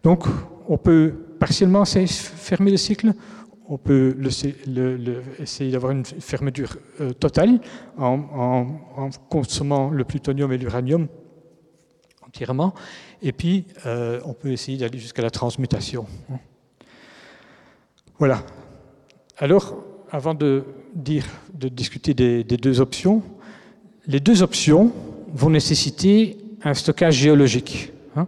Donc 0.03 0.25
on 0.67 0.77
peut 0.77 1.13
partiellement 1.39 1.85
fermer 1.85 2.71
le 2.71 2.77
cycle, 2.77 3.13
on 3.67 3.77
peut 3.77 4.15
essayer 5.39 5.71
d'avoir 5.71 5.91
une 5.91 6.05
fermeture 6.05 6.77
euh, 7.01 7.13
totale 7.13 7.59
en, 7.97 9.09
consommant 9.29 9.89
le 9.89 10.03
plutonium 10.03 10.51
et 10.51 10.57
l'uranium 10.57 11.07
entièrement, 12.25 12.73
et 13.21 13.31
puis 13.31 13.65
euh, 13.85 14.19
on 14.25 14.33
peut 14.33 14.51
essayer 14.51 14.77
d'aller 14.77 14.99
jusqu'à 14.99 15.21
la 15.21 15.29
transmutation. 15.29 16.05
Voilà. 18.19 18.43
Alors, 19.37 19.75
avant 20.11 20.33
de 20.33 20.63
discuter 21.03 22.13
des, 22.13 22.43
deux 22.43 22.79
options, 22.79 23.21
les 24.07 24.19
deux 24.19 24.41
options 24.43 24.91
vont 25.33 25.49
nécessiter 25.49 26.37
un 26.63 26.73
stockage 26.73 27.15
géologique. 27.15 27.91
Hein. 28.15 28.27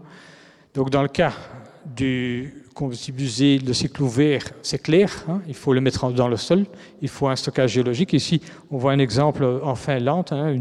Donc, 0.74 0.90
dans 0.90 1.02
le 1.02 1.08
cas 1.08 1.34
du 1.86 2.67
combustible 2.78 3.22
usé, 3.22 3.58
le 3.58 3.74
cycle 3.74 4.04
ouvert, 4.04 4.44
c'est 4.62 4.78
clair, 4.78 5.26
hein, 5.28 5.42
il 5.48 5.56
faut 5.56 5.74
le 5.74 5.82
mettre 5.82 6.12
dans 6.12 6.28
le 6.28 6.38
sol, 6.38 6.66
il 7.02 7.10
faut 7.10 7.28
un 7.28 7.36
stockage 7.36 7.72
géologique. 7.72 8.14
Ici, 8.14 8.40
on 8.70 8.78
voit 8.78 8.92
un 8.92 9.00
exemple 9.00 9.44
en 9.64 9.74
Finlande, 9.74 10.28
hein, 10.32 10.56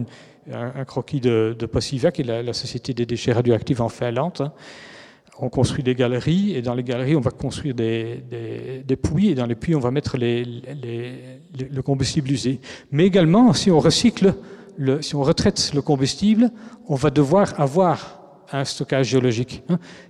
un, 0.51 0.85
croquis 0.87 1.21
de, 1.21 1.55
de 1.59 1.67
qui 2.11 2.23
est 2.23 2.25
la, 2.25 2.53
Société 2.55 2.95
des 2.95 3.05
déchets 3.05 3.33
radioactifs 3.33 3.81
en 3.81 3.91
Finlande. 3.91 4.39
Hein. 4.41 4.53
On 5.39 5.51
construit 5.51 5.85
des 5.85 5.95
galeries, 5.95 6.57
et 6.57 6.63
dans 6.63 6.73
les 6.73 6.83
galeries, 6.83 7.17
on 7.17 7.21
va 7.21 7.31
construire 7.31 7.75
des, 7.75 8.97
puits, 9.03 9.29
et 9.29 9.35
dans 9.35 9.45
les 9.45 9.55
puits, 9.55 9.75
on 9.75 9.81
va 9.81 9.91
mettre 9.91 10.17
le 10.17 11.81
combustible 11.83 12.31
usé. 12.31 12.61
Mais 12.91 13.05
également, 13.05 13.53
si 13.53 13.71
on 13.71 13.79
recycle, 13.79 14.35
le, 14.79 15.03
si 15.03 15.15
on 15.15 15.23
retraite 15.23 15.73
le 15.75 15.83
combustible, 15.83 16.51
on 16.89 16.95
va 16.95 17.11
devoir 17.11 17.61
avoir 17.61 18.21
un 18.51 18.65
stockage 18.65 19.09
géologique. 19.09 19.63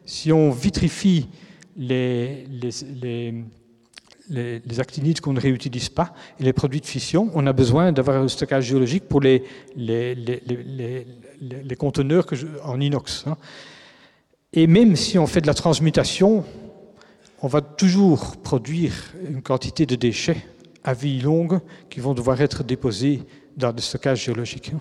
Si 0.05 0.31
on 0.31 0.51
vitrifie 0.53 1.27
les, 1.77 2.47
les, 4.29 4.81
actinides 4.81 5.20
qu'on 5.20 5.33
ne 5.33 5.41
réutilise 5.41 5.89
pas 5.89 6.12
et 6.41 6.45
les 6.45 6.53
produits 6.53 6.81
de 6.81 6.87
fission, 6.87 7.31
on 7.35 7.47
a 7.47 7.53
besoin 7.53 7.93
d'avoir 7.93 8.22
un 8.22 8.29
stockage 8.29 8.64
géologique 8.64 9.05
pour 9.05 9.20
les, 9.20 9.45
les, 9.77 10.14
les 10.14 11.77
conteneurs 11.77 12.27
que 12.27 12.35
en 12.64 12.81
inox. 12.81 13.24
Hein. 13.27 13.37
Et 14.53 14.66
même 14.66 14.97
si 14.97 15.18
on 15.18 15.27
fait 15.27 15.41
de 15.41 15.47
la 15.47 15.55
transmutation, 15.55 16.45
on 17.43 17.49
va 17.49 17.61
toujours 17.61 18.37
produire 18.39 18.95
une 19.29 19.43
quantité 19.43 19.87
de 19.87 19.97
déchets 19.97 20.45
à 20.83 20.95
vie 20.95 21.20
longue 21.20 21.61
qui 21.91 22.01
vont 22.01 22.14
devoir 22.14 22.41
être 22.41 22.64
déposés 22.64 23.22
dans 23.57 23.72
le 23.72 23.81
stockage 23.81 24.24
géologique. 24.24 24.72
Hein. 24.74 24.81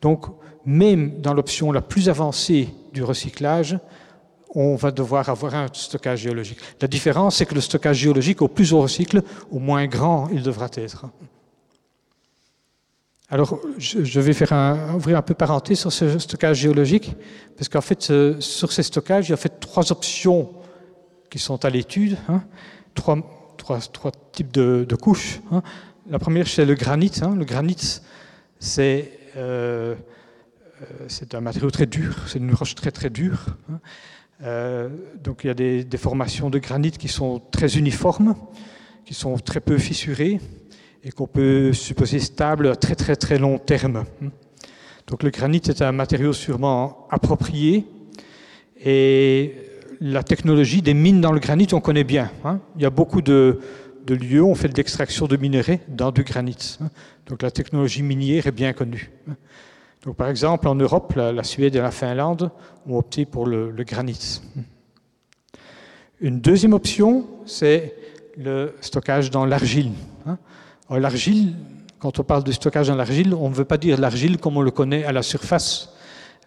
Donc, 0.00 0.26
même 0.64 1.20
dans 1.20 1.34
l'option 1.34 1.72
la 1.72 1.80
plus 1.80 2.08
avancée 2.08 2.68
du 2.92 3.02
recyclage, 3.02 3.78
on 4.56 4.76
va 4.76 4.90
devoir 4.90 5.28
avoir 5.28 5.54
un 5.54 5.66
stockage 5.72 6.20
géologique. 6.20 6.58
La 6.80 6.88
différence, 6.88 7.36
c'est 7.36 7.46
que 7.46 7.54
le 7.54 7.60
stockage 7.60 7.98
géologique, 7.98 8.42
au 8.42 8.48
plus 8.48 8.72
on 8.72 8.80
recycle, 8.80 9.22
au 9.50 9.58
moins 9.58 9.86
grand 9.86 10.28
il 10.32 10.42
devra 10.42 10.68
être. 10.76 11.06
Alors, 13.28 13.58
je 13.78 14.20
vais 14.20 14.32
faire 14.32 14.52
un, 14.52 14.94
ouvrir 14.94 15.18
un 15.18 15.22
peu 15.22 15.34
parenthèse 15.34 15.80
sur 15.80 15.92
ce 15.92 16.18
stockage 16.18 16.58
géologique, 16.58 17.14
parce 17.56 17.68
qu'en 17.68 17.80
fait, 17.80 18.12
sur 18.38 18.72
ces 18.72 18.84
stockages, 18.84 19.26
il 19.26 19.30
y 19.30 19.32
a 19.32 19.34
en 19.34 19.38
fait 19.38 19.58
trois 19.60 19.90
options 19.90 20.50
qui 21.28 21.38
sont 21.38 21.64
à 21.64 21.70
l'étude, 21.70 22.16
hein. 22.28 22.42
trois, 22.94 23.18
types 24.32 24.52
de, 24.52 24.96
couches. 24.96 25.40
Hein. 25.50 25.62
La 26.08 26.20
première, 26.20 26.46
c'est 26.46 26.64
le 26.64 26.74
granit. 26.74 27.12
Hein. 27.20 27.34
Le 27.36 27.44
granit, 27.44 28.00
c'est 28.60 29.10
euh, 29.36 29.96
euh, 30.82 30.84
c'est 31.08 31.34
un 31.34 31.40
matériau 31.40 31.70
très 31.70 31.86
dur, 31.86 32.14
c'est 32.26 32.38
une 32.38 32.54
roche 32.54 32.74
très 32.74 32.90
très 32.90 33.10
dure. 33.10 33.46
Euh, 34.42 34.88
donc 35.22 35.44
il 35.44 35.46
y 35.46 35.50
a 35.50 35.54
des, 35.54 35.98
formations 35.98 36.50
de 36.50 36.58
granit 36.58 36.92
qui 36.92 37.08
sont 37.08 37.40
très 37.50 37.76
uniformes, 37.78 38.34
qui 39.04 39.14
sont 39.14 39.36
très 39.38 39.60
peu 39.60 39.78
fissurées 39.78 40.40
et 41.02 41.10
qu'on 41.10 41.26
peut 41.26 41.72
supposer 41.72 42.18
stables 42.18 42.68
à 42.68 42.76
très 42.76 42.94
très 42.94 43.16
très 43.16 43.38
long 43.38 43.58
terme. 43.58 44.04
Donc 45.06 45.22
le 45.22 45.30
granit 45.30 45.62
est 45.68 45.80
un 45.82 45.92
matériau 45.92 46.32
sûrement 46.32 47.06
approprié 47.10 47.86
et 48.84 49.54
la 50.00 50.22
technologie 50.22 50.82
des 50.82 50.94
mines 50.94 51.20
dans 51.20 51.32
le 51.32 51.40
granit, 51.40 51.68
on 51.72 51.80
connaît 51.80 52.04
bien. 52.04 52.30
Hein. 52.44 52.60
Il 52.76 52.82
y 52.82 52.86
a 52.86 52.90
beaucoup 52.90 53.22
de, 53.22 53.60
lieux 54.08 54.42
où 54.42 54.50
on 54.50 54.54
fait 54.54 54.68
de 54.68 54.76
l'extraction 54.76 55.26
de 55.26 55.36
minerais 55.36 55.80
dans 55.88 56.12
du 56.12 56.22
granit. 56.22 56.76
Hein. 56.80 56.90
Donc 57.26 57.42
la 57.42 57.50
technologie 57.50 58.02
minière 58.02 58.46
est 58.46 58.52
bien 58.52 58.72
connue. 58.72 59.10
Donc, 60.06 60.14
par 60.14 60.28
exemple, 60.28 60.68
en 60.68 60.76
Europe, 60.76 61.14
la, 61.16 61.42
Suède 61.42 61.74
et 61.74 61.80
la 61.80 61.90
Finlande 61.90 62.52
ont 62.88 62.98
opté 62.98 63.26
pour 63.26 63.44
le, 63.44 63.72
granit. 63.80 64.40
Une 66.20 66.40
deuxième 66.40 66.74
option, 66.74 67.26
c'est 67.44 67.92
le 68.38 68.72
stockage 68.80 69.32
dans 69.32 69.44
l'argile. 69.44 69.90
Hein. 70.24 70.38
L'argile, 70.90 71.54
quand 71.98 72.20
on 72.20 72.22
parle 72.22 72.44
de 72.44 72.52
stockage 72.52 72.86
dans 72.86 72.94
l'argile, 72.94 73.34
on 73.34 73.50
ne 73.50 73.54
veut 73.54 73.64
pas 73.64 73.78
dire 73.78 73.98
l'argile 73.98 74.38
comme 74.38 74.56
on 74.56 74.62
le 74.62 74.70
connaît 74.70 75.04
à 75.04 75.10
la 75.10 75.22
surface. 75.22 75.92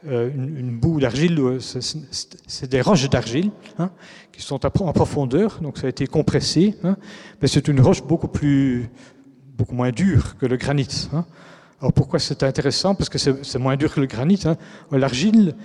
Euh, 0.07 0.31
une, 0.33 0.79
boue 0.79 1.01
d'argile, 1.01 1.37
euh, 1.37 1.59
c'est 1.59 2.69
des 2.69 2.79
roches 2.79 3.09
d'argile 3.09 3.51
hein, 3.77 3.91
qui 4.31 4.41
sont 4.41 4.65
en 4.65 4.93
profondeur, 4.93 5.59
donc 5.61 5.77
ça 5.77 5.87
a 5.87 5.89
été 5.89 6.07
compressé, 6.07 6.75
hein. 6.85 6.95
mais 7.41 7.49
c'est 7.49 7.67
une 7.67 7.81
roche 7.81 8.01
beaucoup 8.03 8.29
plus, 8.29 8.89
beaucoup 9.57 9.75
moins 9.75 9.91
dure 9.91 10.37
que 10.37 10.45
le 10.45 10.55
granit. 10.55 11.09
Alors 11.81 11.93
pourquoi 11.93 12.19
c'est 12.19 12.43
intéressant? 12.43 12.93
Parce 12.93 13.09
que 13.09 13.17
c'est 13.17 13.59
moins 13.59 13.77
dur 13.77 13.93
que 13.93 14.01
le 14.01 14.05
granit. 14.05 14.41
Hein. 14.45 14.57
L'argile, 14.91 15.55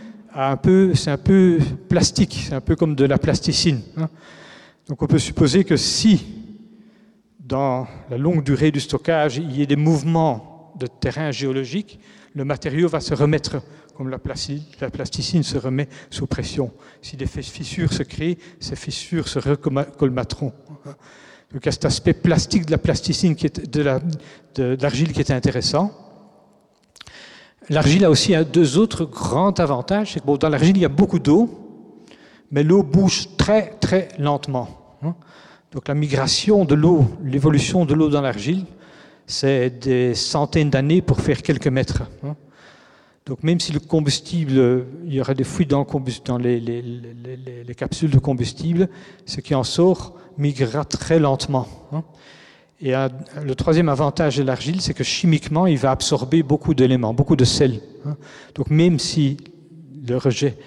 c'est 0.95 1.11
un 1.11 1.17
peu 1.17 1.59
plastique, 1.89 2.47
c'est 2.49 2.55
un 2.55 2.61
peu 2.61 2.77
comme 2.77 2.95
de 2.95 3.05
la 3.05 3.19
plasticine. 3.19 3.81
Hein. 3.97 4.09
Donc 4.89 5.03
on 5.03 5.07
peut 5.07 5.19
supposer 5.19 5.65
que 5.65 5.77
si, 5.77 6.25
dans 7.41 7.87
la 8.11 8.19
longue 8.19 8.45
durée 8.45 8.71
du 8.71 8.81
stockage, 8.81 9.39
il 9.39 9.59
y 9.59 9.63
a 9.63 9.67
des 9.67 9.77
mouvements 9.77 10.73
de 10.79 10.87
terrain 10.87 11.31
géologique, 11.31 11.99
le 12.35 12.45
matériau 12.45 12.89
va 12.89 13.01
se 13.01 13.15
remettre, 13.15 13.63
comme 13.97 14.09
la, 14.09 14.19
plasticine 14.19 15.43
se 15.43 15.57
remet 15.57 15.89
sous 16.11 16.27
pression. 16.27 16.73
Si 17.01 17.17
des 17.17 17.27
fissures 17.27 17.93
se 17.93 18.03
créent, 18.03 18.39
ces 18.61 18.77
fissures 18.77 19.29
se 19.29 19.39
recolmateront. 19.39 20.53
Hein. 20.87 20.95
Donc 21.53 21.63
il 21.63 21.67
y 21.67 21.69
a 21.69 21.73
cet 21.73 21.85
aspect 21.85 22.15
plastique 22.15 22.67
de 22.67 22.73
la 22.73 22.79
plasticine, 22.79 23.37
de 23.37 24.77
l'argile 24.81 25.13
qui 25.13 25.21
est 25.21 25.31
intéressant. 25.31 26.04
L'argile 27.71 28.05
a 28.05 28.11
aussi 28.11 28.35
deux 28.53 28.79
autres 28.79 29.05
grands 29.05 29.53
avantages. 29.53 30.17
Dans 30.25 30.49
l'argile, 30.49 30.77
il 30.77 30.83
y 30.83 30.85
a 30.85 30.91
beaucoup 30.91 31.19
d'eau, 31.19 31.49
mais 32.51 32.63
l'eau 32.63 32.83
bouge 32.83 33.29
très, 33.37 33.71
très 33.81 34.09
lentement. 34.19 34.69
Hein. 35.03 35.15
Donc 35.73 35.89
la 35.89 35.95
migration 35.95 36.65
de 36.65 36.75
l'eau, 36.75 37.07
l'évolution 37.23 37.85
de 37.85 37.95
l'eau 37.95 38.09
dans 38.09 38.21
l'argile, 38.21 38.65
c'est 39.27 39.71
des 39.71 40.15
centaines 40.15 40.71
d'années 40.71 41.03
pour 41.03 41.21
faire 41.21 41.43
quelques 41.43 41.69
mètres. 41.69 42.03
Hein. 42.23 42.37
Donc 43.27 43.43
même 43.43 43.59
si 43.59 43.73
le 43.73 43.81
combustible, 43.81 44.87
il 45.07 45.15
y 45.15 45.21
aurait 45.21 45.35
des 45.35 45.45
fuites 45.45 45.71
dans, 45.71 45.87
les, 46.39 46.61
les, 46.61 47.75
capsules 47.75 48.11
de 48.11 48.19
combustible, 48.19 48.89
ce 49.25 49.41
qui 49.41 49.55
en 49.55 49.65
sort 49.65 50.15
migrera 50.37 50.85
très 50.85 51.19
lentement. 51.19 51.67
Hein. 51.93 52.05
Et 52.81 52.93
le 52.93 53.55
troisième 53.55 53.89
avantage 53.89 54.37
de 54.37 54.43
l'argile, 54.43 54.81
c'est 54.81 54.95
que 54.95 55.05
chimiquement, 55.05 55.67
il 55.67 55.79
va 55.79 55.91
absorber 55.91 56.43
beaucoup 56.43 56.75
d'éléments, 56.75 57.15
beaucoup 57.15 57.37
de 57.37 57.45
sel. 57.45 57.81
Hein. 58.05 58.17
Donc 58.55 58.71
même 58.71 58.99
si 58.99 59.37
le 60.07 60.17
rejet 60.17 60.59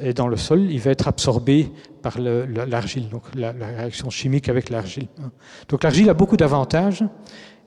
est 0.00 0.14
dans 0.14 0.28
le 0.28 0.36
sol, 0.36 0.70
il 0.70 0.80
va 0.80 0.90
être 0.90 1.08
absorbé 1.08 1.70
par 2.02 2.18
l'argile, 2.18 3.08
donc 3.08 3.22
la, 3.34 3.52
réaction 3.52 4.10
chimique 4.10 4.48
avec 4.48 4.68
l'argile. 4.68 5.06
Hein. 5.22 5.30
Donc 5.68 5.84
l'argile 5.84 6.10
a 6.10 6.14
beaucoup 6.14 6.36
d'avantages, 6.36 7.04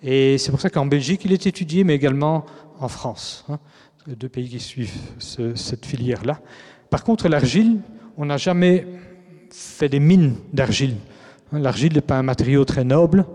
et 0.04 0.38
c'est 0.38 0.52
pour 0.52 0.62
ça 0.62 0.70
qu'en 0.70 0.86
Belgique, 0.86 1.22
il 1.26 1.32
est 1.32 1.48
étudié, 1.48 1.84
mais 1.84 1.96
également 1.96 2.46
en 2.80 2.90
France, 2.90 3.46
hein, 3.50 3.60
les 4.06 4.16
deux 4.16 4.30
pays 4.30 4.50
qui 4.50 4.60
suivent 4.60 4.94
cette 5.18 5.86
filière-là. 5.86 6.42
Par 6.90 7.04
contre, 7.04 7.28
l'argile, 7.30 7.80
on 8.18 8.26
n'a 8.26 8.38
jamais 8.38 8.86
fait 9.50 9.90
des 9.90 10.00
mines 10.00 10.36
d'argile. 10.54 10.96
Hein, 11.56 11.60
l'argile 11.60 11.94
n'est 11.94 12.02
pas 12.02 12.18
un 12.18 12.24
matériau 12.24 12.66
très 12.66 12.84
noble, 12.84 13.26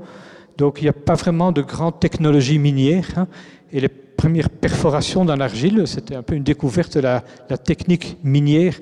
donc 0.56 0.80
il 0.80 0.84
n'y 0.84 0.90
a 0.90 0.94
pas 0.94 1.14
vraiment 1.14 1.52
de 1.52 1.62
grande 1.62 1.98
technologie 2.00 2.58
minière. 2.58 3.06
Hein. 3.16 3.26
et 3.72 3.80
les 3.80 3.88
premières 3.88 4.50
perforations 4.50 5.24
dans 5.24 5.36
l'argile, 5.36 5.84
c'était 5.86 6.14
un 6.14 6.22
peu 6.22 6.34
une 6.34 6.42
découverte 6.42 6.96
de 6.96 7.00
la, 7.00 7.22
technique 7.64 8.18
minière 8.22 8.74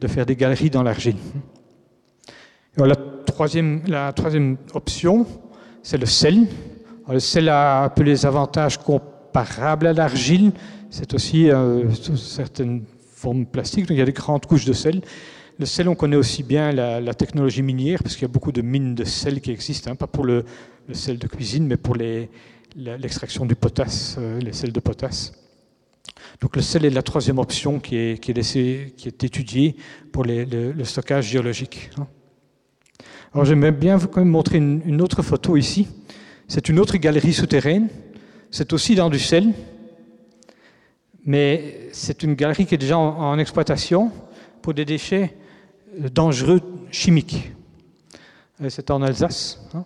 de 0.00 0.06
faire 0.08 0.26
des 0.26 0.36
galeries 0.36 0.68
dans 0.68 0.82
l'argile. 0.82 1.16
La 2.76 2.96
troisième, 3.24 4.56
option, 4.74 5.26
c'est 5.82 5.98
le 5.98 6.06
sel. 6.06 6.46
le 7.08 7.20
sel 7.20 7.48
a 7.48 7.84
un 7.84 7.88
peu 7.88 8.02
les 8.02 8.26
avantages 8.26 8.78
comparables 8.78 9.86
à 9.86 9.92
l'argile. 9.92 10.52
C'est 10.90 11.14
aussi 11.14 11.50
euh, 11.50 11.90
certaines 12.16 12.84
formes 13.14 13.46
plastiques, 13.46 13.86
donc 13.86 13.96
il 13.96 14.00
y 14.00 14.02
a 14.02 14.06
des 14.06 14.12
grandes 14.12 14.44
couches 14.44 14.66
de 14.66 14.74
sel. 14.74 15.00
Le 15.58 15.66
sel, 15.66 15.88
on 15.88 15.94
connaît 15.94 16.16
aussi 16.16 16.42
bien 16.42 16.72
la, 16.72 17.14
technologie 17.14 17.62
minière, 17.62 18.02
parce 18.02 18.14
qu'il 18.14 18.22
y 18.22 18.30
a 18.30 18.32
beaucoup 18.32 18.52
de 18.52 18.62
mines 18.62 18.94
de 18.94 19.04
sel 19.04 19.40
qui 19.40 19.50
existent, 19.50 19.90
hein, 19.90 19.96
pas 19.96 20.06
pour 20.06 20.24
le, 20.24 20.44
sel 20.92 21.18
de 21.18 21.26
cuisine, 21.26 21.66
mais 21.66 21.76
pour 21.76 21.94
l'extraction 21.94 23.44
du 23.44 23.54
potasse, 23.54 24.16
euh, 24.18 24.40
les 24.40 24.52
sels 24.52 24.72
de 24.72 24.80
potasse. 24.80 25.32
Donc 26.40 26.56
le 26.56 26.62
sel 26.62 26.84
est 26.84 26.90
la 26.90 27.02
troisième 27.02 27.38
option 27.38 27.78
qui 27.78 27.96
est, 27.96 28.28
étudiée 29.22 29.76
pour 30.10 30.24
le, 30.24 30.84
stockage 30.84 31.26
géologique. 31.26 31.90
Hein. 31.98 32.06
Alors 33.34 33.44
j'aimerais 33.44 33.72
bien 33.72 33.96
vous 33.96 34.08
montrer 34.24 34.58
une, 34.58 35.02
autre 35.02 35.22
photo 35.22 35.56
ici. 35.56 35.86
C'est 36.48 36.68
une 36.68 36.78
autre 36.78 36.96
galerie 36.96 37.32
souterraine. 37.32 37.88
C'est 38.50 38.72
aussi 38.72 38.94
dans 38.94 39.08
du 39.08 39.18
sel, 39.18 39.52
mais 41.24 41.88
c'est 41.92 42.22
une 42.22 42.34
galerie 42.34 42.66
qui 42.66 42.74
est 42.74 42.78
déjà 42.78 42.98
en 42.98 43.38
exploitation 43.38 44.10
pour 44.60 44.74
des 44.74 44.84
déchets 44.84 45.34
dangereux 45.98 46.60
chimiques. 46.90 47.52
Euh, 48.60 48.68
c'est 48.70 48.90
en 48.90 49.02
Alsace. 49.02 49.60
Hein. 49.74 49.84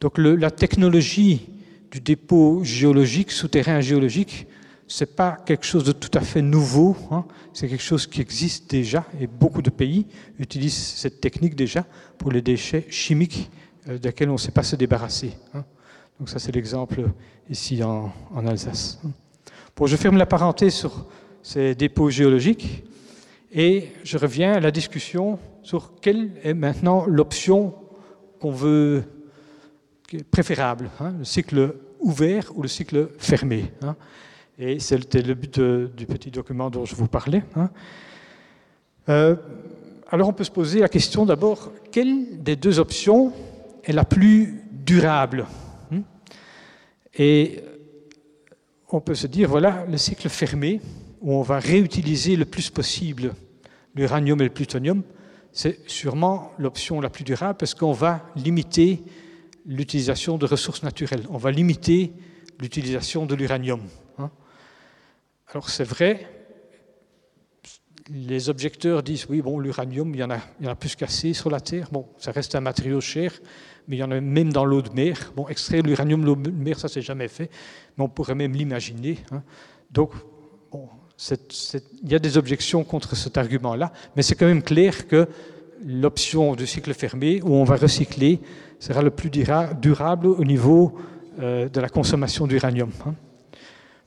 Donc 0.00 0.18
la 0.18 0.50
technologie 0.50 1.48
du 1.90 2.00
dépôt 2.00 2.62
géologique, 2.62 3.30
souterrain 3.30 3.80
géologique, 3.80 4.46
ce 4.86 5.04
n'est 5.04 5.10
pas 5.10 5.36
quelque 5.44 5.66
chose 5.66 5.84
de 5.84 5.92
tout 5.92 6.16
à 6.16 6.20
fait 6.20 6.40
nouveau, 6.40 6.96
hein. 7.10 7.24
c'est 7.52 7.68
quelque 7.68 7.82
chose 7.82 8.06
qui 8.06 8.20
existe 8.20 8.70
déjà 8.70 9.04
et 9.20 9.26
beaucoup 9.26 9.60
de 9.60 9.70
pays 9.70 10.06
utilisent 10.38 10.76
cette 10.76 11.20
technique 11.20 11.54
déjà 11.54 11.84
pour 12.16 12.30
les 12.32 12.40
déchets 12.40 12.86
chimiques 12.88 13.50
euh, 13.88 13.98
desquels 13.98 14.30
on 14.30 14.34
ne 14.34 14.38
sait 14.38 14.50
pas 14.52 14.62
se 14.62 14.76
débarrasser. 14.76 15.32
Hein. 15.54 15.64
Donc 16.18 16.28
ça 16.30 16.38
c'est 16.38 16.52
l'exemple 16.52 17.02
ici 17.50 17.82
en, 17.82 18.12
en 18.34 18.46
Alsace. 18.46 18.98
Bon, 19.76 19.86
je 19.86 19.96
ferme 19.96 20.16
la 20.16 20.26
parenthèse 20.26 20.74
sur 20.74 21.06
ces 21.42 21.74
dépôts 21.74 22.10
géologiques. 22.10 22.84
Et 23.52 23.88
je 24.04 24.18
reviens 24.18 24.52
à 24.52 24.60
la 24.60 24.70
discussion 24.70 25.38
sur 25.62 25.92
quelle 26.00 26.32
est 26.42 26.54
maintenant 26.54 27.06
l'option 27.06 27.74
qu'on 28.40 28.52
veut 28.52 29.04
préférable, 30.30 30.90
hein, 31.00 31.14
le 31.18 31.24
cycle 31.24 31.74
ouvert 32.00 32.52
ou 32.54 32.62
le 32.62 32.68
cycle 32.68 33.08
fermé. 33.18 33.72
Hein. 33.82 33.96
Et 34.58 34.78
c'était 34.78 35.22
le 35.22 35.34
but 35.34 35.60
du 35.60 36.06
petit 36.06 36.30
document 36.30 36.70
dont 36.70 36.84
je 36.84 36.94
vous 36.94 37.08
parlais. 37.08 37.42
Hein. 37.56 37.70
Euh, 39.08 39.36
alors 40.10 40.28
on 40.28 40.32
peut 40.32 40.44
se 40.44 40.50
poser 40.50 40.80
la 40.80 40.88
question 40.88 41.26
d'abord, 41.26 41.72
quelle 41.90 42.42
des 42.42 42.56
deux 42.56 42.78
options 42.78 43.32
est 43.84 43.92
la 43.92 44.04
plus 44.04 44.62
durable. 44.70 45.46
Et 47.18 47.62
on 48.90 49.00
peut 49.00 49.14
se 49.14 49.26
dire, 49.26 49.48
voilà, 49.48 49.84
le 49.90 49.96
cycle 49.98 50.28
fermé, 50.28 50.80
où 51.20 51.34
on 51.34 51.42
va 51.42 51.58
réutiliser 51.58 52.36
le 52.36 52.44
plus 52.44 52.70
possible 52.70 53.34
l'uranium 53.94 54.40
et 54.40 54.44
le 54.44 54.50
plutonium, 54.50 55.02
c'est 55.52 55.88
sûrement 55.88 56.52
l'option 56.58 57.00
la 57.00 57.10
plus 57.10 57.24
durable 57.24 57.56
parce 57.58 57.74
qu'on 57.74 57.92
va 57.92 58.24
limiter 58.36 59.02
l'utilisation 59.66 60.38
de 60.38 60.46
ressources 60.46 60.82
naturelles. 60.82 61.24
On 61.30 61.38
va 61.38 61.50
limiter 61.50 62.12
l'utilisation 62.60 63.26
de 63.26 63.34
l'uranium. 63.34 63.80
Hein. 64.18 64.30
Alors 65.48 65.68
c'est 65.68 65.84
vrai, 65.84 66.26
les 68.10 68.48
objecteurs 68.48 69.02
disent 69.02 69.26
oui, 69.28 69.42
bon, 69.42 69.58
l'uranium, 69.58 70.14
il, 70.14 70.20
y 70.20 70.24
en 70.24 70.30
a, 70.30 70.38
il 70.60 70.66
y 70.66 70.68
en 70.68 70.76
plus 70.76 70.96
qu'assez 70.96 71.34
sur 71.34 71.50
la 71.50 71.60
Terre. 71.60 71.88
Bon, 71.92 72.06
ça 72.18 72.32
reste 72.32 72.54
un 72.54 72.60
matériau 72.60 73.00
cher, 73.00 73.32
mais 73.86 73.96
il 73.96 73.98
y 73.98 74.02
en 74.02 74.10
a 74.10 74.20
même 74.20 74.52
dans 74.52 74.64
l'eau 74.64 74.82
de 74.82 74.90
mer. 74.90 75.32
Bon, 75.36 75.48
extraire 75.48 75.82
l'uranium 75.82 76.20
de 76.20 76.26
l'eau 76.26 76.36
de 76.36 76.50
mer, 76.50 76.78
ça 76.78 76.88
s'est 76.88 77.02
jamais 77.02 77.28
fait, 77.28 77.50
mais 77.96 78.04
on 78.04 78.08
pourrait 78.08 78.34
même 78.34 78.52
l'imaginer. 78.52 79.18
Hein. 79.30 79.42
Donc, 79.90 80.12
il 81.18 82.10
y 82.10 82.14
a 82.14 82.18
des 82.18 82.36
objections 82.36 82.84
contre 82.84 83.16
cet 83.16 83.36
argument-là, 83.36 83.92
mais 84.14 84.22
c'est 84.22 84.36
quand 84.36 84.46
même 84.46 84.62
clair 84.62 85.08
que 85.08 85.26
l'option 85.84 86.54
du 86.54 86.66
cycle 86.66 86.94
fermé, 86.94 87.40
où 87.42 87.54
on 87.54 87.64
va 87.64 87.76
recycler, 87.76 88.40
sera 88.78 89.02
le 89.02 89.10
plus 89.10 89.30
durable 89.30 90.26
au 90.26 90.44
niveau 90.44 90.96
euh, 91.40 91.68
de 91.68 91.80
la 91.80 91.88
consommation 91.88 92.46
d'uranium. 92.46 92.90
Hein. 93.06 93.14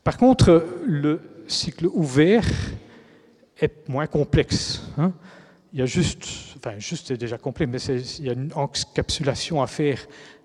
Par 0.04 0.18
contre, 0.18 0.66
le 0.86 1.20
cycle 1.48 1.88
ouvert 1.88 2.46
est 3.60 3.88
moins 3.90 4.08
complexe. 4.08 4.82
Hein. 4.98 5.12
Il 5.74 5.80
y 5.80 5.82
a 5.82 5.86
juste, 5.86 6.26
enfin 6.58 6.80
juste 6.80 7.08
c'est 7.08 7.18
déjà 7.18 7.38
complet, 7.38 7.68
mais 7.68 7.78
il 7.80 8.26
y 8.26 8.30
a 8.30 8.34
une 8.34 8.52
encapsulation 8.56 9.62
à 9.62 9.68
faire 9.68 10.00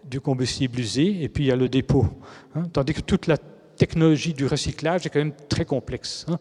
du 0.05 0.21
combustible 0.21 0.79
usé 0.79 1.23
et 1.23 1.29
puis 1.29 1.45
il 1.45 1.47
y 1.49 1.53
a 1.53 1.57
le 1.57 1.69
dépôt. 1.69 2.07
Hein. 2.55 2.65
Tandis 2.73 2.95
que 2.95 3.01
toute 3.01 3.27
la 3.27 3.37
technologie 3.77 4.35
du 4.35 4.47
recyclage 4.47 5.07
est 5.07 5.11
quand 5.11 5.19
même 5.19 5.35
très 5.49 5.65
complexe. 5.65 6.27
Hein. 6.29 6.39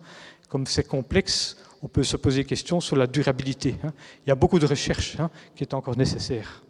Comme 0.50 0.66
c'est 0.66 0.88
complexe, 0.88 1.58
on 1.82 1.88
peut 1.88 2.04
se 2.04 2.18
poser 2.18 2.42
des 2.42 2.48
questions 2.48 2.80
sur 2.80 2.96
la 2.96 3.08
durabilité. 3.08 3.76
Hein. 3.84 3.94
Il 4.26 4.30
y 4.30 4.32
a 4.32 4.36
beaucoup 4.36 4.60
de 4.60 4.66
recherches 4.66 5.20
hein, 5.20 5.30
qui 5.56 5.64
est 5.64 5.74
encore 5.74 5.98
nécessaire. 5.98 6.64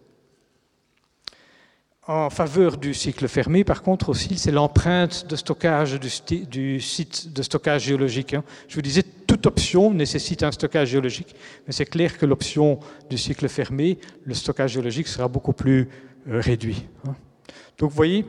En 2.08 2.30
faveur 2.30 2.78
du 2.78 2.94
cycle 2.94 3.28
fermé, 3.28 3.64
par 3.64 3.82
contre, 3.82 4.10
aussi, 4.10 4.38
c'est 4.38 4.52
l'empreinte 4.52 5.26
de 5.28 5.36
stockage 5.36 6.00
du, 6.00 6.80
site 6.80 7.34
de 7.34 7.42
stockage 7.42 7.86
géologique. 7.86 8.36
Je 8.68 8.76
vous 8.76 8.84
disais, 8.84 9.02
toute 9.02 9.48
option 9.48 9.92
nécessite 9.92 10.44
un 10.44 10.52
stockage 10.52 10.90
géologique, 10.90 11.36
mais 11.66 11.74
c'est 11.74 11.88
clair 11.88 12.16
que 12.20 12.28
l'option 12.28 12.80
du 13.10 13.18
cycle 13.18 13.50
fermé, 13.50 13.98
le 14.24 14.36
stockage 14.36 14.74
géologique 14.74 15.08
sera 15.08 15.28
beaucoup 15.28 15.54
plus 15.54 15.90
euh, 16.28 16.40
réduit. 16.42 16.86
Donc, 17.80 17.90
vous 17.90 17.96
voyez, 17.96 18.24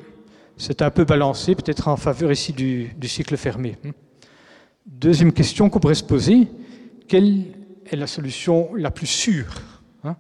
c'est 0.56 0.82
un 0.82 0.90
peu 0.90 1.04
balancé, 1.04 1.54
peut-être 1.54 1.88
en 1.88 1.96
faveur 1.96 2.32
ici 2.32 2.52
du, 2.52 2.90
cycle 3.02 3.36
fermé. 3.36 3.76
Deuxième 4.86 5.32
question 5.32 5.68
qu'on 5.68 5.80
pourrait 5.80 5.94
se 5.94 6.04
poser, 6.04 6.48
quelle 7.08 7.44
est 7.90 7.96
la 7.96 8.06
solution 8.06 8.74
la 8.74 8.90
plus 8.90 9.06
sûre 9.06 9.60
hein? 10.04 10.16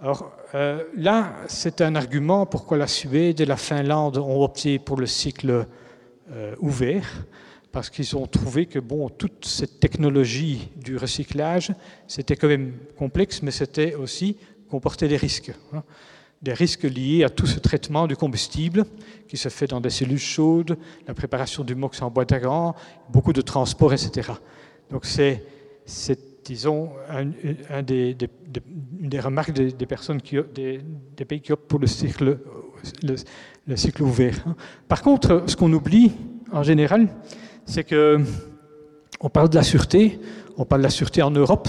Alors 0.00 0.32
euh, 0.54 0.82
là, 0.96 1.34
c'est 1.46 1.80
un 1.82 1.94
argument 1.94 2.46
pourquoi 2.46 2.78
la 2.78 2.86
Suède 2.86 3.40
et 3.40 3.46
la 3.46 3.56
Finlande 3.56 4.16
ont 4.16 4.42
opté 4.42 4.78
pour 4.78 4.96
le 4.96 5.06
cycle 5.06 5.66
euh, 6.32 6.54
ouvert, 6.60 7.26
parce 7.70 7.90
qu'ils 7.90 8.16
ont 8.16 8.26
trouvé 8.26 8.66
que 8.66 8.78
bon, 8.78 9.08
toute 9.10 9.44
cette 9.44 9.78
technologie 9.78 10.70
du 10.76 10.96
recyclage, 10.96 11.72
c'était 12.06 12.36
quand 12.36 12.48
même 12.48 12.72
complexe, 12.96 13.42
mais 13.42 13.50
c'était 13.50 13.94
aussi 13.94 14.36
comportait 14.68 15.08
des 15.08 15.16
risques. 15.16 15.52
Hein 15.72 15.82
des 16.42 16.54
risques 16.54 16.84
liés 16.84 17.24
à 17.24 17.28
tout 17.28 17.46
ce 17.46 17.58
traitement 17.58 18.06
du 18.06 18.16
combustible 18.16 18.86
qui 19.28 19.36
se 19.36 19.48
fait 19.48 19.66
dans 19.66 19.80
des 19.80 19.90
cellules 19.90 20.18
chaudes, 20.18 20.78
la 21.06 21.14
préparation 21.14 21.64
du 21.64 21.74
MOX 21.74 22.00
en 22.00 22.10
bois 22.10 22.24
d'agran, 22.24 22.74
beaucoup 23.10 23.32
de 23.32 23.42
transport, 23.42 23.92
etc. 23.92 24.32
Donc 24.90 25.04
c'est, 25.04 25.44
disons, 26.44 26.90
une 27.10 27.82
des 27.82 29.20
remarques 29.20 29.52
des, 29.52 29.86
personnes, 29.86 30.20
des, 30.54 31.24
pays 31.26 31.40
qui 31.42 31.52
optent 31.52 31.68
pour 31.68 31.78
le 31.78 31.86
cycle, 31.86 32.38
le, 33.02 33.76
cycle 33.76 34.02
ouvert. 34.02 34.42
Par 34.88 35.02
contre, 35.02 35.44
ce 35.46 35.56
qu'on 35.56 35.72
oublie 35.72 36.12
en 36.52 36.62
général, 36.62 37.08
c'est 37.66 37.84
que 37.84 38.20
on 39.20 39.28
parle 39.28 39.50
de 39.50 39.56
la 39.56 39.62
sûreté, 39.62 40.18
on 40.56 40.64
parle 40.64 40.80
de 40.80 40.86
la 40.86 40.90
sûreté 40.90 41.20
en 41.20 41.30
Europe, 41.30 41.68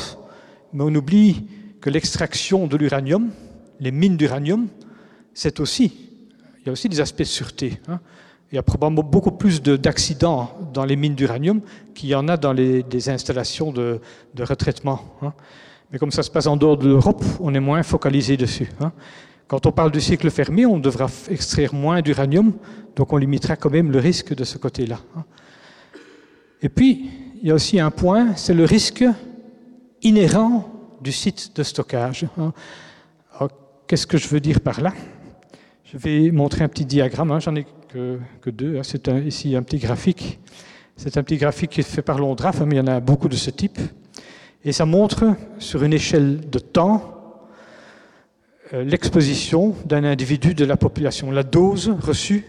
mais 0.71 0.83
on 0.85 0.95
oublie 0.95 1.45
que 1.81 1.89
l'extraction 1.89 2.67
de 2.67 2.77
l'uranium, 2.77 3.31
les 3.81 3.91
mines 3.91 4.15
d'uranium, 4.15 4.67
c'est 5.33 5.59
aussi, 5.59 5.91
il 6.59 6.67
y 6.67 6.69
a 6.69 6.71
aussi 6.71 6.87
des 6.87 7.01
aspects 7.01 7.19
de 7.19 7.23
sûreté. 7.25 7.79
Hein. 7.87 7.99
Il 8.51 8.55
y 8.55 8.59
a 8.59 8.63
probablement 8.63 9.03
beaucoup 9.03 9.31
plus 9.31 9.61
d'accidents 9.61 10.51
dans 10.73 10.85
les 10.85 10.95
mines 10.95 11.15
d'uranium 11.15 11.61
qu'il 11.95 12.09
y 12.09 12.15
en 12.15 12.27
a 12.27 12.37
dans 12.37 12.53
les, 12.53 13.09
installations 13.09 13.71
de, 13.71 13.99
retraitement. 14.39 15.01
Hein. 15.21 15.33
Mais 15.91 15.97
comme 15.97 16.11
ça 16.11 16.21
se 16.21 16.29
passe 16.29 16.47
en 16.47 16.57
dehors 16.57 16.77
de 16.77 16.87
l'Europe, 16.87 17.23
on 17.39 17.53
est 17.55 17.59
moins 17.59 17.81
focalisé 17.81 18.37
dessus. 18.37 18.69
Hein. 18.79 18.91
Quand 19.47 19.65
on 19.65 19.71
parle 19.71 19.91
du 19.91 19.99
cycle 19.99 20.29
fermé, 20.29 20.65
on 20.65 20.79
devra 20.79 21.07
extraire 21.29 21.73
moins 21.73 22.01
d'uranium, 22.01 22.53
donc 22.95 23.11
on 23.11 23.17
limitera 23.17 23.55
quand 23.55 23.69
même 23.69 23.91
le 23.91 23.99
risque 23.99 24.33
de 24.33 24.43
ce 24.43 24.57
côté-là. 24.57 24.99
Et 26.61 26.69
puis, 26.69 27.09
il 27.41 27.47
y 27.47 27.51
a 27.51 27.55
aussi 27.55 27.79
un 27.79 27.89
point, 27.89 28.35
c'est 28.35 28.53
le 28.53 28.65
risque 28.65 29.03
inhérent 30.03 30.71
du 31.01 31.11
site 31.11 31.55
de 31.55 31.63
stockage. 31.63 32.27
Qu'est-ce 33.91 34.07
que 34.07 34.17
je 34.17 34.29
veux 34.29 34.39
dire 34.39 34.61
par 34.61 34.79
là? 34.79 34.93
Je 35.83 35.97
vais 35.97 36.31
montrer 36.31 36.63
un 36.63 36.69
petit 36.69 36.85
diagramme, 36.85 37.29
hein, 37.29 37.41
j'en 37.41 37.53
ai 37.57 37.65
que, 37.89 38.49
deux. 38.49 38.77
Hein. 38.77 38.83
C'est 38.83 39.09
ici 39.09 39.53
un 39.53 39.63
petit 39.63 39.79
graphique. 39.79 40.39
C'est 40.95 41.17
un 41.17 41.23
petit 41.23 41.35
graphique 41.35 41.71
qui 41.71 41.81
est 41.81 41.83
fait 41.83 42.01
par 42.01 42.17
Londraf, 42.17 42.61
hein, 42.61 42.65
mais 42.65 42.75
il 42.75 42.77
y 42.77 42.81
en 42.81 42.87
a 42.87 43.01
beaucoup 43.01 43.27
de 43.27 43.35
ce 43.35 43.49
type. 43.49 43.77
Et 44.63 44.71
ça 44.71 44.85
montre 44.85 45.35
sur 45.59 45.83
une 45.83 45.91
échelle 45.91 46.49
de 46.49 46.57
temps 46.57 47.49
euh, 48.71 48.85
l'exposition 48.85 49.75
d'un 49.83 50.05
individu 50.05 50.53
de 50.53 50.63
la 50.63 50.77
population, 50.77 51.29
la 51.29 51.43
dose 51.43 51.93
reçue 51.99 52.45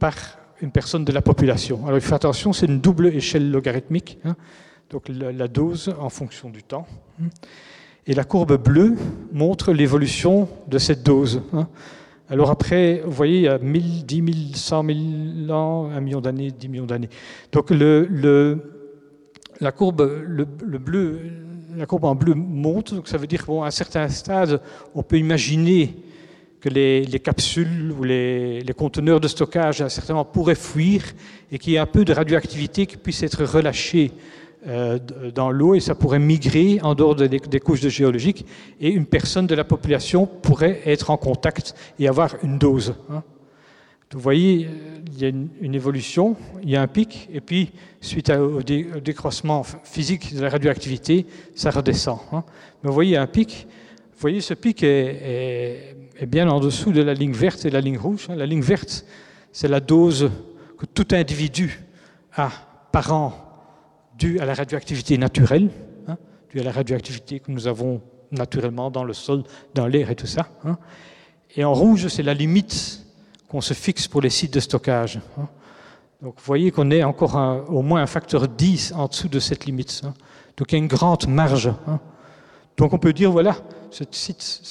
par 0.00 0.16
une 0.60 0.72
personne 0.72 1.04
de 1.04 1.12
la 1.12 1.22
population. 1.22 1.86
Alors 1.86 1.98
il 1.98 2.02
faut 2.02 2.16
attention, 2.16 2.52
c'est 2.52 2.66
une 2.66 2.80
double 2.80 3.14
échelle 3.14 3.48
logarithmique, 3.52 4.18
donc 4.90 5.08
la, 5.08 5.30
la, 5.30 5.46
dose 5.46 5.94
en 6.00 6.08
fonction 6.08 6.50
du 6.50 6.64
temps. 6.64 6.88
Et 8.10 8.14
la 8.14 8.24
courbe 8.24 8.60
bleue 8.60 8.96
montre 9.32 9.72
l'évolution 9.72 10.48
de 10.66 10.78
cette 10.78 11.04
dose. 11.04 11.42
Hein. 11.52 11.68
Alors 12.28 12.50
après, 12.50 13.02
vous 13.04 13.12
voyez, 13.12 13.36
il 13.36 13.42
y 13.42 13.48
a 13.48 13.58
1000, 13.58 14.04
10 14.04 14.16
000, 14.16 14.26
100 14.52 14.84
000 15.46 15.52
ans, 15.52 15.88
1 15.94 16.00
million 16.00 16.20
d'années, 16.20 16.50
10 16.50 16.68
millions 16.68 16.86
d'années. 16.86 17.08
Donc 17.52 17.70
la, 17.70 18.56
courbe, 19.70 20.24
le, 20.26 20.44
la 21.76 21.86
courbe 21.86 22.04
en 22.04 22.16
bleu 22.16 22.34
monte, 22.34 22.94
donc 22.94 23.06
ça 23.06 23.16
veut 23.16 23.28
dire 23.28 23.46
qu'à 23.46 23.52
un 23.52 23.70
certain 23.70 24.08
stade, 24.08 24.60
on 24.92 25.04
peut 25.04 25.18
imaginer 25.18 25.94
que 26.60 26.68
les, 26.68 27.20
capsules 27.20 27.92
ou 27.96 28.02
les, 28.02 28.74
conteneurs 28.76 29.20
de 29.20 29.28
stockage, 29.28 29.82
à 29.82 29.84
un 29.84 29.88
certain 29.88 30.14
moment, 30.14 30.24
pourraient 30.24 30.56
fuir 30.56 31.04
et 31.52 31.60
qu'il 31.60 31.74
y 31.74 31.76
ait 31.76 31.78
un 31.78 31.86
peu 31.86 32.04
de 32.04 32.12
radioactivité 32.12 32.86
qui 32.86 32.96
puisse 32.96 33.22
être 33.22 33.44
relâchée 33.44 34.10
dans 35.34 35.50
l'eau 35.50 35.74
et 35.74 35.80
ça 35.80 35.94
pourrait 35.94 36.18
migrer 36.18 36.80
en 36.82 36.94
dehors 36.94 37.14
des, 37.14 37.60
couches 37.60 37.80
de 37.80 37.88
géologiques 37.88 38.44
et 38.78 38.90
une 38.90 39.06
personne 39.06 39.46
de 39.46 39.54
la 39.54 39.64
population 39.64 40.26
pourrait 40.26 40.80
être 40.84 41.10
en 41.10 41.16
contact 41.16 41.74
et 41.98 42.08
avoir 42.08 42.36
une 42.42 42.58
dose. 42.58 42.94
Hein. 43.10 43.22
Vous 44.12 44.18
voyez, 44.18 44.68
il 45.06 45.18
y 45.20 45.24
a 45.24 45.28
une, 45.28 45.74
évolution, 45.74 46.36
il 46.64 46.70
y 46.70 46.76
a 46.76 46.82
un 46.82 46.88
pic, 46.88 47.28
et 47.32 47.40
puis 47.40 47.70
suite 48.00 48.28
au, 48.30 48.60
décroissement 48.60 49.62
physique 49.84 50.34
de 50.34 50.40
la 50.40 50.48
radioactivité, 50.48 51.26
ça 51.54 51.70
redescend. 51.70 52.18
Hein. 52.32 52.42
Mais 52.82 52.88
vous 52.88 52.94
voyez, 52.94 53.16
un 53.16 53.28
pic. 53.28 53.68
Vous 54.12 54.20
voyez, 54.20 54.40
ce 54.40 54.54
pic 54.54 54.82
est, 54.82 55.94
bien 56.26 56.48
en 56.50 56.58
dessous 56.58 56.90
de 56.90 57.02
la 57.02 57.14
ligne 57.14 57.32
verte 57.32 57.64
et 57.64 57.70
la 57.70 57.80
ligne 57.80 57.98
rouge. 57.98 58.26
Hein. 58.28 58.34
La 58.34 58.46
ligne 58.46 58.62
verte, 58.62 59.06
c'est 59.52 59.68
la 59.68 59.78
dose 59.78 60.28
que 60.76 60.86
tout 60.86 61.06
individu 61.12 61.80
a 62.34 62.50
par 62.90 63.12
an 63.12 63.49
dû 64.20 64.38
à 64.38 64.44
la 64.44 64.54
radioactivité 64.54 65.18
naturelle, 65.18 65.70
hein, 66.06 66.16
dû 66.50 66.60
à 66.60 66.62
la 66.62 66.70
radioactivité 66.70 67.40
que 67.40 67.50
nous 67.50 67.66
avons 67.66 68.02
naturellement 68.30 68.90
dans 68.90 69.02
le 69.02 69.14
sol, 69.14 69.42
dans 69.74 69.86
l'air 69.86 70.10
et 70.10 70.14
tout 70.14 70.26
ça. 70.26 70.48
Hein. 70.64 70.78
Et 71.56 71.64
en 71.64 71.72
rouge, 71.72 72.06
c'est 72.08 72.22
la 72.22 72.34
limite 72.34 73.04
qu'on 73.48 73.62
se 73.62 73.74
fixe 73.74 74.06
pour 74.06 74.20
les 74.20 74.30
sites 74.30 74.54
de 74.54 74.60
stockage. 74.60 75.18
Hein. 75.38 75.48
Donc 76.22 76.34
vous 76.36 76.44
voyez 76.44 76.70
qu'on 76.70 76.90
est 76.90 77.02
encore 77.02 77.34
au 77.68 77.80
moins 77.80 78.02
un 78.02 78.06
facteur 78.06 78.46
10 78.46 78.92
en 78.94 79.06
dessous 79.06 79.28
de 79.28 79.40
cette 79.40 79.64
limite. 79.64 80.02
Donc 80.56 80.70
il 80.70 80.74
y 80.74 80.76
a 80.76 80.78
une 80.78 80.86
grande 80.86 81.26
marge. 81.26 81.72
Donc 82.76 82.92
on 82.92 82.98
peut 82.98 83.14
dire, 83.14 83.32
voilà, 83.32 83.56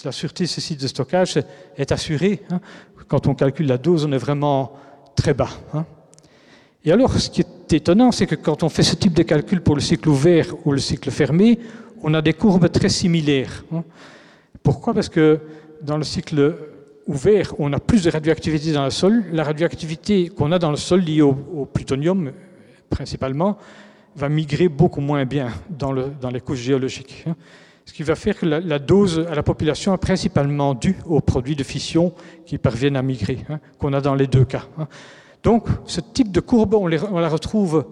la 0.06 0.12
sûreté 0.12 0.44
de 0.44 0.50
ce 0.50 0.62
site 0.62 0.80
de 0.80 0.88
stockage 0.88 1.40
est 1.76 1.92
assurée. 1.92 2.44
Quand 3.08 3.26
on 3.26 3.34
calcule 3.34 3.66
la 3.66 3.80
dose, 3.80 4.06
on 4.06 4.12
est 4.12 4.20
vraiment 4.20 4.74
très 5.16 5.34
bas. 5.34 5.50
Et 6.86 6.92
alors, 6.92 7.14
ce 7.14 7.30
qui 7.30 7.42
est 7.42 7.74
étonnant, 7.74 8.12
c'est 8.12 8.26
que 8.26 8.36
quand 8.36 8.64
on 8.64 8.70
fait 8.70 8.84
ce 8.84 8.96
type 8.96 9.14
de 9.14 9.24
calcul 9.24 9.62
pour 9.62 9.76
le 9.76 9.82
cycle 9.82 10.08
ouvert 10.10 10.46
ou 10.66 10.72
le 10.72 10.80
cycle 10.80 11.12
fermé, 11.12 11.60
on 12.02 12.14
a 12.14 12.22
des 12.22 12.34
courbes 12.34 12.72
très 12.72 12.90
similaires. 12.90 13.66
Hein. 13.74 13.84
Pourquoi? 14.64 14.94
Parce 14.94 15.10
que 15.10 15.40
dans 15.82 15.98
le 15.98 16.04
cycle 16.04 16.56
ouvert, 17.06 17.54
on 17.60 17.74
a 17.74 17.80
plus 17.80 18.04
de 18.04 18.10
radioactivité 18.10 18.72
dans 18.72 18.86
le 18.86 18.92
sol. 18.92 19.26
La 19.34 19.44
radioactivité 19.44 20.30
qu'on 20.30 20.52
a 20.54 20.60
dans 20.60 20.72
le 20.72 20.78
sol 20.78 21.02
liée 21.02 21.22
au, 21.22 21.34
plutonium, 21.66 22.32
principalement, 22.90 23.58
va 24.16 24.30
migrer 24.30 24.70
beaucoup 24.70 25.02
moins 25.02 25.26
bien 25.26 25.50
dans, 25.70 25.92
le, 25.92 26.06
dans 26.22 26.30
les 26.30 26.40
couches 26.40 26.60
géologiques. 26.60 27.26
Hein. 27.28 27.36
Ce 27.86 27.94
qui 27.94 28.04
va 28.04 28.16
faire 28.16 28.38
que 28.38 28.46
la, 28.46 28.80
dose 28.80 29.26
à 29.30 29.34
la 29.34 29.42
population 29.42 29.96
est 29.96 29.98
principalement 29.98 30.76
due 30.76 30.96
aux 31.08 31.22
produits 31.22 31.56
de 31.56 31.64
fission 31.64 32.14
qui 32.46 32.60
parviennent 32.60 32.96
à 32.96 33.02
migrer, 33.02 33.40
hein, 33.50 33.60
qu'on 33.80 33.94
a 33.94 34.00
dans 34.00 34.14
les 34.14 34.28
deux 34.28 34.46
cas. 34.46 34.68
Donc, 35.44 35.68
ce 35.86 36.02
type 36.02 36.32
de 36.32 36.40
courbe, 36.40 36.74
on, 36.74 36.88
la 36.88 37.30
retrouve 37.30 37.86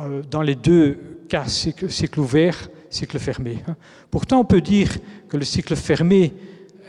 euh, 0.00 0.22
dans 0.30 0.42
les 0.42 0.54
deux 0.54 0.98
cas, 1.28 1.44
cycle, 1.46 2.20
ouvert, 2.20 2.68
cycle 2.90 3.18
fermé. 3.18 3.58
Pourtant, 4.10 4.40
on 4.40 4.44
peut 4.44 4.60
dire 4.60 4.90
que 5.28 5.36
le 5.36 5.44
cycle 5.44 5.74
fermé 5.74 6.32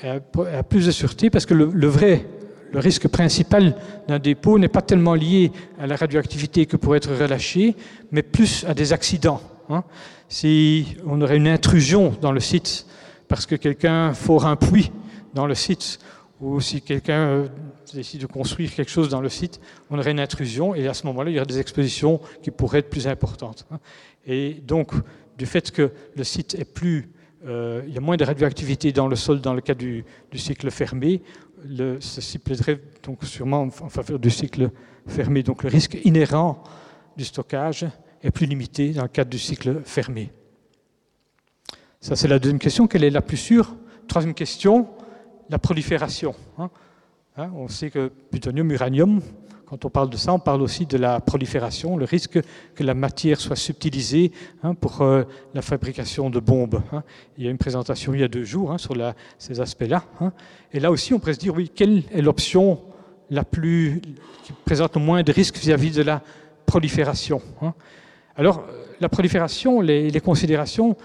a 0.03 0.63
plus 0.63 0.85
de 0.85 0.91
sûreté 0.91 1.29
parce 1.29 1.45
que 1.45 1.53
le, 1.53 1.87
vrai, 1.87 2.25
le 2.71 2.79
risque 2.79 3.07
principal 3.07 3.75
d'un 4.07 4.19
dépôt 4.19 4.59
n'est 4.59 4.67
pas 4.67 4.81
tellement 4.81 5.15
lié 5.15 5.51
à 5.79 5.87
la 5.87 5.95
radioactivité 5.95 6.65
que 6.65 6.77
pourrait 6.77 6.97
être 6.97 7.15
relâchée, 7.15 7.75
mais 8.11 8.21
plus 8.21 8.65
à 8.67 8.73
des 8.73 8.93
accidents. 8.93 9.41
Hein. 9.69 9.83
Si 10.29 10.97
on 11.05 11.21
aurait 11.21 11.37
une 11.37 11.47
intrusion 11.47 12.13
dans 12.21 12.31
le 12.31 12.39
site 12.39 12.85
parce 13.27 13.45
que 13.45 13.55
quelqu'un 13.55 14.13
fore 14.13 14.45
un 14.45 14.55
puits 14.55 14.91
dans 15.33 15.47
le 15.47 15.55
site, 15.55 15.99
ou 16.41 16.59
si 16.59 16.81
quelqu'un 16.81 17.27
euh, 17.27 17.47
décide 17.93 18.21
de 18.21 18.25
construire 18.25 18.73
quelque 18.73 18.91
chose 18.91 19.09
dans 19.09 19.21
le 19.21 19.29
site, 19.29 19.59
on 19.89 19.97
aurait 19.97 20.11
une 20.11 20.19
intrusion, 20.19 20.75
et 20.75 20.87
à 20.87 20.93
ce 20.93 21.05
moment-là, 21.07 21.29
il 21.29 21.35
y 21.35 21.37
aurait 21.37 21.45
des 21.45 21.59
expositions 21.59 22.19
qui 22.41 22.51
pourraient 22.51 22.79
être 22.79 22.89
plus 22.89 23.07
importantes. 23.07 23.65
Hein. 23.71 23.79
Et 24.25 24.55
donc, 24.65 24.91
du 25.37 25.45
fait 25.45 25.71
que 25.71 25.91
le 26.15 26.23
site 26.23 26.55
est 26.55 26.65
plus 26.65 27.09
euh, 27.47 27.83
il 27.87 27.93
y 27.93 27.97
a 27.97 28.01
moins 28.01 28.17
de 28.17 28.23
radioactivité 28.23 28.91
dans 28.91 29.07
le 29.07 29.15
sol 29.15 29.39
dans 29.39 29.53
le 29.53 29.61
cas 29.61 29.75
du, 29.75 30.03
cycle 30.33 30.71
fermé. 30.71 31.21
Le, 31.63 31.97
ceci 31.99 32.39
plaiderait 32.39 32.81
donc 33.03 33.23
sûrement 33.23 33.61
en, 33.61 33.89
faveur 33.89 34.17
du 34.19 34.29
cycle 34.29 34.71
fermé. 35.05 35.43
Donc 35.43 35.63
le 35.63 35.69
risque 35.69 35.97
inhérent 36.03 36.63
du 37.15 37.23
stockage 37.23 37.85
est 38.23 38.31
plus 38.31 38.47
limité 38.47 38.91
dans 38.91 39.03
le 39.03 39.09
cadre 39.09 39.29
du 39.29 39.37
cycle 39.37 39.81
fermé. 39.83 40.31
Ça, 42.01 42.15
c'est 42.15 42.27
la 42.27 42.39
deuxième 42.39 42.59
question. 42.59 42.87
Quelle 42.87 43.03
est 43.03 43.11
la 43.11 43.21
plus 43.21 43.37
sûre? 43.37 43.75
Troisième 44.07 44.33
question, 44.33 44.87
la 45.49 45.59
prolifération. 45.59 46.35
Hein. 46.57 46.69
Hein, 47.37 47.51
on 47.55 47.67
sait 47.67 47.89
que 47.89 48.11
plutonium, 48.31 48.71
uranium, 48.71 49.21
quand 49.65 49.83
on 49.83 49.89
parle 49.89 50.09
de 50.09 50.17
ça, 50.17 50.31
on 50.31 50.39
parle 50.39 50.61
aussi 50.61 50.85
de 50.85 50.97
la 50.97 51.19
prolifération, 51.19 51.97
le 51.97 52.05
risque 52.05 52.39
que 52.75 52.83
la 52.83 52.93
matière 52.93 53.39
soit 53.41 53.55
subtilisée 53.55 54.31
hein, 54.63 54.75
pour 54.75 55.01
euh, 55.01 55.23
la 55.53 55.61
fabrication 55.61 56.29
de 56.29 56.39
bombes. 56.39 56.81
Il 57.37 57.43
y 57.43 57.47
a 57.47 57.51
une 57.51 57.57
présentation 57.57 58.13
il 58.13 58.21
y 58.21 58.23
a 58.23 58.27
deux 58.27 58.43
jours 58.43 58.79
sur 58.79 58.95
ces 59.39 59.59
aspects-là. 59.59 60.03
Et 60.71 60.79
là 60.79 60.91
aussi, 60.91 61.13
on 61.13 61.19
pourrait 61.19 61.33
se 61.33 61.39
dire, 61.39 61.53
oui, 61.55 61.71
quelle 61.73 62.03
est 62.11 62.21
l'option 62.21 62.79
la 63.31 63.43
plus, 63.43 64.01
qui 64.43 64.53
présente 64.65 64.95
le 64.95 65.01
moins 65.01 65.23
de 65.23 65.31
risques 65.31 65.57
vis-à-vis 65.57 65.91
de 65.91 66.03
la 66.03 66.21
prolifération 66.65 67.41
Alors, 68.35 68.63
la 68.99 69.09
prolifération, 69.09 69.81
les, 69.81 70.21
considérations, 70.21 70.95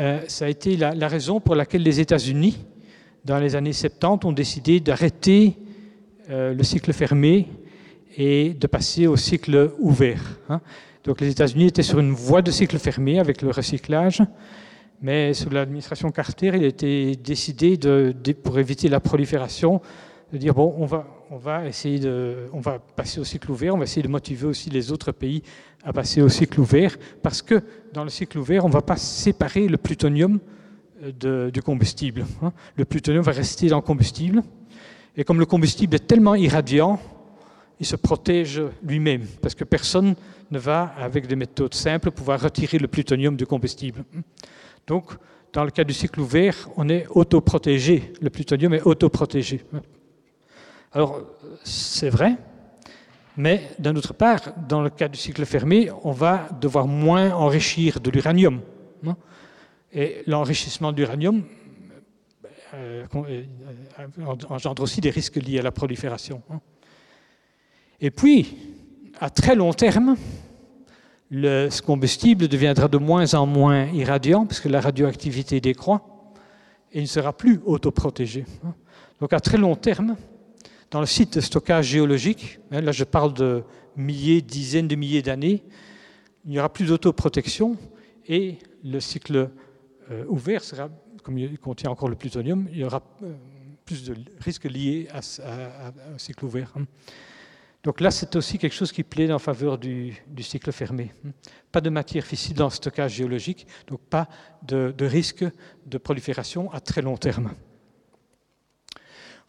euh, 0.00 0.20
ça 0.28 0.44
a 0.44 0.48
été 0.48 0.76
la, 0.76 1.08
raison 1.08 1.40
pour 1.40 1.54
laquelle 1.54 1.82
les 1.82 2.00
États-Unis, 2.00 2.56
dans 3.26 3.40
les 3.40 3.56
années 3.56 3.72
70, 3.72 4.24
ont 4.24 4.32
décidé 4.32 4.78
d'arrêter 4.78 5.58
euh, 6.30 6.54
le 6.54 6.62
cycle 6.62 6.92
fermé 6.92 7.48
et 8.16 8.54
de 8.54 8.66
passer 8.68 9.08
au 9.08 9.16
cycle 9.16 9.72
ouvert. 9.80 10.22
Hein. 10.48 10.60
Donc 11.02 11.20
les 11.20 11.30
États-Unis 11.30 11.66
étaient 11.66 11.82
sur 11.82 11.98
une 11.98 12.12
voie 12.12 12.40
de 12.40 12.52
cycle 12.52 12.78
fermé 12.78 13.18
avec 13.18 13.42
le 13.42 13.50
recyclage, 13.50 14.22
mais 15.02 15.34
sous 15.34 15.50
l'administration 15.50 16.10
Carter, 16.12 16.52
il 16.54 16.64
été 16.64 17.16
décidé, 17.16 17.76
pour 18.42 18.58
éviter 18.60 18.88
la 18.88 19.00
prolifération, 19.00 19.82
de 20.32 20.38
dire 20.38 20.54
bon, 20.54 20.74
on 20.78 20.86
va, 20.86 21.06
on 21.30 21.36
va 21.36 21.66
essayer 21.66 21.98
de, 21.98 22.48
on 22.52 22.60
va 22.60 22.78
passer 22.78 23.18
au 23.18 23.24
cycle 23.24 23.50
ouvert, 23.50 23.74
on 23.74 23.78
va 23.78 23.84
essayer 23.84 24.02
de 24.02 24.08
motiver 24.08 24.46
aussi 24.46 24.70
les 24.70 24.92
autres 24.92 25.10
pays 25.10 25.42
à 25.84 25.92
passer 25.92 26.22
au 26.22 26.28
cycle 26.28 26.60
ouvert, 26.60 26.96
parce 27.22 27.42
que 27.42 27.60
dans 27.92 28.04
le 28.04 28.10
cycle 28.10 28.38
ouvert, 28.38 28.64
on 28.64 28.68
ne 28.68 28.72
va 28.72 28.82
pas 28.82 28.96
séparer 28.96 29.66
le 29.66 29.76
plutonium 29.76 30.38
euh, 31.24 31.50
du 31.50 31.62
combustible. 31.62 32.24
Hein. 32.42 32.52
Le 32.76 32.84
plutonium 32.84 33.22
va 33.22 33.32
rester 33.32 33.68
dans 33.68 33.76
le 33.76 33.82
combustible, 33.82 34.42
et 35.16 35.24
comme 35.24 35.38
le 35.38 35.46
combustible 35.46 35.94
est 35.94 36.06
tellement 36.06 36.34
irradiant, 36.34 37.00
il 37.78 37.86
se 37.86 37.96
protège 37.96 38.62
lui-même, 38.82 39.26
parce 39.42 39.54
que 39.54 39.64
personne 39.64 40.14
ne 40.50 40.58
va, 40.58 40.94
avec 40.98 41.26
des 41.26 41.36
méthodes 41.36 41.74
simples, 41.74 42.10
pouvoir 42.10 42.40
retirer 42.40 42.78
le 42.78 42.88
plutonium 42.88 43.36
du 43.36 43.46
combustible. 43.46 44.04
Donc, 44.86 45.12
dans 45.52 45.64
le 45.64 45.70
cas 45.70 45.84
du 45.84 45.92
cycle 45.92 46.20
ouvert, 46.20 46.68
on 46.76 46.88
est 46.88 47.06
autoprotégé, 47.10 48.12
le 48.20 48.30
plutonium 48.30 48.74
est 48.74 48.82
autoprotégé. 48.82 49.62
Alors, 50.92 51.22
c'est 51.64 52.10
vrai, 52.10 52.36
mais 53.36 53.68
d'un 53.78 53.94
autre 53.96 54.14
part, 54.14 54.40
dans 54.68 54.80
le 54.80 54.90
cas 54.90 55.08
du 55.08 55.18
cycle 55.18 55.44
fermé, 55.44 55.90
on 56.04 56.12
va 56.12 56.48
devoir 56.60 56.86
moins 56.86 57.32
enrichir 57.32 58.00
de 58.00 58.10
l'uranium. 58.10 58.60
Et 59.98 60.22
l'enrichissement 60.26 60.92
de 60.92 60.98
l'uranium 60.98 61.42
euh, 62.74 63.06
euh, 63.14 63.44
engendre 64.50 64.82
aussi 64.82 65.00
des 65.00 65.08
risques 65.08 65.36
liés 65.36 65.60
à 65.60 65.62
la 65.62 65.72
prolifération. 65.72 66.42
Et 67.98 68.10
puis, 68.10 68.58
à 69.18 69.30
très 69.30 69.54
long 69.54 69.72
terme, 69.72 70.16
le, 71.30 71.70
ce 71.70 71.80
combustible 71.80 72.46
deviendra 72.46 72.88
de 72.88 72.98
moins 72.98 73.32
en 73.32 73.46
moins 73.46 73.86
irradiant 73.86 74.44
puisque 74.44 74.66
la 74.66 74.82
radioactivité 74.82 75.62
décroît 75.62 76.02
et 76.92 76.98
il 76.98 77.02
ne 77.04 77.08
sera 77.08 77.32
plus 77.32 77.60
autoprotégé. 77.64 78.44
Donc 79.20 79.32
à 79.32 79.40
très 79.40 79.56
long 79.56 79.76
terme, 79.76 80.16
dans 80.90 81.00
le 81.00 81.06
site 81.06 81.36
de 81.36 81.40
stockage 81.40 81.86
géologique, 81.86 82.58
hein, 82.70 82.82
là 82.82 82.92
je 82.92 83.04
parle 83.04 83.32
de 83.32 83.64
milliers, 83.96 84.42
dizaines 84.42 84.88
de 84.88 84.94
milliers 84.94 85.22
d'années, 85.22 85.62
il 86.44 86.50
n'y 86.50 86.58
aura 86.58 86.70
plus 86.70 86.84
d'autoprotection 86.84 87.78
et 88.28 88.58
le 88.84 89.00
cycle 89.00 89.48
ouvert 90.28 90.62
sera, 90.62 90.88
comme 91.22 91.38
il 91.38 91.58
contient 91.58 91.90
encore 91.90 92.08
le 92.08 92.16
plutonium, 92.16 92.68
il 92.70 92.78
y 92.78 92.84
aura 92.84 93.02
euh, 93.22 93.34
plus 93.84 94.04
de 94.04 94.16
risques 94.40 94.64
liés 94.64 95.08
à, 95.12 95.18
un 95.18 96.18
cycle 96.18 96.44
ouvert. 96.44 96.72
Hein. 96.76 96.84
Donc 97.82 98.00
là, 98.00 98.10
c'est 98.10 98.34
aussi 98.34 98.58
quelque 98.58 98.74
chose 98.74 98.90
qui 98.90 99.04
plaît 99.04 99.30
en 99.32 99.38
faveur 99.38 99.78
du, 99.78 100.14
cycle 100.40 100.72
fermé. 100.72 101.12
Pas 101.70 101.80
de 101.80 101.90
matière 101.90 102.24
fissile 102.24 102.54
dans 102.54 102.66
le 102.66 102.70
stockage 102.70 103.14
géologique, 103.14 103.66
donc 103.86 104.00
pas 104.00 104.28
de, 104.62 104.92
risque 105.00 105.44
de 105.86 105.98
prolifération 105.98 106.72
à 106.72 106.80
très 106.80 107.00
long 107.00 107.16
terme. 107.16 107.52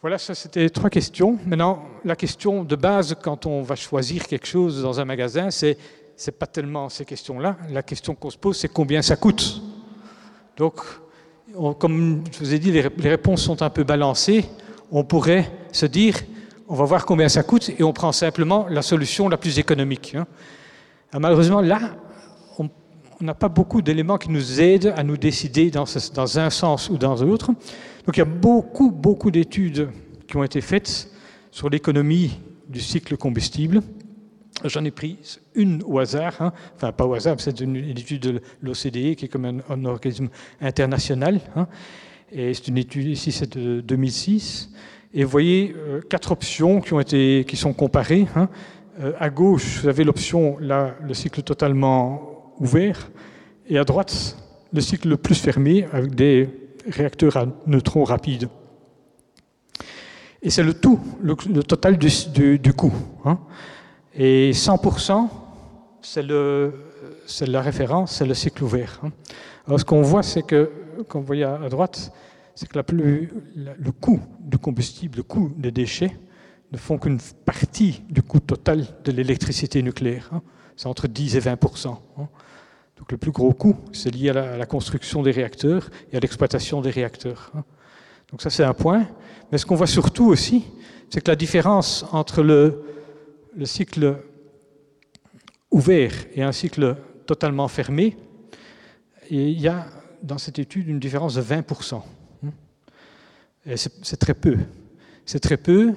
Voilà, 0.00 0.18
ça 0.18 0.36
c'était 0.36 0.68
trois 0.70 0.90
questions. 0.90 1.36
Maintenant, 1.46 1.84
la 2.04 2.14
question 2.14 2.62
de 2.62 2.76
base 2.76 3.16
quand 3.20 3.46
on 3.46 3.62
va 3.62 3.74
choisir 3.74 4.24
quelque 4.28 4.46
chose 4.46 4.82
dans 4.82 5.00
un 5.00 5.04
magasin, 5.04 5.50
c'est 5.50 6.38
pas 6.38 6.46
tellement 6.46 6.88
ces 6.88 7.04
questions-là. 7.04 7.56
La 7.70 7.82
question 7.82 8.14
qu'on 8.14 8.30
se 8.30 8.38
pose, 8.38 8.56
c'est 8.56 8.72
combien 8.72 9.02
ça 9.02 9.16
coûte? 9.16 9.60
Donc, 10.58 10.74
comme 11.78 12.24
je 12.32 12.38
vous 12.40 12.52
ai 12.52 12.58
dit, 12.58 12.72
les 12.72 13.08
réponses 13.08 13.42
sont 13.42 13.62
un 13.62 13.70
peu 13.70 13.84
balancées. 13.84 14.44
On 14.90 15.04
pourrait 15.04 15.50
se 15.72 15.86
dire, 15.86 16.16
on 16.68 16.74
va 16.74 16.84
voir 16.84 17.06
combien 17.06 17.28
ça 17.28 17.42
coûte 17.42 17.70
et 17.78 17.82
on 17.82 17.92
prend 17.92 18.12
simplement 18.12 18.66
la 18.68 18.82
solution 18.82 19.28
la 19.28 19.36
plus 19.38 19.58
économique. 19.58 20.16
Hein. 20.16 20.26
Malheureusement, 21.18 21.60
là, 21.60 21.96
on 22.58 23.24
n'a 23.24 23.34
pas 23.34 23.48
beaucoup 23.48 23.82
d'éléments 23.82 24.18
qui 24.18 24.30
nous 24.30 24.60
aident 24.60 24.92
à 24.96 25.02
nous 25.02 25.16
décider 25.16 25.70
dans, 25.70 25.84
dans 26.14 26.38
un 26.38 26.50
sens 26.50 26.90
ou 26.90 26.98
dans 26.98 27.16
l'autre. 27.16 27.46
Donc 27.48 28.16
il 28.16 28.18
y 28.18 28.22
a 28.22 28.24
beaucoup, 28.24 28.90
beaucoup 28.90 29.30
d'études 29.30 29.88
qui 30.28 30.36
ont 30.36 30.44
été 30.44 30.60
faites 30.60 31.08
sur 31.50 31.68
l'économie 31.68 32.38
du 32.68 32.80
cycle 32.80 33.16
combustible. 33.16 33.80
J'en 34.64 34.84
ai 34.84 34.90
pris 34.90 35.18
une 35.54 35.82
au 35.86 35.98
hasard, 35.98 36.34
hein. 36.40 36.52
enfin 36.74 36.90
pas 36.90 37.06
au 37.06 37.14
hasard, 37.14 37.36
c'est 37.38 37.60
une, 37.60 37.76
étude 37.76 38.22
de 38.22 38.42
l'OCDE 38.60 39.14
qui 39.14 39.26
est 39.26 39.28
comme 39.28 39.44
un, 39.44 39.84
organisme 39.84 40.28
international. 40.60 41.40
Hein. 41.54 41.68
Et 42.32 42.52
c'est 42.54 42.68
une 42.68 42.78
étude, 42.78 43.06
ici 43.06 43.30
c'est 43.30 43.56
de 43.56 43.80
2006. 43.80 44.70
Et 45.14 45.24
vous 45.24 45.30
voyez 45.30 45.74
euh, 45.76 46.00
quatre 46.00 46.32
options 46.32 46.80
qui, 46.80 46.92
ont 46.92 47.00
été, 47.00 47.44
qui 47.46 47.56
sont 47.56 47.72
comparées. 47.72 48.26
Hein. 48.34 48.48
Euh, 49.00 49.12
à 49.20 49.30
gauche, 49.30 49.80
vous 49.82 49.88
avez 49.88 50.02
l'option, 50.02 50.58
là, 50.58 50.96
le 51.00 51.14
cycle 51.14 51.42
totalement 51.42 52.52
ouvert, 52.58 53.10
et 53.68 53.78
à 53.78 53.84
droite, 53.84 54.36
le 54.72 54.80
cycle 54.80 55.08
le 55.08 55.16
plus 55.16 55.40
fermé, 55.40 55.86
avec 55.92 56.14
des 56.14 56.48
réacteurs 56.88 57.36
à 57.36 57.46
neutrons 57.66 58.04
rapides. 58.04 58.48
Et 60.42 60.50
c'est 60.50 60.62
le 60.62 60.74
tout, 60.74 61.00
le, 61.20 61.34
total 61.62 61.96
du, 61.96 62.72
coût. 62.72 62.92
Et 64.20 64.50
100%, 64.50 65.28
c'est 66.02 67.46
la 67.46 67.62
référence, 67.62 68.16
c'est 68.16 68.26
le 68.26 68.34
cycle 68.34 68.64
ouvert. 68.64 69.00
Hein. 69.04 69.12
Alors 69.64 69.78
ce 69.78 69.84
qu'on 69.84 70.02
voit, 70.02 70.24
c'est 70.24 70.42
que, 70.42 70.72
comme 71.06 71.20
vous 71.20 71.26
voyez 71.28 71.44
à 71.44 71.68
droite, 71.68 72.10
c'est 72.56 72.68
que 72.68 72.76
le 72.76 73.92
coût 73.92 74.20
du 74.40 74.58
combustible, 74.58 75.18
le 75.18 75.22
coût 75.22 75.52
des 75.56 75.70
déchets, 75.70 76.16
ne 76.72 76.78
font 76.78 76.98
qu'une 76.98 77.20
partie 77.46 78.02
du 78.10 78.20
coût 78.20 78.40
total 78.40 78.84
de 79.04 79.12
l'électricité 79.12 79.82
nucléaire. 79.84 80.28
Hein. 80.32 80.42
C'est 80.76 80.88
entre 80.88 81.06
10 81.06 81.36
et 81.36 81.40
20% 81.40 81.88
hein. 82.18 82.28
Donc 82.96 83.12
le 83.12 83.18
plus 83.18 83.30
gros 83.30 83.52
coût, 83.52 83.76
c'est 83.92 84.10
lié 84.10 84.30
à 84.30 84.56
la, 84.56 84.66
construction 84.66 85.22
des 85.22 85.30
réacteurs 85.30 85.88
et 86.12 86.16
à 86.16 86.20
l'exploitation 86.20 86.80
des 86.80 86.90
réacteurs. 86.90 87.52
Donc 88.32 88.42
ça, 88.42 88.50
c'est 88.50 88.64
un 88.64 88.74
point. 88.74 89.06
Mais 89.52 89.58
ce 89.58 89.64
qu'on 89.64 89.76
voit 89.76 89.86
surtout 89.86 90.26
aussi, 90.26 90.64
c'est 91.08 91.20
que 91.20 91.30
la 91.30 91.36
différence 91.36 92.04
entre 92.10 92.42
le, 92.42 92.82
le 93.58 93.66
cycle 93.66 94.18
ouvert 95.72 96.12
et 96.32 96.42
un 96.42 96.52
cycle 96.52 96.96
totalement 97.26 97.66
fermé, 97.66 98.16
il 99.30 99.60
y 99.60 99.66
a 99.66 99.86
dans 100.22 100.38
cette 100.38 100.60
étude 100.60 100.86
une 100.86 101.00
différence 101.00 101.34
de 101.34 101.42
20%. 101.42 102.00
C'est 103.74 104.16
très 104.16 104.34
peu. 104.34 104.58
C'est 105.26 105.40
très 105.40 105.56
peu 105.56 105.94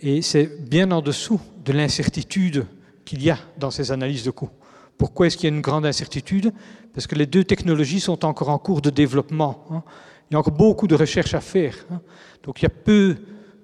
et 0.00 0.22
c'est 0.22 0.68
bien 0.68 0.90
en 0.90 1.00
dessous 1.00 1.40
de 1.64 1.72
l'incertitude 1.72 2.66
qu'il 3.04 3.22
y 3.22 3.30
a 3.30 3.38
dans 3.58 3.70
ces 3.70 3.92
analyses 3.92 4.24
de 4.24 4.32
coûts. 4.32 4.50
Pourquoi 4.98 5.28
est-ce 5.28 5.36
qu'il 5.36 5.48
y 5.48 5.52
a 5.52 5.54
une 5.54 5.62
grande 5.62 5.86
incertitude? 5.86 6.52
Parce 6.92 7.06
que 7.06 7.14
les 7.14 7.26
deux 7.26 7.44
technologies 7.44 8.00
sont 8.00 8.24
encore 8.24 8.48
en 8.48 8.58
cours 8.58 8.82
de 8.82 8.90
développement. 8.90 9.64
Hein. 9.70 9.84
Il 10.28 10.34
y 10.34 10.36
a 10.36 10.40
encore 10.40 10.52
beaucoup 10.52 10.88
de 10.88 10.96
recherches 10.96 11.34
à 11.34 11.40
faire. 11.40 11.76
Hein. 11.92 12.00
Donc 12.42 12.60
il 12.60 12.64
y 12.64 12.66
a 12.66 12.70
peu 12.70 13.16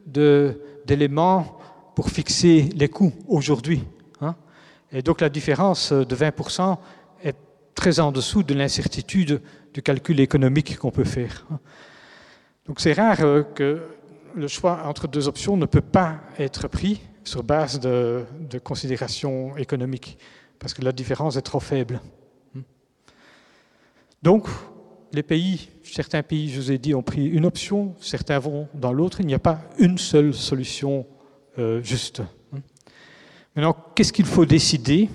d'éléments 0.07 1.59
pour 1.99 2.11
fixer 2.11 2.69
les 2.77 2.89
coûts 2.89 3.13
aujourd'hui. 3.27 3.83
Hein. 4.21 4.37
Et 4.93 5.03
donc 5.03 5.21
la 5.21 5.29
différence 5.29 5.93
de 5.93 6.15
20% 6.15 6.79
est 7.25 7.35
très 7.75 7.99
en 7.99 8.13
dessous 8.13 8.45
de 8.45 8.55
l'incertitude 8.55 9.43
du 9.75 9.83
calcul 9.83 10.21
économique 10.21 10.79
qu'on 10.79 10.93
peut 10.93 11.03
faire. 11.03 11.45
Donc 12.67 12.79
c'est 12.79 12.93
rare 12.93 13.23
euh, 13.23 13.43
que 13.43 13.83
le 14.37 14.47
choix 14.47 14.83
entre 14.85 15.09
deux 15.09 15.27
options 15.27 15.57
ne 15.57 15.67
peut 15.67 15.81
pas 15.81 16.21
être 16.39 16.69
pris 16.69 17.01
sur 17.25 17.43
base 17.43 17.81
de, 17.81 18.25
considérations 18.63 19.57
économiques, 19.57 20.19
parce 20.61 20.75
que 20.75 20.83
la 20.83 20.93
différence 20.93 21.35
est 21.35 21.43
trop 21.43 21.59
faible. 21.59 22.01
Donc, 24.23 24.47
les 25.13 25.25
pays, 25.25 25.69
certains 25.83 26.23
pays, 26.23 26.49
je 26.49 26.61
vous 26.61 26.71
ai 26.71 26.79
dit, 26.79 26.95
ont 26.95 27.03
pris 27.03 27.27
une 27.27 27.45
option, 27.45 27.97
certains 28.01 28.39
vont 28.39 28.69
dans 28.73 28.93
l'autre. 28.93 29.21
Il 29.21 29.27
n'y 29.27 29.35
a 29.35 29.41
pas 29.41 29.63
une 29.81 29.99
seule 29.99 30.33
solution 30.33 31.05
euh, 31.59 31.83
juste. 31.83 32.23
Maintenant, 33.55 33.77
qu'est-ce 33.95 34.13
qu'il 34.13 34.27
faut 34.27 34.45
décider 34.45 35.09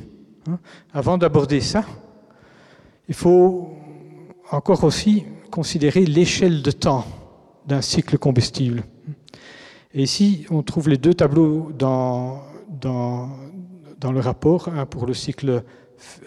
hein? 0.48 0.60
Avant 0.94 1.18
d'aborder 1.18 1.62
ça, 1.62 1.86
il 3.08 3.16
faut 3.16 3.78
encore 4.52 4.84
aussi 4.84 5.26
considérer 5.52 6.06
l'échelle 6.06 6.62
de 6.62 6.72
temps 6.72 7.06
d'un 7.68 7.82
cycle 7.82 8.18
combustible. 8.18 8.84
Et 9.94 10.04
ici, 10.04 10.46
on 10.50 10.64
trouve 10.64 10.90
les 10.90 10.98
deux 10.98 11.14
tableaux 11.14 11.72
dans, 11.78 12.42
dans, 12.82 13.30
dans 14.00 14.12
le 14.12 14.20
rapport, 14.20 14.70
un 14.70 14.86
pour 14.86 15.06
le 15.06 15.14
cycle 15.14 15.64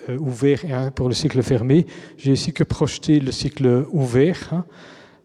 euh, 0.09 0.19
ouvert 0.19 0.65
et 0.65 0.73
un 0.73 0.91
pour 0.91 1.09
le 1.09 1.15
cycle 1.15 1.43
fermé. 1.43 1.87
J'ai 2.17 2.33
ici 2.33 2.53
que 2.53 2.65
projeté 2.65 3.21
le 3.21 3.33
cycle 3.33 3.87
ouvert. 3.91 4.39
Hein. 4.53 4.65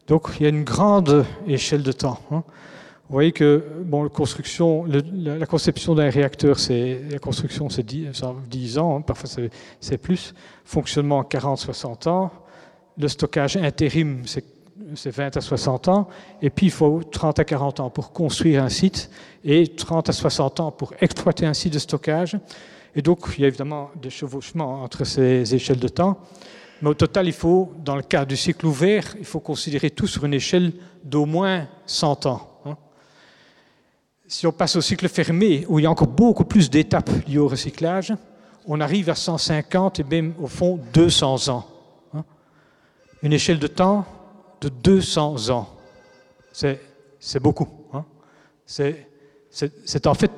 Donc 0.08 0.30
il 0.39 0.44
y 0.44 0.46
a 0.46 0.50
une 0.50 0.64
grande 0.64 1.26
échelle 1.48 1.84
de 1.84 1.92
temps. 1.92 2.20
Vous 3.12 3.16
voyez 3.16 3.34
que 3.34 3.66
la, 3.89 5.45
conception 5.45 5.95
d'un 5.95 6.09
réacteur, 6.09 6.55
la 7.09 7.20
construction, 7.20 7.70
c'est 7.70 7.84
10, 7.84 8.24
10, 8.49 8.78
ans, 8.78 8.95
hein, 8.95 9.01
parfois 9.01 9.30
c'est 9.82 9.97
plus. 9.97 10.34
Fonctionnement 10.64 11.22
40-60 11.22 12.07
ans. 12.07 12.32
Le 12.97 13.09
stockage 13.09 13.57
intérim, 13.57 14.22
c'est 14.95 15.12
20 15.12 15.36
à 15.36 15.41
60 15.41 15.89
ans, 15.89 16.07
et 16.41 16.49
puis 16.49 16.68
il 16.68 16.72
faut 16.72 17.01
30 17.03 17.39
à 17.39 17.43
40 17.43 17.82
ans 17.82 17.89
pour 17.89 18.14
construire 18.14 18.64
un 18.64 18.70
site 18.70 19.09
et 19.43 19.68
30 19.68 20.07
à 20.07 20.14
60 20.14 20.62
ans 20.62 20.72
pour 20.72 20.93
exploiter 21.01 21.45
un 21.45 21.53
site 21.53 21.74
de 21.74 21.80
stockage. 21.80 22.38
Et 22.95 23.01
donc, 23.01 23.20
il 23.38 23.41
y 23.41 23.43
a 23.43 23.49
évidemment 23.49 23.89
des 24.01 24.09
chevauchements 24.09 24.84
entre 24.84 25.03
ces 25.03 25.53
échelles 25.53 25.80
de 25.80 25.89
temps. 25.89 26.18
Mais 26.82 26.88
au 26.88 26.93
total, 26.93 27.28
il 27.28 27.34
faut, 27.34 27.74
dans 27.84 27.97
le 27.97 28.03
cas 28.03 28.24
du 28.24 28.38
cycle 28.38 28.66
ouvert, 28.66 29.03
il 29.20 29.26
faut 29.26 29.41
considérer 29.41 29.89
tout 29.89 30.07
sur 30.07 30.24
une 30.24 30.34
échelle 30.34 30.72
d'au 31.03 31.26
moins 31.26 31.68
100 31.86 32.26
ans. 32.28 32.51
Si 34.32 34.48
on 34.48 34.54
passe 34.54 34.78
au 34.78 34.82
cycle 34.82 35.10
fermé, 35.10 35.66
où 35.68 35.78
il 35.78 35.84
y 35.84 35.86
a 35.86 35.92
encore 35.92 36.08
beaucoup 36.08 36.46
plus 36.46 36.70
d'étapes 36.70 37.10
liées 37.28 37.38
au 37.38 37.50
recyclage, 37.50 38.14
on 38.66 38.80
arrive 38.80 39.10
à 39.10 39.16
150 39.16 40.00
et 40.00 40.04
même 40.06 40.34
au 40.40 40.48
fond 40.48 40.80
200 40.94 41.50
ans. 41.50 41.68
Hein. 42.14 42.24
Une 43.24 43.34
échelle 43.34 43.60
de 43.60 43.68
temps 43.68 44.06
de 44.62 44.70
200 44.70 45.50
ans. 45.50 45.68
C'est 46.54 46.80
beaucoup. 47.42 47.68
Hein. 47.92 48.06
C'est 48.66 50.08
en 50.08 50.14
fait 50.14 50.32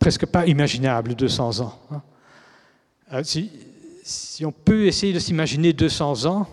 presque 0.00 0.26
pas 0.26 0.44
imaginable, 0.46 1.14
200 1.14 1.60
ans. 1.60 1.78
Hein. 1.92 2.02
Euh, 3.12 3.22
si, 3.22 3.52
si, 4.02 4.44
on 4.44 4.50
peut 4.50 4.86
essayer 4.86 5.12
de 5.12 5.20
s'imaginer 5.20 5.72
200 5.72 6.26
ans, 6.26 6.48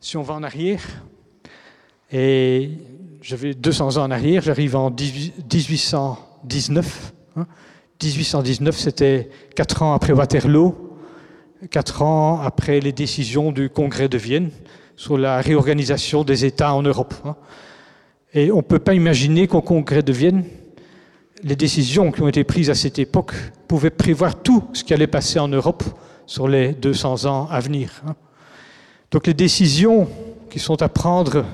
si 0.00 0.16
on 0.16 0.22
va 0.22 0.34
en 0.34 0.42
arrière, 0.42 0.82
et 2.10 2.72
je 3.26 3.34
vais 3.34 3.54
200 3.54 3.96
ans 3.96 4.04
en 4.04 4.10
arrière, 4.12 4.40
j'arrive 4.40 4.76
en 4.76 4.88
1819. 4.88 7.12
1819, 8.00 8.72
hein. 8.72 8.78
c'était 8.80 9.28
quatre 9.56 9.82
ans 9.82 9.94
après 9.94 10.12
Waterloo, 10.12 10.76
quatre 11.72 12.02
ans 12.02 12.40
après 12.40 12.78
les 12.78 12.92
décisions 12.92 13.50
du 13.50 13.68
Congrès 13.68 14.08
de 14.08 14.16
Vienne 14.16 14.50
sur 14.94 15.18
la 15.18 15.40
réorganisation 15.40 16.22
des 16.22 16.44
États 16.44 16.72
en 16.72 16.82
Europe. 16.82 17.14
Hein. 17.24 17.34
Et 18.32 18.52
on 18.52 18.58
ne 18.58 18.62
peut 18.62 18.78
pas 18.78 18.94
imaginer 18.94 19.48
qu'au 19.48 19.60
Congrès 19.60 20.04
de 20.04 20.12
Vienne, 20.12 20.44
les 21.42 21.56
décisions 21.56 22.12
qui 22.12 22.22
ont 22.22 22.28
été 22.28 22.44
prises 22.44 22.70
à 22.70 22.76
cette 22.76 23.00
époque 23.00 23.34
pouvaient 23.66 23.90
prévoir 23.90 24.40
tout 24.40 24.62
ce 24.72 24.84
qui 24.84 24.94
allait 24.94 25.08
passer 25.08 25.40
en 25.40 25.48
Europe 25.48 25.82
sur 26.26 26.46
les 26.46 26.74
200 26.74 27.24
ans 27.24 27.48
à 27.50 27.58
venir. 27.58 27.90
Hein. 28.06 28.14
Donc 29.10 29.26
les 29.26 29.34
décisions 29.34 30.08
qui 30.48 30.60
sont 30.60 30.80
à 30.80 30.88
prendre, 30.88 31.44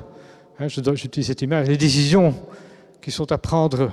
hein, 0.62 0.94
j'utilise 0.94 1.26
cette 1.26 1.42
image, 1.42 1.68
les 1.68 1.76
décisions 1.76 2.34
qui 3.00 3.10
sont 3.10 3.30
à 3.32 3.38
prendre 3.38 3.92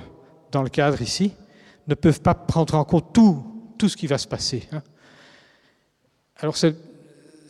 dans 0.52 0.62
le 0.62 0.68
cadre 0.68 1.00
ici 1.02 1.32
ne 1.86 1.94
peuvent 1.94 2.20
pas 2.20 2.34
prendre 2.34 2.74
en 2.74 2.84
compte 2.84 3.12
tout, 3.12 3.44
tout 3.78 3.88
ce 3.88 3.96
qui 3.96 4.06
va 4.06 4.18
se 4.18 4.28
passer. 4.28 4.68
Alors 6.36 6.56
c'est 6.56 6.74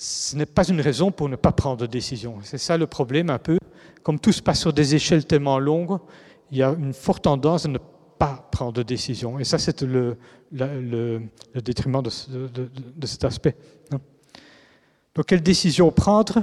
ce 0.02 0.34
n'est 0.34 0.46
pas 0.46 0.66
une 0.66 0.80
raison 0.80 1.10
pour 1.10 1.28
ne 1.28 1.36
pas 1.36 1.52
prendre 1.52 1.76
de 1.76 1.86
décision. 1.86 2.38
C'est 2.42 2.56
ça 2.56 2.78
le 2.78 2.86
problème 2.86 3.28
un 3.28 3.38
peu. 3.38 3.58
Comme 4.02 4.18
tout 4.18 4.32
se 4.32 4.40
passe 4.40 4.60
sur 4.60 4.72
des 4.72 4.94
échelles 4.94 5.26
tellement 5.26 5.58
longues, 5.58 5.98
il 6.50 6.56
y 6.56 6.62
a 6.62 6.70
une 6.70 6.94
forte 6.94 7.24
tendance 7.24 7.66
à 7.66 7.68
ne 7.68 7.76
pas 8.18 8.48
prendre 8.50 8.72
de 8.72 8.82
décision. 8.82 9.38
Et 9.38 9.44
ça, 9.44 9.58
c'est 9.58 9.82
le, 9.82 10.16
le, 10.50 11.20
détriment 11.62 12.02
de, 12.02 12.10
de, 12.48 13.06
cet 13.06 13.24
aspect. 13.24 13.54
Hein. 13.92 13.98
Donc, 15.14 15.26
quelle 15.26 15.42
décision 15.42 15.90
prendre? 15.92 16.42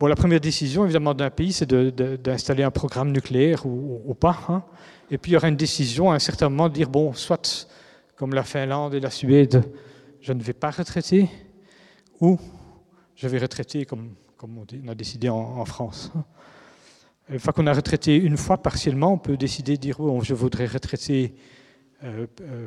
Bon, 0.00 0.06
la 0.06 0.16
première 0.16 0.40
décision, 0.40 0.84
évidemment, 0.84 1.12
d'un 1.12 1.28
pays, 1.28 1.52
c'est 1.52 1.70
d'installer 1.70 2.62
un 2.62 2.70
programme 2.70 3.12
nucléaire 3.12 3.66
ou, 3.66 4.14
pas. 4.14 4.40
Hein. 4.48 4.62
Et 5.10 5.18
puis, 5.18 5.32
il 5.32 5.34
y 5.34 5.36
aura 5.36 5.50
une 5.50 5.56
décision 5.56 6.10
à 6.10 6.14
un 6.14 6.18
certain 6.18 6.48
moment 6.48 6.70
de 6.70 6.72
dire, 6.72 6.88
bon, 6.88 7.12
soit, 7.12 7.68
comme 8.16 8.32
la 8.32 8.42
Finlande 8.42 8.94
et 8.94 9.00
la 9.00 9.10
Suède, 9.10 9.62
je 10.22 10.32
ne 10.32 10.42
vais 10.42 10.54
pas 10.54 10.70
retraiter, 10.70 11.28
ou 12.18 12.38
je 13.14 13.28
vais 13.28 13.38
retraiter 13.38 13.84
comme, 13.84 14.14
on 14.42 14.88
a 14.88 14.94
décidé 14.94 15.28
en, 15.28 15.66
France. 15.66 16.10
Une 17.28 17.38
fois 17.38 17.52
qu'on 17.52 17.66
a 17.66 17.74
retraité 17.74 18.16
une 18.16 18.38
fois 18.38 18.56
partiellement, 18.56 19.12
on 19.12 19.18
peut 19.18 19.36
décider 19.36 19.76
de 19.76 19.82
dire 19.82 20.00
oh, 20.00 20.20
je 20.22 20.32
voudrais 20.32 20.64
retraiter, 20.64 21.34
euh, 22.04 22.26
euh, 22.40 22.66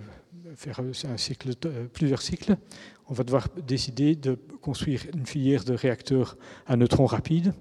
faire 0.56 0.82
euh, 0.82 1.88
plusieurs 1.92 2.22
cycles. 2.22 2.56
On 3.10 3.14
va 3.14 3.24
devoir 3.24 3.48
décider 3.68 4.16
de 4.16 4.38
construire 4.62 5.02
une 5.14 5.26
filière 5.26 5.64
de 5.64 5.74
réacteurs 5.74 6.38
à 6.68 6.76
neutrons 6.76 7.06
rapides. 7.06 7.54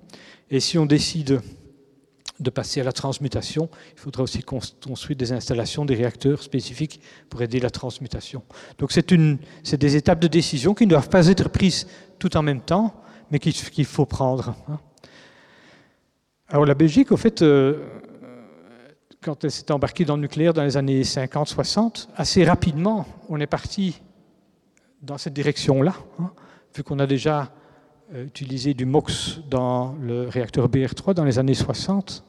Et 0.51 0.61
si 0.61 0.78
on 0.78 0.86
décide 0.86 1.40
de 2.40 2.51
passer 2.51 2.80
à 2.80 2.84
la 2.84 2.93
transmutation, 2.93 3.68
il 3.95 4.01
faudra 4.01 4.22
aussi 4.22 4.43
construire 4.43 5.16
des 5.16 5.32
installations, 5.32 5.84
des 5.84 5.95
réacteurs 5.95 6.43
spécifiques 6.43 7.01
pour 7.28 7.43
aider 7.43 7.61
la 7.61 7.70
transmutation. 7.70 8.43
Donc 8.78 8.93
c'est 8.93 9.76
des 9.76 9.97
étapes 9.97 10.20
de 10.20 10.28
décision 10.28 10.74
qui 10.74 10.84
ne 10.86 10.90
doivent 10.90 11.09
pas 11.09 11.28
être 11.28 11.49
prises 11.49 11.86
tout 12.18 12.36
en 12.36 12.43
même 12.43 12.61
temps, 12.61 12.95
mais 13.30 13.38
qu'il 13.38 13.84
faut 13.84 14.07
prendre. 14.07 14.55
Hein. 14.68 14.78
Alors 16.49 16.66
la 16.66 16.74
Belgique, 16.74 17.12
au 17.12 17.16
fait, 17.16 17.40
euh, 17.43 17.86
quand 19.22 19.45
elle 19.45 19.51
s'est 19.51 19.70
embarquée 19.70 20.05
dans 20.05 20.16
le 20.16 20.22
nucléaire 20.22 20.53
dans 20.53 20.64
les 20.64 20.76
années 20.76 21.03
50-60, 21.03 22.09
assez 22.16 22.45
rapidement, 22.45 23.07
on 23.28 23.40
est 23.40 23.47
parti 23.47 24.03
dans 25.03 25.18
cette 25.18 25.34
direction-là, 25.34 25.94
hein, 26.20 26.30
vu 26.74 26.82
qu'on 26.82 26.98
a 26.98 27.07
déjà 27.07 27.53
euh, 28.14 28.24
utilisé 28.24 28.72
du 28.74 28.86
MOX 28.86 29.40
dans 29.50 29.94
le 30.00 30.28
réacteur 30.28 30.68
BR3 30.68 31.14
dans 31.14 31.24
les 31.24 31.38
années 31.38 31.55
60. 31.55 32.24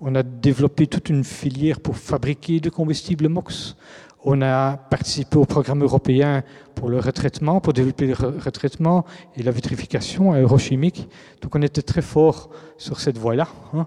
On 0.00 0.14
a 0.14 0.22
développé 0.22 0.86
toute 0.86 1.08
une 1.08 1.24
filière 1.24 1.80
pour 1.80 1.96
fabriquer 1.96 2.60
de 2.60 2.70
combustible 2.70 3.28
MOX. 3.28 3.76
On 4.24 4.40
a 4.42 4.76
participé 4.76 5.36
au 5.36 5.46
programme 5.46 5.82
européen 5.82 6.44
pour 6.74 6.88
le 6.88 6.98
retraitement, 6.98 7.60
pour 7.60 7.72
développer 7.72 8.06
le 8.06 8.14
retraitement 8.14 9.04
et 9.36 9.42
la 9.42 9.50
vitrification 9.50 10.32
aérochimique. 10.32 11.08
Donc 11.40 11.54
on 11.54 11.62
était 11.62 11.82
très 11.82 12.02
fort 12.02 12.50
sur 12.76 13.00
cette 13.00 13.18
voie-là. 13.18 13.48
Hein. 13.74 13.84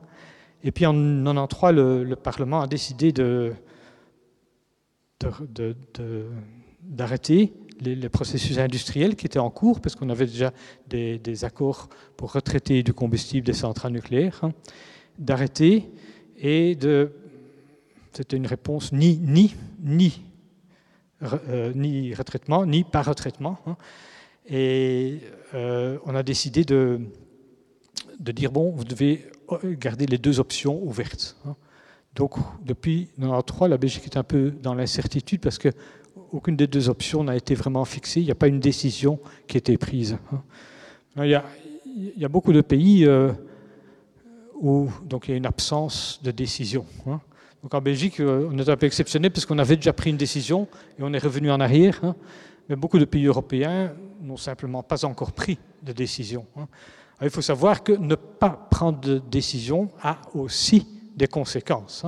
Et 0.63 0.71
puis 0.71 0.85
en 0.85 0.93
1993, 0.93 1.75
le, 1.75 2.03
le 2.03 2.15
Parlement 2.15 2.61
a 2.61 2.67
décidé 2.67 3.11
de, 3.11 3.53
d'arrêter 6.81 7.53
les, 7.79 8.09
processus 8.09 8.57
industriels 8.57 9.15
qui 9.15 9.25
étaient 9.25 9.39
en 9.39 9.49
cours, 9.49 9.81
parce 9.81 9.95
qu'on 9.95 10.09
avait 10.09 10.25
déjà 10.25 10.53
des, 10.87 11.45
accords 11.45 11.89
pour 12.17 12.33
retraiter 12.33 12.83
du 12.83 12.93
combustible 12.93 13.45
des 13.45 13.53
centrales 13.53 13.93
nucléaires, 13.93 14.39
hein, 14.43 14.53
d'arrêter 15.17 15.89
et 16.37 16.75
de... 16.75 17.11
C'était 18.13 18.37
une 18.37 18.47
réponse 18.47 18.93
ni, 18.93 19.17
ni, 19.17 19.55
ni, 19.81 20.21
euh, 21.23 21.73
ni 21.75 22.13
retraitement, 22.13 22.65
ni 22.65 22.85
pas 22.85 23.01
retraitement. 23.01 23.59
Hein. 23.67 23.75
et 24.47 25.19
euh, 25.53 25.97
on 26.05 26.15
a 26.15 26.23
décidé 26.23 26.63
de, 26.63 27.01
de 28.19 28.31
dire, 28.31 28.51
bon, 28.51 28.71
vous 28.71 28.85
devez 28.85 29.25
garder 29.63 30.05
les 30.05 30.17
deux 30.17 30.39
options 30.39 30.81
ouvertes. 30.83 31.35
Hein. 31.45 31.55
Donc, 32.15 32.35
depuis 32.63 33.09
1993, 33.17 33.69
la 33.69 33.77
Belgique 33.77 34.05
est 34.05 34.17
un 34.17 34.23
peu 34.23 34.51
dans 34.51 34.73
l'incertitude 34.73 35.41
parce 35.41 35.57
que 35.57 35.69
aucune 36.35 36.55
des 36.55 36.67
deux 36.67 36.89
options 36.89 37.23
n'a 37.23 37.35
été 37.35 37.55
vraiment 37.55 37.85
fixée. 37.85 38.19
Il 38.19 38.25
n'y 38.25 38.31
a 38.31 38.35
pas 38.35 38.47
une 38.47 38.59
décision 38.59 39.19
qui 39.47 39.57
a 39.57 39.59
été 39.59 39.77
prise. 39.77 40.17
Hein. 40.33 40.41
Il 41.23 41.29
y 42.17 42.25
a, 42.25 42.29
beaucoup 42.29 42.51
de 42.51 42.59
pays 42.59 43.05
euh, 43.05 43.31
où 44.55 44.89
donc, 45.05 45.27
il 45.27 45.31
y 45.31 45.33
a 45.33 45.37
une 45.37 45.45
absence 45.45 46.19
de 46.23 46.31
décision. 46.31 46.85
Hein. 47.07 47.21
Donc 47.63 47.73
en 47.73 47.81
Belgique, 47.81 48.19
euh, 48.19 48.49
on 48.51 48.57
est 48.59 48.67
un 48.67 48.75
peu 48.75 48.85
exceptionnel 48.85 49.31
parce 49.31 49.45
qu'on 49.45 49.59
avait 49.59 49.77
déjà 49.77 49.93
pris 49.93 50.09
une 50.09 50.17
décision 50.17 50.67
et 50.99 51.03
on 51.03 51.13
est 51.13 51.19
revenu 51.19 51.49
en 51.51 51.59
arrière. 51.61 51.99
Hein. 52.03 52.15
Mais 52.67 52.75
beaucoup 52.75 52.99
de 52.99 53.05
pays 53.05 53.25
européens 53.25 53.93
n'ont 54.21 54.37
simplement 54.37 54.83
pas 54.83 55.05
encore 55.05 55.31
pris 55.31 55.57
de 55.83 55.93
décision. 55.93 56.45
il 57.21 57.29
faut 57.29 57.41
savoir 57.41 57.81
que 57.83 57.93
ne 57.93 58.15
pas 58.15 58.67
prendre 58.69 58.99
de 58.99 59.19
décision 59.19 59.89
a 60.01 60.19
aussi 60.33 60.85
des 61.15 61.27
conséquences, 61.27 62.05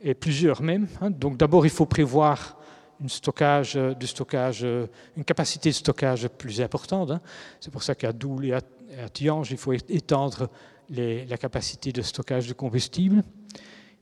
et 0.00 0.14
plusieurs 0.14 0.60
même. 0.60 0.88
Donc 1.10 1.36
d'abord, 1.36 1.66
il 1.66 1.70
faut 1.70 1.86
prévoir 1.86 2.59
une, 3.00 3.08
stockage, 3.08 3.76
euh, 3.76 3.94
du 3.94 4.06
stockage, 4.06 4.60
euh, 4.64 4.86
une 5.16 5.24
capacité 5.24 5.70
de 5.70 5.74
stockage 5.74 6.28
plus 6.28 6.60
importante. 6.60 7.10
Hein. 7.10 7.20
C'est 7.60 7.70
pour 7.70 7.82
ça 7.82 7.94
qu'à 7.94 8.12
Doul 8.12 8.46
et 8.46 8.52
à, 8.52 8.60
Tiange, 9.12 9.50
il 9.52 9.56
faut 9.56 9.72
étendre 9.72 10.48
la 10.88 11.36
capacité 11.38 11.92
de 11.92 12.02
stockage 12.02 12.48
de 12.48 12.52
combustible. 12.54 13.22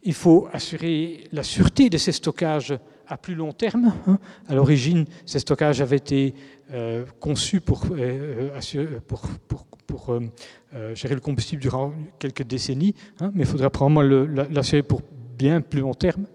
Il 0.02 0.14
faut 0.14 0.48
assurer 0.50 1.24
la 1.30 1.42
sûreté 1.42 1.90
de 1.90 1.98
ces 1.98 2.12
stockages 2.12 2.78
à 3.06 3.18
plus 3.18 3.34
long 3.34 3.52
terme. 3.52 3.92
Hein. 4.06 4.18
À 4.48 4.54
l'origine, 4.54 5.04
ces 5.26 5.40
stockages 5.40 5.82
avaient 5.82 5.96
été 5.96 6.34
euh, 6.72 7.04
conçus 7.20 7.60
pour, 7.60 7.86
pour, 9.06 9.20
pour, 9.46 9.66
pour 9.86 10.18
gérer 10.94 11.14
le 11.14 11.20
combustible 11.20 11.60
durant 11.60 11.92
quelques 12.18 12.44
décennies, 12.44 12.94
hein, 13.20 13.30
mais 13.34 13.42
il 13.42 13.46
faudra 13.46 13.68
probablement 13.68 14.02
l'assurer 14.50 14.82
pour 14.82 15.02
bien 15.36 15.60
plus 15.60 15.80
long 15.80 15.94
terme. 15.94 16.26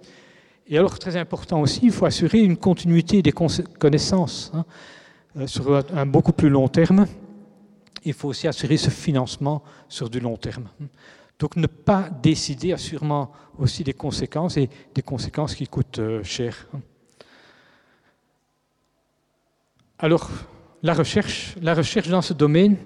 Et 0.67 0.77
alors, 0.77 0.97
très 0.97 1.17
important 1.17 1.61
aussi, 1.61 1.81
il 1.83 1.91
faut 1.91 2.05
assurer 2.05 2.39
une 2.39 2.57
continuité 2.57 3.21
des 3.21 3.33
connaissances 3.33 4.51
hein, 4.53 4.65
euh, 5.37 5.47
sur 5.47 5.83
un 5.93 6.05
beaucoup 6.05 6.31
plus 6.31 6.49
long 6.49 6.67
terme. 6.67 7.05
Il 8.05 8.13
faut 8.13 8.29
aussi 8.29 8.47
assurer 8.47 8.77
ce 8.77 8.89
financement 8.89 9.63
sur 9.89 10.09
du 10.09 10.19
long 10.19 10.37
terme. 10.37 10.69
Donc, 11.39 11.57
ne 11.57 11.67
pas 11.67 12.09
décider 12.21 12.71
a 12.71 12.77
sûrement 12.77 13.31
aussi 13.57 13.83
des 13.83 13.93
conséquences 13.93 14.55
et 14.55 14.69
des 14.95 15.01
conséquences 15.01 15.55
qui 15.55 15.67
coûtent 15.67 15.99
euh, 15.99 16.23
cher. 16.23 16.67
Alors, 19.99 20.29
la 20.81 20.93
recherche, 20.93 21.55
la 21.61 21.73
recherche 21.73 22.07
dans 22.07 22.21
ce 22.21 22.33
domaine, 22.33 22.77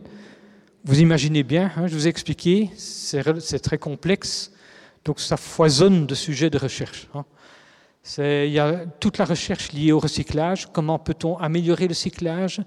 vous 0.84 1.00
imaginez 1.00 1.44
bien, 1.44 1.72
hein, 1.76 1.88
je 1.88 1.96
vous 1.96 2.08
ai 2.08 2.10
expliqué, 2.10 2.70
c'est 2.76 3.60
très 3.60 3.78
complexe, 3.78 4.52
donc 5.04 5.20
ça 5.20 5.36
foisonne 5.36 6.06
de 6.06 6.16
sujets 6.16 6.50
de 6.50 6.58
recherche. 6.58 7.08
Hein. 7.14 7.26
Il 8.18 8.52
y 8.52 8.60
a 8.60 8.86
toute 9.00 9.18
la 9.18 9.26
recherche 9.26 9.74
liée 9.74 9.92
au 9.92 10.00
recyclage. 10.00 10.68
Comment 10.72 10.98
peut-on 10.98 11.38
améliorer 11.38 11.88
le 11.88 11.94
cyclage? 11.94 12.62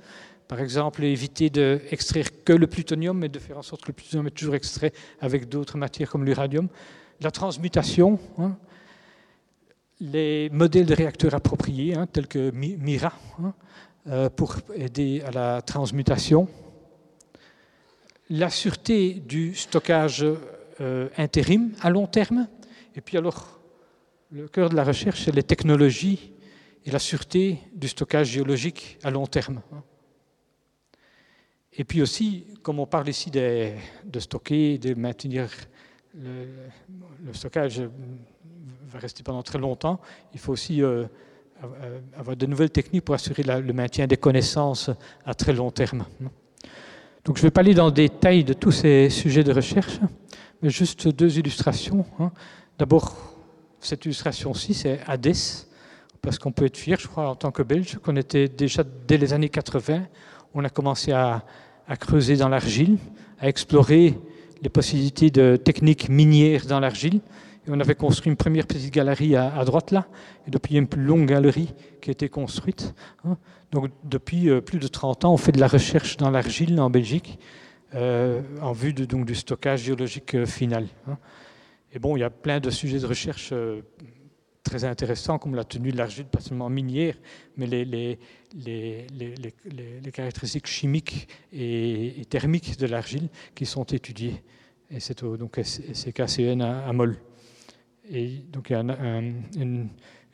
Par 0.48 0.60
exemple, 0.60 1.02
éviter 1.02 1.48
d'extraire 1.48 2.44
que 2.44 2.52
le 2.52 2.66
plutonium, 2.66 3.16
mais 3.16 3.28
de 3.28 3.38
faire 3.38 3.56
en 3.56 3.62
sorte 3.62 3.82
que 3.82 3.88
le 3.88 3.94
plutonium 3.94 4.26
est 4.26 4.32
toujours 4.32 4.54
extrait 4.54 4.92
avec 5.20 5.48
d'autres 5.48 5.78
matières 5.78 6.10
comme 6.10 6.24
l'uranium. 6.24 6.68
La 7.20 7.30
transmutation, 7.30 8.18
hein. 8.38 8.56
les 10.00 10.50
modèles 10.50 10.86
de 10.86 10.94
réacteurs 10.94 11.34
appropriés, 11.34 11.94
hein, 11.94 12.06
tels 12.06 12.26
que 12.26 12.50
MIRA, 12.50 13.12
hein, 13.42 13.54
euh, 14.08 14.28
pour 14.28 14.56
aider 14.74 15.22
à 15.26 15.30
la 15.30 15.62
transmutation. 15.62 16.48
La 18.28 18.50
sûreté 18.50 19.14
du 19.14 19.54
stockage 19.54 20.26
euh, 20.80 21.08
intérim 21.16 21.72
à 21.80 21.90
long 21.90 22.06
terme. 22.06 22.46
Et 22.94 23.00
puis 23.00 23.16
alors, 23.16 23.59
le 24.32 24.48
cœur 24.48 24.70
de 24.70 24.76
la 24.76 24.84
recherche, 24.84 25.24
c'est 25.24 25.34
les 25.34 25.42
technologies 25.42 26.32
et 26.84 26.90
la 26.90 26.98
sûreté 26.98 27.58
du 27.74 27.88
stockage 27.88 28.28
géologique 28.28 28.98
à 29.02 29.10
long 29.10 29.26
terme. 29.26 29.60
Et 31.72 31.84
puis 31.84 32.02
aussi, 32.02 32.46
comme 32.62 32.78
on 32.78 32.86
parle 32.86 33.08
ici 33.08 33.30
de, 33.30 33.72
stocker, 34.18 34.78
de 34.78 34.94
maintenir 34.94 35.50
le, 36.14 36.46
stockage 37.32 37.82
va 38.88 38.98
rester 38.98 39.22
pendant 39.22 39.42
très 39.42 39.58
longtemps, 39.58 40.00
il 40.34 40.40
faut 40.40 40.52
aussi 40.52 40.82
euh, 40.82 41.06
avoir 42.16 42.36
de 42.36 42.46
nouvelles 42.46 42.70
techniques 42.70 43.04
pour 43.04 43.14
assurer 43.14 43.42
le 43.42 43.72
maintien 43.72 44.06
des 44.06 44.16
connaissances 44.16 44.90
à 45.24 45.34
très 45.34 45.52
long 45.52 45.70
terme. 45.70 46.04
Donc 47.24 47.36
je 47.36 47.42
ne 47.42 47.46
vais 47.46 47.50
pas 47.50 47.60
aller 47.60 47.74
dans 47.74 47.86
le 47.86 47.92
détail 47.92 48.44
de 48.44 48.52
tous 48.52 48.72
ces 48.72 49.10
sujets 49.10 49.44
de 49.44 49.52
recherche, 49.52 50.00
mais 50.62 50.70
juste 50.70 51.06
deux 51.08 51.38
illustrations. 51.38 52.04
Hein. 52.18 52.32
D'abord, 52.78 53.29
cette 53.80 54.04
illustration-ci, 54.04 54.74
c'est 54.74 55.00
Hadès, 55.06 55.66
parce 56.22 56.38
qu'on 56.38 56.52
peut 56.52 56.66
être 56.66 56.76
fier, 56.76 56.98
je 57.00 57.08
crois, 57.08 57.28
en 57.28 57.34
tant 57.34 57.50
que 57.50 57.62
Belge, 57.62 57.98
qu'on 58.02 58.16
était 58.16 58.48
déjà, 58.48 58.84
dès 59.08 59.16
les 59.16 59.32
années 59.32 59.48
80, 59.48 60.02
on 60.54 60.64
a 60.64 60.68
commencé 60.68 61.12
à, 61.12 61.44
creuser 61.98 62.36
dans 62.36 62.48
l'argile, 62.48 62.98
à 63.40 63.48
explorer 63.48 64.18
les 64.62 64.68
possibilités 64.68 65.30
de 65.30 65.56
techniques 65.56 66.08
minières 66.08 66.66
dans 66.66 66.78
l'argile. 66.78 67.20
Et 67.66 67.70
on 67.70 67.80
avait 67.80 67.94
construit 67.94 68.30
une 68.30 68.36
première 68.36 68.66
petite 68.66 68.92
galerie 68.92 69.34
à, 69.34 69.64
droite 69.64 69.90
là, 69.90 70.06
et 70.46 70.50
depuis 70.50 70.72
il 70.72 70.74
y 70.74 70.78
a 70.78 70.80
une 70.80 70.86
plus 70.86 71.02
longue 71.02 71.26
galerie 71.26 71.74
qui 72.00 72.10
a 72.10 72.12
été 72.12 72.28
construite. 72.28 72.94
Hein. 73.24 73.36
Donc 73.72 73.90
depuis 74.04 74.48
euh, 74.48 74.60
plus 74.60 74.78
de 74.78 74.86
30 74.86 75.24
ans, 75.24 75.32
on 75.32 75.36
fait 75.36 75.52
de 75.52 75.60
la 75.60 75.68
recherche 75.68 76.16
dans 76.16 76.30
l'argile 76.30 76.80
en 76.80 76.90
Belgique, 76.90 77.38
euh, 77.94 78.40
en 78.62 78.72
vue 78.72 78.92
de, 78.92 79.04
donc, 79.04 79.26
du 79.26 79.34
stockage 79.34 79.82
géologique 79.82 80.34
euh, 80.34 80.46
final. 80.46 80.86
Et 81.92 81.98
bon, 81.98 82.16
il 82.16 82.20
y 82.20 82.24
a 82.24 82.30
plein 82.30 82.60
de 82.60 82.70
sujets 82.70 83.00
de 83.00 83.06
recherche 83.06 83.50
euh, 83.52 83.82
très 84.62 84.84
intéressants, 84.84 85.38
comme 85.38 85.54
la 85.54 85.64
tenue 85.64 85.90
de 85.90 85.96
l'argile, 85.96 86.26
pas 86.26 86.40
seulement 86.40 86.70
minière, 86.70 87.16
mais 87.56 87.66
les, 87.66 88.18
caractéristiques 90.12 90.66
chimiques 90.66 91.28
et, 91.52 92.22
thermiques 92.28 92.78
de 92.78 92.86
l'argile 92.86 93.28
qui 93.54 93.66
sont 93.66 93.84
étudiées. 93.84 94.42
Et 94.90 95.00
c'est 95.00 95.24
donc 95.24 95.58
SCKCN 95.62 96.62
à, 96.62 96.92
Moll. 96.92 97.16
Et 98.08 98.28
donc 98.52 98.70
il 98.70 98.72
y 98.72 98.76
a 98.76 98.80
une, 98.80 99.88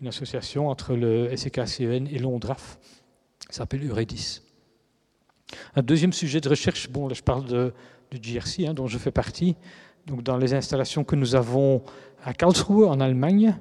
association 0.06 0.68
entre 0.68 0.94
le 0.94 1.34
SCKCN 1.34 2.06
et 2.06 2.18
l'ONDRAF, 2.18 2.78
qui 3.48 3.56
s'appelle 3.56 3.88
Euredis. 3.88 4.42
Un 5.74 5.82
deuxième 5.82 6.12
sujet 6.12 6.40
de 6.40 6.48
recherche, 6.48 6.90
bon, 6.90 7.08
là 7.08 7.14
je 7.14 7.22
parle 7.22 7.72
du 8.10 8.18
GRC, 8.20 8.66
hein, 8.66 8.74
dont 8.74 8.86
je 8.86 8.98
fais 8.98 9.10
partie, 9.10 9.56
donc 10.06 10.22
dans 10.22 10.36
les 10.36 10.54
installations 10.54 11.04
que 11.04 11.16
nous 11.16 11.34
avons 11.34 11.82
à 12.24 12.32
Karlsruhe, 12.32 12.86
en 12.86 13.00
Allemagne, 13.00 13.56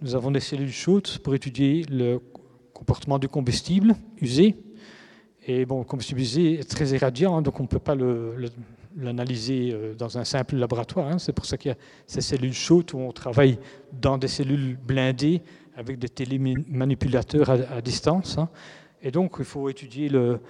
nous 0.00 0.14
avons 0.14 0.30
des 0.30 0.40
cellules 0.40 0.72
chaudes 0.72 1.18
pour 1.18 1.34
étudier 1.34 1.84
le 1.90 2.20
comportement 2.72 3.18
du 3.18 3.28
combustible 3.28 3.94
usé. 4.20 4.56
Et 5.46 5.66
bon, 5.66 5.80
le 5.80 5.84
combustible 5.84 6.20
usé 6.20 6.60
est 6.60 6.68
très 6.68 6.88
irradiant, 6.88 7.36
hein, 7.36 7.42
donc 7.42 7.60
on 7.60 7.64
ne 7.64 7.68
peut 7.68 7.78
pas 7.78 7.94
l'analyser 8.96 9.70
euh, 9.72 9.94
dans 9.94 10.16
un 10.16 10.24
simple 10.24 10.56
laboratoire. 10.56 11.06
Hein. 11.08 11.18
C'est 11.18 11.34
pour 11.34 11.44
ça 11.44 11.58
qu'il 11.58 11.70
y 11.70 11.72
a 11.72 11.78
ces 12.06 12.22
cellules 12.22 12.54
chaudes 12.54 12.92
où 12.94 12.98
on 12.98 13.12
travaille 13.12 13.58
dans 13.92 14.16
des 14.16 14.28
cellules 14.28 14.76
blindées 14.76 15.42
avec 15.76 15.98
des 15.98 16.08
télémanipulateurs 16.08 17.50
à, 17.50 17.80
distance. 17.82 18.38
Hein. 18.38 18.48
Et 19.02 19.10
donc, 19.10 19.36
il 19.38 19.44
faut 19.44 19.68
étudier 19.68 20.08
le, 20.08 20.40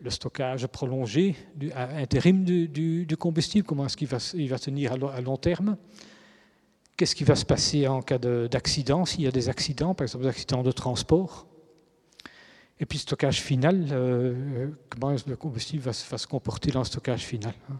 le 0.00 0.10
stockage 0.10 0.66
prolongé, 0.66 1.36
du, 1.54 1.72
intérim 1.72 2.44
du, 2.44 3.16
combustible, 3.18 3.66
comment 3.66 3.86
est-ce 3.86 3.96
qu'il 3.96 4.08
va, 4.48 4.58
tenir 4.58 4.92
à, 4.92 5.20
long 5.20 5.36
terme, 5.36 5.76
qu'est-ce 6.96 7.14
qui 7.14 7.24
va 7.24 7.36
se 7.36 7.44
passer 7.44 7.86
en 7.86 8.02
cas 8.02 8.18
d'accident, 8.18 9.04
s'il 9.04 9.22
y 9.22 9.26
a 9.26 9.30
des 9.30 9.48
accidents, 9.48 9.94
par 9.94 10.04
exemple 10.04 10.24
des 10.24 10.30
accidents 10.30 10.62
de 10.62 10.72
transport, 10.72 11.46
et 12.78 12.86
puis 12.86 12.98
stockage 12.98 13.42
final, 13.42 13.88
euh, 13.92 14.68
comment 14.88 15.14
le 15.26 15.36
combustible 15.36 15.82
va, 15.82 15.92
se 15.92 16.26
comporter 16.26 16.70
dans 16.70 16.80
le 16.80 16.86
stockage 16.86 17.20
final. 17.20 17.52
Hein? 17.70 17.78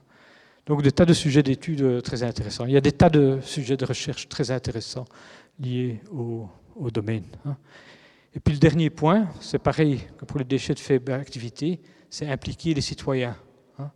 Donc 0.66 0.82
des 0.82 0.92
tas 0.92 1.06
de 1.06 1.14
sujets 1.14 1.42
d'études 1.42 1.80
euh, 1.80 2.00
très 2.02 2.22
intéressants. 2.22 2.66
Il 2.66 2.72
y 2.72 2.76
a 2.76 2.82
des 2.82 2.92
tas 2.92 3.08
de 3.08 3.38
sujets 3.40 3.78
de 3.78 3.86
recherche 3.86 4.28
très 4.28 4.50
intéressants 4.50 5.06
liés 5.58 6.00
au, 6.12 6.48
domaine. 6.92 7.24
Hein. 7.46 7.56
Et 8.34 8.40
puis 8.40 8.54
le 8.54 8.60
dernier 8.60 8.90
point, 8.90 9.28
c'est 9.40 9.58
pareil 9.58 10.02
que 10.18 10.26
pour 10.26 10.38
les 10.38 10.44
déchets 10.44 10.74
de 10.74 10.78
faible 10.78 11.12
activité, 11.12 11.80
c'est 12.10 12.28
impliquer 12.28 12.74
les 12.74 12.80
citoyens. 12.80 13.36
Hein. 13.78 13.90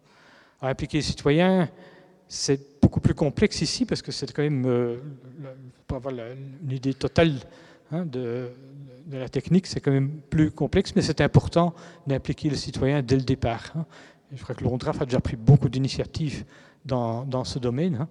impliquer 0.62 0.98
les 0.98 1.02
citoyens, 1.02 1.68
c'est 2.28 2.80
beaucoup 2.80 3.00
plus 3.00 3.14
complexe 3.14 3.60
ici 3.60 3.84
parce 3.84 4.00
que 4.00 4.12
c'est 4.12 4.32
quand 4.32 4.42
même, 4.42 4.64
euh, 4.66 4.96
pour 5.86 5.98
avoir 5.98 6.14
une 6.14 6.70
idée 6.70 6.94
totale 6.94 7.34
hein, 7.90 8.06
de, 8.06 8.48
la 9.10 9.28
technique, 9.28 9.66
c'est 9.66 9.80
quand 9.80 9.90
même 9.90 10.10
plus 10.30 10.50
complexe, 10.50 10.94
mais 10.96 11.02
c'est 11.02 11.20
important 11.20 11.74
d'impliquer 12.06 12.48
le 12.48 12.56
citoyen 12.56 13.02
dès 13.02 13.16
le 13.16 13.22
départ. 13.22 13.72
Hein. 13.76 13.84
Je 14.32 14.42
crois 14.42 14.54
que 14.54 14.64
l'ONDRAF 14.64 15.02
a 15.02 15.04
déjà 15.04 15.20
pris 15.20 15.36
beaucoup 15.36 15.68
d'initiatives 15.68 16.44
dans, 16.84 17.44
ce 17.44 17.58
domaine, 17.58 18.06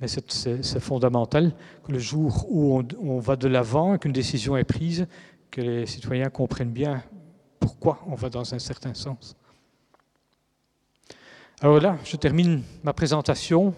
mais 0.00 0.08
c'est 0.08 0.80
fondamental 0.80 1.52
que 1.84 1.92
le 1.92 1.98
jour 1.98 2.46
où 2.50 2.82
on, 3.00 3.18
va 3.18 3.36
de 3.36 3.48
l'avant, 3.48 3.98
qu'une 3.98 4.12
décision 4.12 4.56
est 4.56 4.64
prise, 4.64 5.06
que 5.50 5.60
les 5.60 5.86
citoyens 5.86 6.30
comprennent 6.30 6.72
bien 6.72 7.02
pourquoi 7.60 8.00
on 8.06 8.14
va 8.14 8.30
dans 8.30 8.54
un 8.54 8.58
certain 8.58 8.94
sens. 8.94 9.36
Alors 11.60 11.80
là, 11.80 11.98
je 12.04 12.14
termine 12.14 12.62
ma 12.84 12.92
présentation 12.92 13.74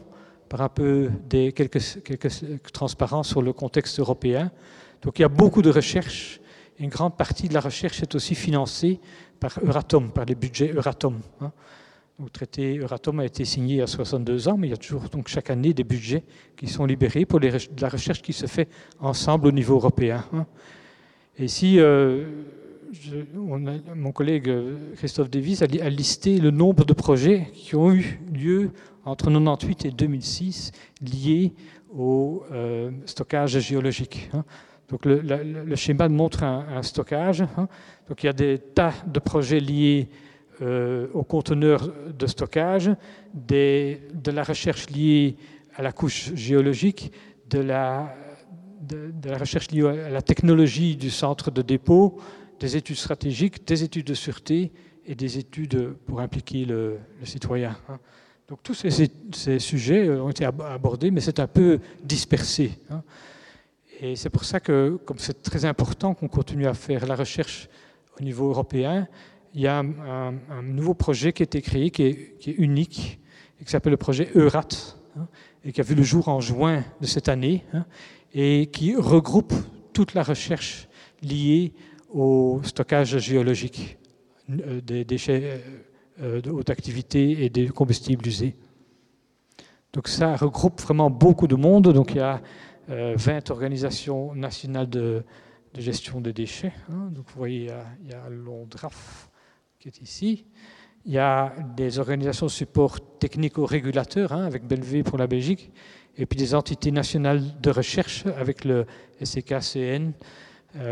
par 0.51 0.61
un 0.61 0.69
peu 0.69 1.11
des 1.31 1.53
quelques, 1.53 2.03
quelques 2.03 2.73
transparences 2.73 3.29
sur 3.29 3.41
le 3.41 3.55
contexte 3.55 3.99
européen. 3.99 4.53
Donc 5.01 5.19
il 5.19 5.23
y 5.23 5.25
a 5.25 5.29
beaucoup 5.29 5.63
de 5.63 5.71
recherches. 5.71 6.41
Une 6.79 6.91
grande 6.91 7.17
partie 7.17 7.49
de 7.49 7.55
la 7.55 7.61
recherche 7.61 8.03
est 8.03 8.15
aussi 8.15 8.35
financée 8.35 9.01
par 9.39 9.59
Euratom, 9.65 10.13
par 10.13 10.27
les 10.27 10.35
budgets 10.35 10.71
Euratom. 10.75 11.21
Hein. 11.41 11.53
Le 12.23 12.29
traité 12.29 12.77
Euratom 12.77 13.19
a 13.21 13.25
été 13.25 13.47
signé 13.47 13.77
il 13.77 13.79
y 13.79 13.83
a 13.83 13.87
62 13.87 14.49
ans, 14.49 14.59
mais 14.59 14.67
il 14.67 14.71
y 14.73 14.75
a 14.75 14.77
toujours 14.77 15.09
donc 15.09 15.29
chaque 15.29 15.49
année 15.49 15.73
des 15.73 15.85
budgets 15.85 16.25
qui 16.59 16.67
sont 16.67 16.85
libérés 16.85 17.25
pour 17.25 17.41
la 17.41 17.89
recherche 17.89 18.21
qui 18.21 18.35
se 18.35 18.45
fait 18.45 18.69
ensemble 18.99 19.47
au 19.47 19.53
niveau 19.53 19.77
européen. 19.77 20.27
Hein. 20.35 20.45
Et 21.39 21.45
ici, 21.45 21.81
euh, 21.81 22.27
mon 23.35 24.13
collègue 24.13 24.49
euh, 24.49 24.95
Christophe 24.97 25.31
Davis 25.31 25.63
a, 25.63 25.67
listé 25.67 26.39
le 26.39 26.51
nombre 26.51 26.85
de 26.85 26.93
projets 26.93 27.49
qui 27.53 27.77
ont 27.77 27.93
eu 27.93 28.21
lieu 28.33 28.71
entre 29.05 29.27
1998 29.27 29.85
et 29.87 29.91
2006 29.91 30.73
liés 31.01 31.53
au 31.95 32.45
euh, 32.53 32.91
stockage 33.07 33.59
géologique. 33.61 34.31
Hein. 34.33 34.45
Donc 34.89 35.05
le, 35.05 35.77
schéma 35.77 36.09
montre 36.09 36.43
un, 36.43 36.83
stockage. 36.83 37.43
Hein. 37.43 37.69
Donc 38.09 38.23
il 38.23 38.27
y 38.27 38.29
a 38.29 38.33
des 38.33 38.59
tas 38.59 38.95
de 39.07 39.21
projets 39.21 39.61
liés 39.61 40.09
euh, 40.63 41.07
aux 41.15 41.23
conteneurs 41.23 41.93
de 42.13 42.27
stockage, 42.27 42.91
de 43.35 44.31
la 44.33 44.43
recherche 44.43 44.91
liée 44.91 45.37
à 45.77 45.83
la 45.83 45.93
couche 45.93 46.35
géologique, 46.35 47.13
de 47.49 47.61
la 47.61 48.13
recherche 49.39 49.71
liée 49.71 49.87
à 49.87 50.11
la 50.11 50.23
technologie 50.23 50.97
du 50.97 51.11
centre 51.11 51.53
de 51.53 51.63
dépôt, 51.63 52.19
des 52.61 52.77
études 52.77 52.97
stratégiques, 52.97 53.67
des 53.67 53.83
études 53.83 54.07
de 54.07 54.15
sûreté 54.15 54.71
et 55.07 55.15
des 55.15 55.39
études 55.39 55.95
pour 56.07 56.21
impliquer 56.21 56.67
le, 56.67 56.99
citoyen. 57.25 57.77
Hein. 57.89 57.99
Donc 58.49 58.63
tous 58.63 58.75
ces, 58.75 59.59
sujets 59.59 60.07
euh, 60.07 60.23
ont 60.23 60.31
été 60.31 60.45
abordés, 60.45 61.11
mais 61.11 61.21
c'est 61.21 61.41
un 61.41 61.47
peu 61.47 61.81
dispersé. 62.05 62.79
Hein. 62.91 63.03
Et 64.01 64.15
c'est 64.15 64.31
pour 64.31 64.45
ça 64.45 64.61
que, 64.61 64.99
comme 65.05 65.19
c'est 65.19 65.43
très 65.43 65.65
important 65.65 66.15
qu'on 66.15 66.29
continue 66.29 66.67
à 66.67 66.75
faire 66.75 67.07
la 67.07 67.17
recherche 67.17 67.69
au 68.19 68.23
niveau 68.23 68.49
européen, 68.49 69.09
il 69.55 69.63
y 69.63 69.67
a 69.67 69.79
un, 69.79 70.63
nouveau 70.63 70.95
projet 70.95 71.33
qui 71.33 71.43
a 71.43 71.45
été 71.45 71.61
créé, 71.61 71.91
qui 71.91 72.03
est, 72.05 72.55
unique, 72.59 73.19
et 73.61 73.65
qui 73.65 73.71
s'appelle 73.71 73.91
le 73.91 73.97
projet 73.97 74.31
EURAT, 74.35 74.69
hein, 75.19 75.27
et 75.65 75.73
qui 75.73 75.81
a 75.81 75.85
vu 75.85 75.95
le 75.95 76.03
jour 76.03 76.29
en 76.29 76.41
juin 76.41 76.85
de 77.01 77.07
cette 77.07 77.29
année, 77.29 77.65
et 78.33 78.67
qui 78.73 78.95
regroupe 78.95 79.53
toute 79.93 80.15
la 80.15 80.23
recherche 80.23 80.89
liée 81.21 81.73
au 82.13 82.61
stockage 82.63 83.19
géologique 83.19 83.99
euh, 84.51 84.81
des 84.81 85.05
déchets 85.05 85.43
euh, 85.45 85.59
euh, 86.23 86.41
de 86.41 86.51
haute 86.51 86.71
activité 86.71 87.45
et 87.45 87.51
des 87.51 87.69
combustibles 87.69 88.27
usés. 88.27 88.57
Donc 89.93 90.09
ça 90.09 90.37
regroupe 90.37 90.81
vraiment 90.81 91.11
beaucoup 91.11 91.47
de 91.47 91.57
monde. 91.57 91.93
Donc 91.93 92.13
il 92.13 92.19
y 92.19 92.21
a 92.21 92.41
20 92.89 93.51
organisations 93.51 94.35
nationales 94.35 94.89
de, 94.89 95.23
gestion 95.79 96.21
des 96.21 96.33
déchets. 96.33 96.73
Hein. 96.91 97.11
Donc 97.13 97.27
vous 97.29 97.39
voyez, 97.39 97.71
il 98.03 98.11
y 98.11 98.15
a, 98.15 98.29
l'ONDRAF 98.29 99.31
qui 99.79 99.89
est 99.89 100.01
ici. 100.03 100.45
Il 101.07 101.13
y 101.13 101.19
a 101.19 101.55
des 101.77 101.99
organisations 101.99 102.47
de 102.47 102.51
support 102.51 103.01
technico-régulateurs, 103.19 104.33
hein, 104.33 104.45
avec 104.45 104.67
Belvé 104.67 105.03
pour 105.03 105.19
la 105.19 105.27
Belgique, 105.27 105.71
et 106.17 106.27
puis 106.27 106.37
des 106.37 106.55
entités 106.55 106.91
nationales 106.91 107.43
de 107.61 107.71
recherche 107.71 108.27
avec 108.27 108.65
le 108.65 108.87
SCKCN 109.23 110.09
euh, 110.09 110.11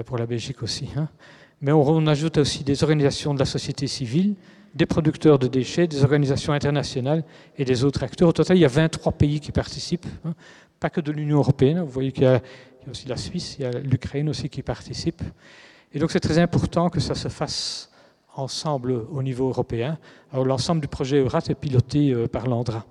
pour 0.07 0.19
la 0.19 0.27
Belgique 0.27 0.63
aussi. 0.63 0.89
Hein. 0.97 1.09
Mais 1.61 1.73
on, 1.73 2.07
ajoute 2.07 2.39
aussi 2.39 2.63
des 2.63 2.83
organisations 2.85 3.35
de 3.35 3.39
la 3.39 3.45
société 3.45 3.87
civile, 3.89 4.35
des 4.75 4.87
producteurs 4.87 5.39
de 5.39 5.49
déchets, 5.49 5.89
des 5.89 6.05
organisations 6.05 6.53
internationales 6.53 7.25
et 7.57 7.65
des 7.65 7.85
autres 7.85 8.05
acteurs. 8.05 8.29
Au 8.29 8.33
total, 8.33 8.57
il 8.57 8.61
y 8.61 8.65
a 8.65 8.69
23 8.69 9.13
pays 9.13 9.41
qui 9.41 9.51
participent, 9.51 10.07
hein. 10.25 10.35
pas 10.79 10.91
que 10.91 11.01
de 11.01 11.11
l'Union 11.11 11.39
européenne. 11.39 11.81
Vous 11.81 11.91
voyez 11.91 12.13
qu'il 12.13 12.25
y, 12.25 12.27
a 12.27 12.41
aussi 12.89 13.09
la 13.09 13.17
Suisse, 13.17 13.57
il 13.59 13.63
y 13.63 13.65
a 13.65 13.73
l'Ukraine 13.73 14.29
aussi 14.29 14.49
qui 14.49 14.63
participe. 14.63 15.23
Et 15.93 15.99
donc 15.99 16.13
c'est 16.13 16.21
très 16.21 16.39
important 16.39 16.91
que 16.91 17.01
ça 17.01 17.15
se 17.15 17.29
fasse 17.29 17.91
ensemble 18.37 18.93
au 18.93 19.23
niveau 19.23 19.49
européen. 19.49 19.99
L'ensemble 20.33 20.81
du 20.81 20.89
projet 20.89 21.19
EURAT 21.19 21.43
est 21.49 21.55
piloté 21.55 22.13
euh, 22.13 22.29
par 22.29 22.47
l'ANDRA. 22.47 22.85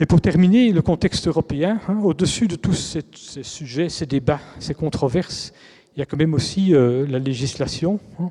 Et 0.00 0.06
pour 0.06 0.20
terminer, 0.20 0.72
le 0.72 0.82
contexte 0.82 1.28
européen, 1.28 1.80
hein, 1.88 1.98
au-dessus 2.02 2.48
de 2.48 2.56
tous 2.56 2.72
ces, 2.72 3.02
sujets, 3.42 3.88
ces 3.88 4.06
débats, 4.06 4.40
ces 4.58 4.74
controverses, 4.74 5.52
il 5.94 6.00
y 6.00 6.02
a 6.02 6.06
quand 6.06 6.16
même 6.16 6.34
aussi 6.34 6.74
euh, 6.74 7.06
la 7.06 7.18
législation. 7.18 8.00
Hein. 8.18 8.30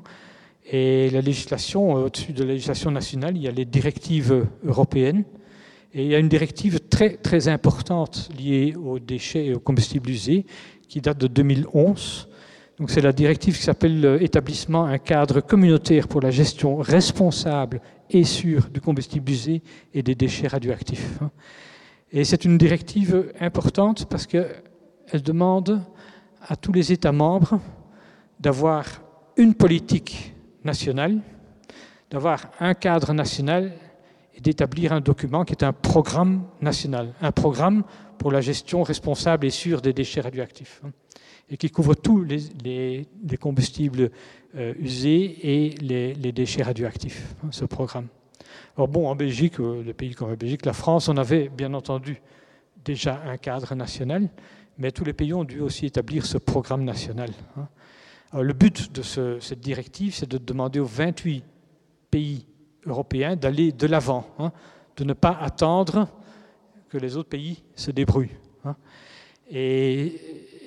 et 0.70 1.10
la 1.10 1.20
législation, 1.20 1.96
euh, 1.96 2.06
au-dessus 2.06 2.32
de 2.32 2.42
la 2.42 2.52
législation 2.52 2.90
nationale, 2.90 3.36
il 3.36 3.42
y 3.42 3.48
a 3.48 3.52
les 3.52 3.64
directives 3.64 4.46
européennes. 4.64 5.24
Et 5.94 6.04
il 6.04 6.10
y 6.10 6.14
a 6.14 6.18
une 6.18 6.28
directive 6.28 6.80
très, 6.88 7.16
très 7.16 7.48
importante 7.48 8.30
liée 8.38 8.74
aux 8.74 8.98
déchets 8.98 9.46
et 9.46 9.54
aux 9.54 9.60
combustibles 9.60 10.10
usés 10.10 10.46
qui 10.88 11.00
date 11.00 11.18
de 11.18 11.26
2011. 11.26 12.28
C'est 12.88 13.00
la 13.00 13.12
directive 13.12 13.56
qui 13.56 13.62
s'appelle 13.62 14.04
euh, 14.04 14.18
Établissement 14.20 14.84
un 14.84 14.98
cadre 14.98 15.40
communautaire 15.40 16.08
pour 16.08 16.20
la 16.20 16.30
gestion 16.30 16.76
responsable 16.76 17.80
et 18.10 18.24
sûre 18.24 18.68
du 18.70 18.80
combustible 18.80 19.30
usé 19.30 19.62
et 19.94 20.02
des 20.02 20.14
déchets 20.14 20.48
radioactifs. 20.48 21.18
Hein. 21.20 21.30
Et 22.10 22.24
c'est 22.24 22.44
une 22.44 22.58
directive 22.58 23.32
importante 23.40 24.06
parce 24.08 24.26
qu'elle 24.26 25.22
demande 25.24 25.82
à 26.46 26.56
tous 26.56 26.72
les 26.72 26.92
États 26.92 27.12
membres 27.12 27.60
d'avoir 28.40 28.84
une 29.36 29.54
politique 29.54 30.34
nationale, 30.64 31.20
d'avoir 32.10 32.50
un 32.60 32.74
cadre 32.74 33.12
national 33.12 33.72
et 34.34 34.40
d'établir 34.40 34.92
un 34.92 35.00
document 35.00 35.44
qui 35.44 35.52
est 35.52 35.64
un 35.64 35.72
programme 35.72 36.44
national, 36.60 37.14
un 37.22 37.32
programme 37.32 37.84
pour 38.18 38.32
la 38.32 38.40
gestion 38.40 38.82
responsable 38.82 39.46
et 39.46 39.50
sûre 39.50 39.80
des 39.80 39.92
déchets 39.92 40.20
radioactifs, 40.20 40.82
hein, 40.84 40.90
et 41.50 41.56
qui 41.56 41.70
couvre 41.70 41.94
tous 41.94 42.24
les, 42.24 43.06
combustibles 43.40 44.10
euh, 44.54 44.74
usés 44.78 45.38
et 45.42 45.70
les, 45.80 46.32
déchets 46.32 46.62
radioactifs, 46.62 47.34
hein, 47.44 47.48
ce 47.50 47.64
programme. 47.64 48.08
Alors 48.76 48.88
bon, 48.88 49.08
en 49.08 49.14
Belgique, 49.14 49.60
euh, 49.60 49.82
le 49.82 49.92
pays 49.92 50.14
comme 50.14 50.30
la 50.30 50.36
Belgique, 50.36 50.64
la 50.64 50.72
France, 50.72 51.08
on 51.08 51.16
avait 51.16 51.48
bien 51.48 51.74
entendu 51.74 52.20
déjà 52.84 53.22
un 53.26 53.36
cadre 53.36 53.74
national, 53.74 54.28
mais 54.78 54.90
tous 54.90 55.04
les 55.04 55.12
pays 55.12 55.34
ont 55.34 55.44
dû 55.44 55.60
aussi 55.60 55.86
établir 55.86 56.24
ce 56.26 56.38
programme 56.38 56.84
national. 56.84 57.30
Hein. 57.56 57.68
Le 58.40 58.54
but 58.54 58.90
de 58.92 59.02
cette 59.02 59.60
directive, 59.60 60.14
c'est 60.14 60.28
de 60.28 60.38
demander 60.38 60.80
aux 60.80 60.86
28 60.86 61.44
pays 62.10 62.46
européens 62.86 63.36
d'aller 63.36 63.72
de 63.72 63.86
l'avant, 63.86 64.26
hein, 64.38 64.52
de 64.96 65.04
ne 65.04 65.12
pas 65.12 65.36
attendre 65.38 66.08
que 66.88 66.98
les 66.98 67.16
autres 67.16 67.28
pays 67.28 67.62
se 67.74 67.90
débrouillent. 67.90 68.36
Hein. 68.64 68.76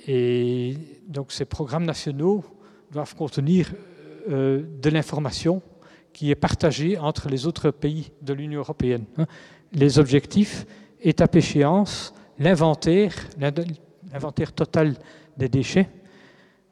Et, 0.08 0.78
donc 1.08 1.32
ces 1.32 1.46
programmes 1.46 1.86
nationaux 1.86 2.44
doivent 2.92 3.16
contenir 3.16 3.74
euh, 4.30 4.64
de 4.82 4.90
l'information 4.90 5.62
qui 6.14 6.32
est 6.32 6.36
partagé 6.36 6.98
entre 6.98 7.30
les 7.30 7.46
autres 7.46 7.72
pays 7.72 8.12
de 8.22 8.34
l'Union 8.34 8.60
européenne. 8.60 9.06
Hein. 9.18 9.26
Les 9.74 10.00
objectifs, 10.00 10.66
étape 11.02 11.36
échéance, 11.36 12.14
l'inventaire, 12.40 13.14
l'inventaire 13.38 14.54
total 14.54 14.96
des 15.38 15.50
déchets, 15.50 15.90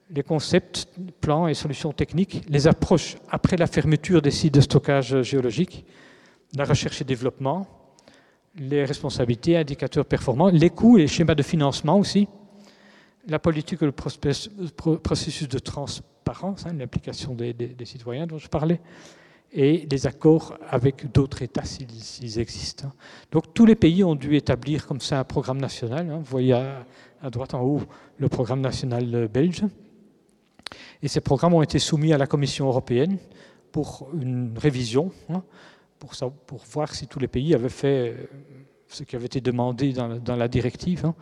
les 0.10 0.24
concepts, 0.24 0.88
plans 1.22 1.48
et 1.48 1.54
solutions 1.54 1.92
techniques, 1.92 2.44
les 2.48 2.68
approches 2.68 3.18
après 3.30 3.58
la 3.58 3.68
fermeture 3.68 4.22
des 4.22 4.32
sites 4.32 4.54
de 4.54 4.62
stockage 4.62 5.22
géologique, 5.24 5.86
la 6.56 6.66
recherche 6.66 7.02
et 7.02 7.04
développement, 7.04 7.68
les 8.56 8.86
responsabilités, 8.86 9.58
indicateurs 9.58 10.06
performants, 10.06 10.50
les 10.50 10.70
coûts 10.70 10.98
et 10.98 11.02
les 11.02 11.08
schémas 11.08 11.36
de 11.36 11.44
financement 11.44 11.98
aussi, 11.98 12.28
la 13.28 13.40
politique 13.40 13.82
et 13.82 13.86
le 13.86 13.92
processus 13.92 15.48
de 15.48 15.60
transparence, 15.60 16.66
hein, 16.66 16.74
l'implication 16.78 17.36
des, 17.36 17.76
citoyens 17.86 18.28
dont 18.28 18.38
je 18.38 18.48
parlais, 18.48 18.82
et 19.52 19.86
des 19.86 20.08
accords 20.08 20.58
avec 20.68 21.12
d'autres 21.12 21.44
États 21.44 21.64
s'ils 21.64 22.40
existent. 22.40 22.88
Hein. 22.88 22.94
Donc 23.32 23.54
tous 23.54 23.66
les 23.66 23.76
pays 23.76 24.04
ont 24.04 24.16
dû 24.16 24.36
établir 24.36 24.88
comme 24.88 25.00
ça 25.00 25.20
un 25.20 25.24
programme 25.24 25.62
national. 25.62 26.10
Hein. 26.10 26.18
Vous 26.18 26.24
voyez 26.24 26.54
à, 26.54 26.86
droite 27.30 27.54
en 27.54 27.62
haut 27.62 27.82
le 28.18 28.30
programme 28.30 28.62
national 28.62 29.28
belge. 29.28 29.64
Et 31.04 31.08
ces 31.08 31.22
programmes 31.22 31.54
ont 31.54 31.62
été 31.62 31.78
soumis 31.78 32.14
à 32.14 32.18
la 32.18 32.26
Commission 32.26 32.68
européenne 32.68 33.20
pour 33.72 34.10
une 34.20 34.58
révision, 34.58 35.12
hein, 35.30 35.44
pour, 36.00 36.60
voir 36.72 36.94
si 36.94 37.08
tous 37.08 37.20
les 37.20 37.28
pays 37.28 37.54
avaient 37.54 37.70
fait 37.70 38.10
euh, 38.10 38.26
ce 38.88 39.04
qui 39.04 39.16
avait 39.16 39.26
été 39.26 39.40
demandé 39.40 39.94
dans 39.94 40.36
la 40.36 40.48
directive. 40.48 41.14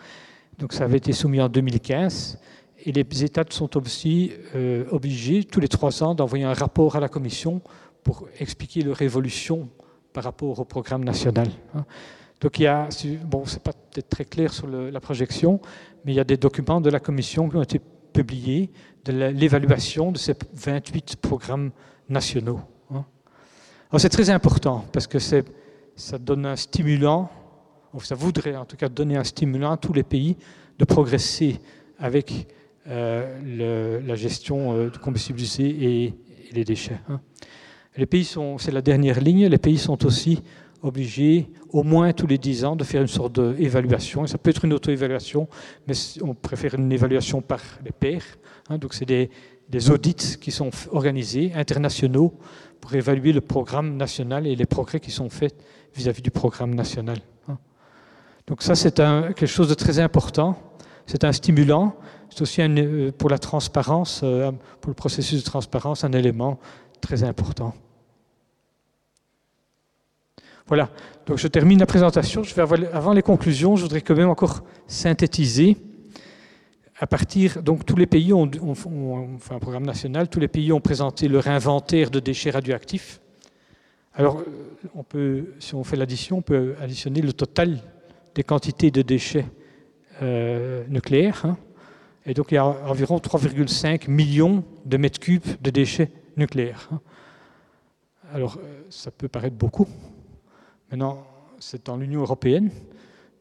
Donc 0.58 0.74
ça 0.74 0.84
avait 0.84 0.98
été 0.98 1.14
soumis 1.14 1.42
en 1.42 1.50
2015. 1.50 2.40
Et 2.84 2.92
les 2.92 3.24
États 3.24 3.44
sont 3.50 3.78
aussi 3.78 4.32
euh, 4.56 4.86
obligés, 4.90 5.44
tous 5.44 5.60
les 5.60 5.68
trois 5.68 6.04
ans, 6.04 6.16
d'envoyer 6.16 6.46
un 6.46 6.54
rapport 6.54 6.96
à 6.96 7.00
la 7.00 7.10
Commission 7.10 7.62
pour 8.04 8.28
expliquer 8.40 8.82
leur 8.82 9.02
évolution 9.02 9.70
par 10.14 10.24
rapport 10.24 10.60
au 10.60 10.66
programme 10.66 11.04
national. 11.04 11.48
Hein. 11.76 11.86
Donc 12.42 12.58
il 12.58 12.64
y 12.64 12.68
a, 12.68 12.90
bon, 13.24 13.46
c'est 13.46 13.62
pas 13.62 13.74
peut-être 13.74 14.10
très 14.10 14.26
clair 14.26 14.52
sur 14.52 14.68
la 14.68 15.00
projection, 15.00 15.62
mais 16.04 16.14
il 16.14 16.16
y 16.16 16.20
a 16.20 16.24
des 16.24 16.38
documents 16.38 16.82
de 16.82 16.90
la 16.90 17.00
Commission 17.00 17.48
qui 17.48 17.56
ont 17.56 17.62
été 17.62 17.80
publiés 18.14 18.72
de 19.06 19.14
l'évaluation 19.30 20.12
de 20.12 20.18
ces 20.18 20.34
28 20.54 21.18
programmes 21.18 21.72
nationaux. 22.10 22.60
Hein. 22.94 23.06
c'est 23.98 24.10
très 24.10 24.30
important 24.32 24.86
parce 24.92 25.08
que 25.08 25.20
ça 25.20 26.18
donne 26.18 26.46
un 26.48 26.56
stimulant, 26.56 27.30
ça 28.00 28.16
voudrait 28.16 28.56
en 28.56 28.66
tout 28.66 28.78
cas 28.78 28.90
donner 28.90 29.18
un 29.18 29.24
stimulant 29.24 29.72
à 29.72 29.78
tous 29.78 29.94
les 29.94 30.04
pays 30.04 30.38
de 30.80 30.86
progresser 30.86 31.60
avec 32.00 32.48
euh, 32.88 34.00
la 34.06 34.16
gestion 34.16 34.74
euh, 34.74 34.90
du 34.90 34.98
combustible 34.98 35.40
usé 35.40 35.66
et, 35.66 36.14
les 36.54 36.66
déchets. 36.66 37.00
Hein. 37.08 37.22
Les 37.96 38.06
pays 38.06 38.26
sont, 38.26 38.58
c'est 38.58 38.72
la 38.72 38.82
dernière 38.82 39.22
ligne, 39.22 39.46
les 39.46 39.58
pays 39.58 39.78
sont 39.78 40.06
aussi 40.06 40.42
obligés, 40.82 41.48
au 41.70 41.84
moins 41.84 42.12
tous 42.12 42.28
les 42.28 42.38
10 42.38 42.66
ans, 42.66 42.76
de 42.76 42.84
faire 42.84 43.02
une 43.02 43.08
sorte 43.08 43.40
d'évaluation. 43.40 44.26
Ça 44.28 44.38
peut 44.38 44.50
être 44.50 44.66
une 44.66 44.74
auto-évaluation, 44.74 45.48
mais 45.88 45.94
on 46.22 46.34
préfère 46.34 46.76
une 46.76 46.92
évaluation 46.92 47.42
par 47.42 47.62
les 47.86 47.92
pairs. 47.92 48.26
Hein. 48.70 48.78
donc 48.78 48.94
c'est 48.94 49.06
des, 49.06 49.30
audits 49.90 50.38
qui 50.42 50.52
sont 50.52 50.72
organisés, 50.92 51.54
internationaux, 51.56 52.34
pour 52.82 52.94
évaluer 52.96 53.32
le 53.32 53.42
programme 53.42 53.96
national 53.96 54.48
et 54.48 54.56
les 54.56 54.66
progrès 54.66 55.00
qui 55.00 55.12
sont 55.12 55.30
faits 55.30 55.56
vis-à-vis 55.96 56.22
du 56.22 56.32
programme 56.32 56.76
national. 56.76 57.20
Hein. 57.48 57.58
Donc 58.48 58.62
ça, 58.62 58.76
c'est 58.76 58.96
quelque 58.96 59.46
chose 59.46 59.70
de 59.70 59.74
très 59.74 60.00
important. 60.00 60.58
C'est 61.06 61.24
un 61.24 61.32
stimulant. 61.32 61.96
C'est 62.30 62.42
aussi 62.42 62.62
euh, 62.62 63.12
pour 63.12 63.30
la 63.30 63.38
transparence, 63.38 64.22
euh, 64.24 64.52
pour 64.80 64.90
le 64.90 64.96
processus 64.96 65.44
de 65.44 65.46
transparence, 65.46 66.04
un 66.04 66.14
élément 66.14 66.60
très 67.02 67.24
important. 67.24 67.74
Voilà, 70.68 70.90
donc 71.26 71.38
je 71.38 71.48
termine 71.50 71.80
la 71.80 71.86
présentation. 71.86 72.44
Avant 72.94 73.12
les 73.12 73.22
conclusions, 73.22 73.76
je 73.76 73.84
voudrais 73.84 74.02
quand 74.02 74.16
même 74.16 74.30
encore 74.30 74.64
synthétiser. 74.88 75.76
À 76.98 77.08
partir, 77.08 77.62
donc 77.62 77.86
tous 77.86 77.98
les 77.98 78.06
pays 78.06 78.32
ont, 78.32 78.50
un 78.50 79.60
programme 79.60 79.86
national, 79.86 80.30
tous 80.30 80.40
les 80.40 80.48
pays 80.48 80.72
ont 80.72 80.80
présenté 80.80 81.28
leur 81.28 81.48
inventaire 81.48 82.10
de 82.10 82.22
déchets 82.22 82.52
radioactifs. 82.52 83.20
Alors, 84.14 84.40
euh, 84.40 84.46
on 84.96 85.04
peut, 85.04 85.54
si 85.60 85.74
on 85.76 85.84
fait 85.84 85.98
l'addition, 85.98 86.38
on 86.38 86.42
peut 86.42 86.76
additionner 86.80 87.22
le 87.22 87.34
total 87.34 87.82
des 88.36 88.44
quantités 88.44 88.92
de 88.92 89.02
déchets 89.02 89.46
euh, 90.22 90.86
nucléaires. 90.88 91.46
Hein. 91.46 91.58
Et 92.26 92.34
donc, 92.34 92.52
il 92.52 92.56
y 92.56 92.58
a 92.58 92.66
environ 92.66 93.18
3,5 93.18 94.10
millions 94.10 94.64
de 94.86 94.98
mètres 94.98 95.20
cubes 95.20 95.46
de 95.62 95.70
déchets 95.70 96.12
nucléaires. 96.38 96.90
Hein. 96.92 97.02
Alors, 98.34 98.58
euh, 98.58 98.84
ça 98.90 99.12
peut 99.12 99.28
paraître 99.28 99.56
beaucoup, 99.56 99.88
Maintenant, 100.92 101.26
c'est 101.58 101.86
dans 101.86 101.96
l'Union 101.96 102.20
européenne, 102.20 102.70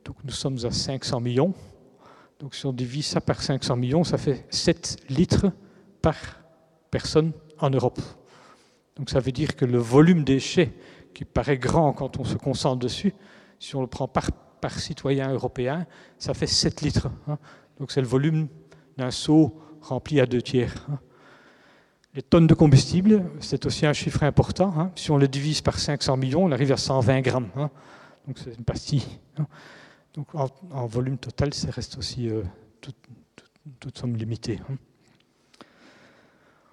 donc 0.04 0.14
nous 0.22 0.30
sommes 0.30 0.58
à 0.64 0.70
500 0.70 1.18
millions. 1.18 1.52
Donc 2.38 2.54
si 2.54 2.64
on 2.64 2.72
divise 2.72 3.06
ça 3.06 3.20
par 3.20 3.42
500 3.42 3.74
millions, 3.74 4.04
ça 4.04 4.18
fait 4.18 4.46
7 4.50 4.98
litres 5.08 5.46
par 6.00 6.14
personne 6.92 7.32
en 7.58 7.70
Europe. 7.70 8.00
Donc 8.94 9.10
ça 9.10 9.18
veut 9.18 9.32
dire 9.32 9.56
que 9.56 9.64
le 9.64 9.78
volume 9.78 10.22
déchets, 10.22 10.72
qui 11.12 11.24
paraît 11.24 11.58
grand 11.58 11.92
quand 11.92 12.20
on 12.20 12.24
se 12.24 12.36
concentre 12.36 12.78
dessus, 12.78 13.14
si 13.58 13.74
on 13.74 13.80
le 13.80 13.88
prend 13.88 14.06
par, 14.06 14.30
par 14.60 14.78
citoyen 14.78 15.32
européen, 15.32 15.86
ça 16.18 16.34
fait 16.34 16.46
7 16.46 16.80
litres. 16.82 17.08
Hein. 17.28 17.38
Donc 17.78 17.92
c'est 17.92 18.00
le 18.00 18.06
volume 18.06 18.48
d'un 18.96 19.10
seau 19.10 19.58
rempli 19.80 20.20
à 20.20 20.26
deux 20.26 20.42
tiers. 20.42 20.74
Hein. 20.90 20.98
Les 22.14 22.22
tonnes 22.22 22.46
de 22.46 22.54
combustible, 22.54 23.24
c'est 23.38 23.66
aussi 23.66 23.86
un 23.86 23.92
chiffre 23.92 24.22
important. 24.24 24.74
Hein. 24.76 24.90
Si 24.96 25.10
on 25.10 25.16
le 25.16 25.28
divise 25.28 25.60
par 25.60 25.78
500 25.78 26.16
millions, 26.16 26.44
on 26.44 26.52
arrive 26.52 26.72
à 26.72 26.76
120 26.76 27.20
grammes. 27.20 27.48
Donc 28.26 28.38
c'est 28.38 28.54
une 28.56 28.64
pastille. 28.64 29.06
Donc 30.14 30.26
en, 30.34 30.86
volume 30.86 31.18
total, 31.18 31.54
ça 31.54 31.70
reste 31.70 31.96
aussi 31.96 32.28
euh, 32.28 32.42
toute 33.78 33.96
somme 33.96 34.16
limitée. 34.16 34.58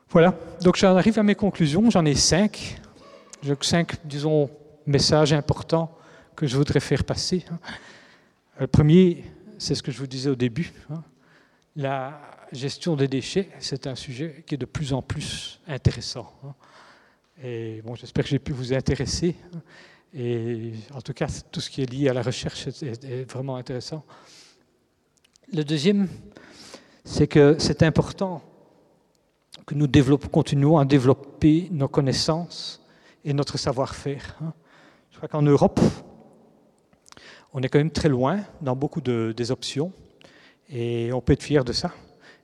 Voilà, 0.10 0.34
donc 0.62 0.78
j'en 0.78 0.96
arrive 0.96 1.20
à 1.20 1.24
mes 1.24 1.36
conclusions. 1.36 1.90
J'en 1.90 2.06
ai 2.06 2.16
cinq. 2.16 2.82
J'ai 3.44 3.54
cinq, 3.62 3.98
disons, 4.06 4.50
messages 4.86 5.34
importants 5.34 5.96
que 6.38 6.46
je 6.46 6.56
voudrais 6.56 6.80
faire 6.80 7.04
passer. 7.04 7.44
Le 8.60 8.68
premier, 8.68 9.26
c'est 9.58 9.74
ce 9.74 9.82
que 9.82 9.92
je 9.92 9.98
vous 9.98 10.08
disais 10.08 10.30
au 10.30 10.36
début. 10.36 10.72
La, 11.76 12.22
gestion 12.54 12.96
des 12.96 13.10
déchets, 13.10 13.50
c'est 13.60 13.88
un 13.88 13.96
sujet 13.96 14.46
qui 14.48 14.56
est 14.56 14.58
de 14.58 14.66
plus 14.66 14.94
en 14.94 15.02
plus 15.02 15.60
intéressant. 15.68 16.32
Hein. 16.46 16.54
Et 17.44 17.82
bon, 17.84 17.94
j'espère 17.96 18.24
que 18.24 18.30
j'ai 18.30 18.40
pu 18.40 18.54
vous 18.54 18.72
intéresser. 18.72 19.36
Hein. 19.54 19.60
Et 20.14 20.72
en 20.94 21.02
tout 21.02 21.12
cas, 21.12 21.28
tout 21.52 21.60
ce 21.60 21.70
qui 21.70 21.82
est 21.82 21.92
lié 21.92 22.08
à 22.08 22.14
la 22.14 22.22
recherche 22.22 22.68
est, 22.68 23.30
vraiment 23.30 23.58
intéressant. 23.58 24.06
Le 25.52 25.64
deuxième, 25.66 26.08
c'est 27.04 27.28
que 27.28 27.58
c'est 27.60 27.84
important 27.84 28.42
que 29.66 29.76
nous 29.76 29.90
continuons 30.32 30.78
à 30.78 30.86
développer 30.86 31.68
nos 31.72 31.90
connaissances 31.90 32.82
et 33.26 33.34
notre 33.34 33.58
savoir-faire. 33.58 34.38
Hein. 34.42 34.54
Je 35.12 35.18
crois 35.18 35.28
qu'en 35.28 35.42
Europe, 35.42 35.82
on 37.54 37.62
est 37.62 37.70
quand 37.70 37.80
même 37.80 37.92
très 37.92 38.10
loin 38.10 38.40
dans 38.62 38.76
beaucoup 38.76 39.02
de, 39.02 39.34
des 39.36 39.52
options 39.52 39.92
et 40.70 41.12
on 41.14 41.22
peut 41.22 41.34
être 41.34 41.44
fier 41.44 41.64
de 41.64 41.74
ça. 41.74 41.94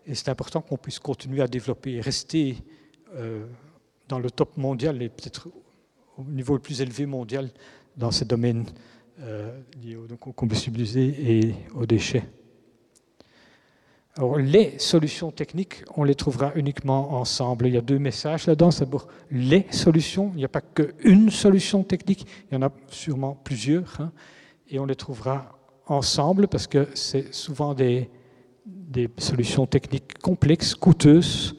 Et 0.06 0.16
c'est 0.16 0.30
important 0.30 0.62
qu'on 0.62 0.78
puisse 0.78 1.00
continuer 1.00 1.42
à 1.42 1.48
développer 1.48 1.94
et 1.94 2.02
rester 2.02 2.58
euh, 3.16 3.46
dans 4.08 4.20
le 4.20 4.30
top 4.30 4.58
mondial 4.58 5.02
et 5.02 5.10
peut-être 5.10 5.50
au 6.18 6.24
niveau 6.24 6.54
le 6.54 6.60
plus 6.60 6.82
élevé 6.82 7.06
mondial 7.06 7.50
dans 7.98 8.12
ces 8.12 8.26
domaines 8.26 8.66
euh, 9.22 9.58
liés 9.82 9.96
aux, 9.96 10.08
combustibles 10.34 10.82
usés 10.82 11.16
et 11.20 11.56
aux 11.76 11.86
déchets. 11.86 12.24
Alors, 14.16 14.38
les 14.38 14.78
solutions 14.78 15.32
techniques, 15.32 15.84
on 15.96 16.04
les 16.04 16.14
trouvera 16.14 16.52
uniquement 16.56 17.14
ensemble. 17.14 17.66
Il 17.66 17.74
y 17.74 17.78
a 17.78 17.82
deux 17.82 17.98
messages 17.98 18.46
là-dedans. 18.46 18.70
D'abord 18.70 19.08
les 19.32 19.66
solutions. 19.72 20.32
Il 20.34 20.38
n'y 20.38 20.46
a 20.46 20.50
pas 20.50 20.62
qu'une 20.62 21.32
solution 21.32 21.84
technique, 21.84 22.28
il 22.52 22.54
y 22.54 22.58
en 22.58 22.62
a 22.62 22.72
sûrement 22.90 23.40
plusieurs. 23.44 24.00
Hein, 24.00 24.12
et 24.70 24.80
on 24.80 24.86
les 24.86 24.96
trouvera 24.96 25.58
ensemble 25.88 26.48
parce 26.48 26.68
que 26.68 26.88
c'est 26.94 27.34
souvent 27.34 27.74
des, 27.74 28.10
des 28.66 29.10
solutions 29.18 29.66
techniques 29.66 30.18
complexes, 30.20 30.76
coûteuses, 30.76 31.56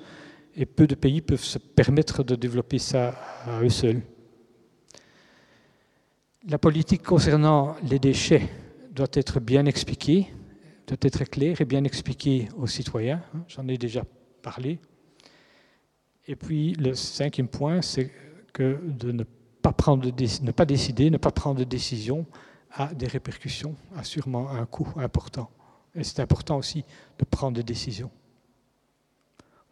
et 0.57 0.67
peu 0.67 0.87
de 0.87 0.95
pays 0.95 1.21
peuvent 1.21 1.43
se 1.43 1.59
permettre 1.59 2.23
de 2.23 2.37
développer 2.37 2.79
ça 2.79 3.15
à 3.47 3.61
eux 3.61 3.69
seuls. 3.69 4.03
La 6.49 6.59
politique 6.59 7.03
concernant 7.03 7.75
les 7.83 7.99
déchets 7.99 8.49
doit 8.93 9.09
être 9.15 9.41
bien 9.41 9.67
expliquée, 9.67 10.29
doit 10.87 10.99
être 11.01 11.25
claire 11.25 11.61
et 11.61 11.65
bien 11.65 11.85
expliquée 11.85 12.49
aux 12.57 12.67
citoyens. 12.67 13.23
J'en 13.49 13.67
ai 13.67 13.79
déjà 13.79 14.05
parlé. 14.43 14.79
Et 16.27 16.37
puis 16.37 16.75
le 16.75 16.95
cinquième 16.95 17.49
point, 17.49 17.83
c'est 17.83 18.11
que 18.53 18.79
de 18.87 19.11
ne 19.11 19.25
pas, 19.63 19.73
prendre 19.73 20.07
ne 20.07 20.53
pas 20.53 20.65
décider, 20.65 21.11
ne 21.11 21.17
pas 21.17 21.33
prendre 21.33 21.59
de 21.59 21.65
décision 21.65 22.27
a 22.75 22.93
des 22.95 23.07
répercussions, 23.07 23.77
a 23.97 24.05
sûrement 24.05 24.51
un 24.51 24.67
coût 24.67 24.89
important. 24.97 25.51
Et 25.95 26.03
c'est 26.03 26.21
important 26.21 26.57
aussi 26.57 26.85
de 27.19 27.25
prendre 27.25 27.57
des 27.57 27.63
décisions. 27.63 28.11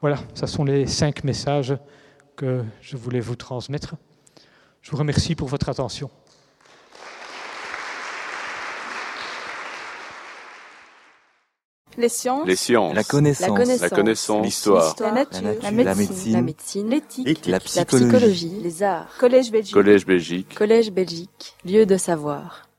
Voilà, 0.01 0.19
ce 0.35 0.47
sont 0.47 0.65
les 0.65 0.87
cinq 0.87 1.25
messages 1.25 1.77
que 2.37 2.65
je 2.81 2.97
voulais 2.97 3.21
vous 3.21 3.37
transmettre. 3.37 3.97
Je 4.81 4.91
vous 4.91 4.97
remercie 4.97 5.35
pour 5.35 5.49
votre 5.49 5.69
attention. 5.69 6.11
Les 11.99 12.09
sciences. 12.09 12.47
Les 12.47 12.57
sciences. 12.57 12.95
La 12.95 13.05
connaissance. 13.05 13.81
La 13.81 13.91
connaissance. 13.91 14.45
L'histoire. 14.45 14.97
La, 14.99 15.13
nature. 15.13 15.43
La, 15.63 15.71
médecine. 15.71 16.89
L'éthique. 16.89 17.47
La, 17.47 17.61
psychologie. 17.61 18.61
Les 18.63 18.83
arts. 18.83 19.15
Collège 19.19 19.53
Belgique. 19.53 19.75
Collège 19.75 20.07
Belgique. 20.07 20.55
Collège 20.55 20.91
Belgique. 20.91 21.55
Lieu 21.65 21.85
de 21.85 21.97
savoir. 21.97 22.72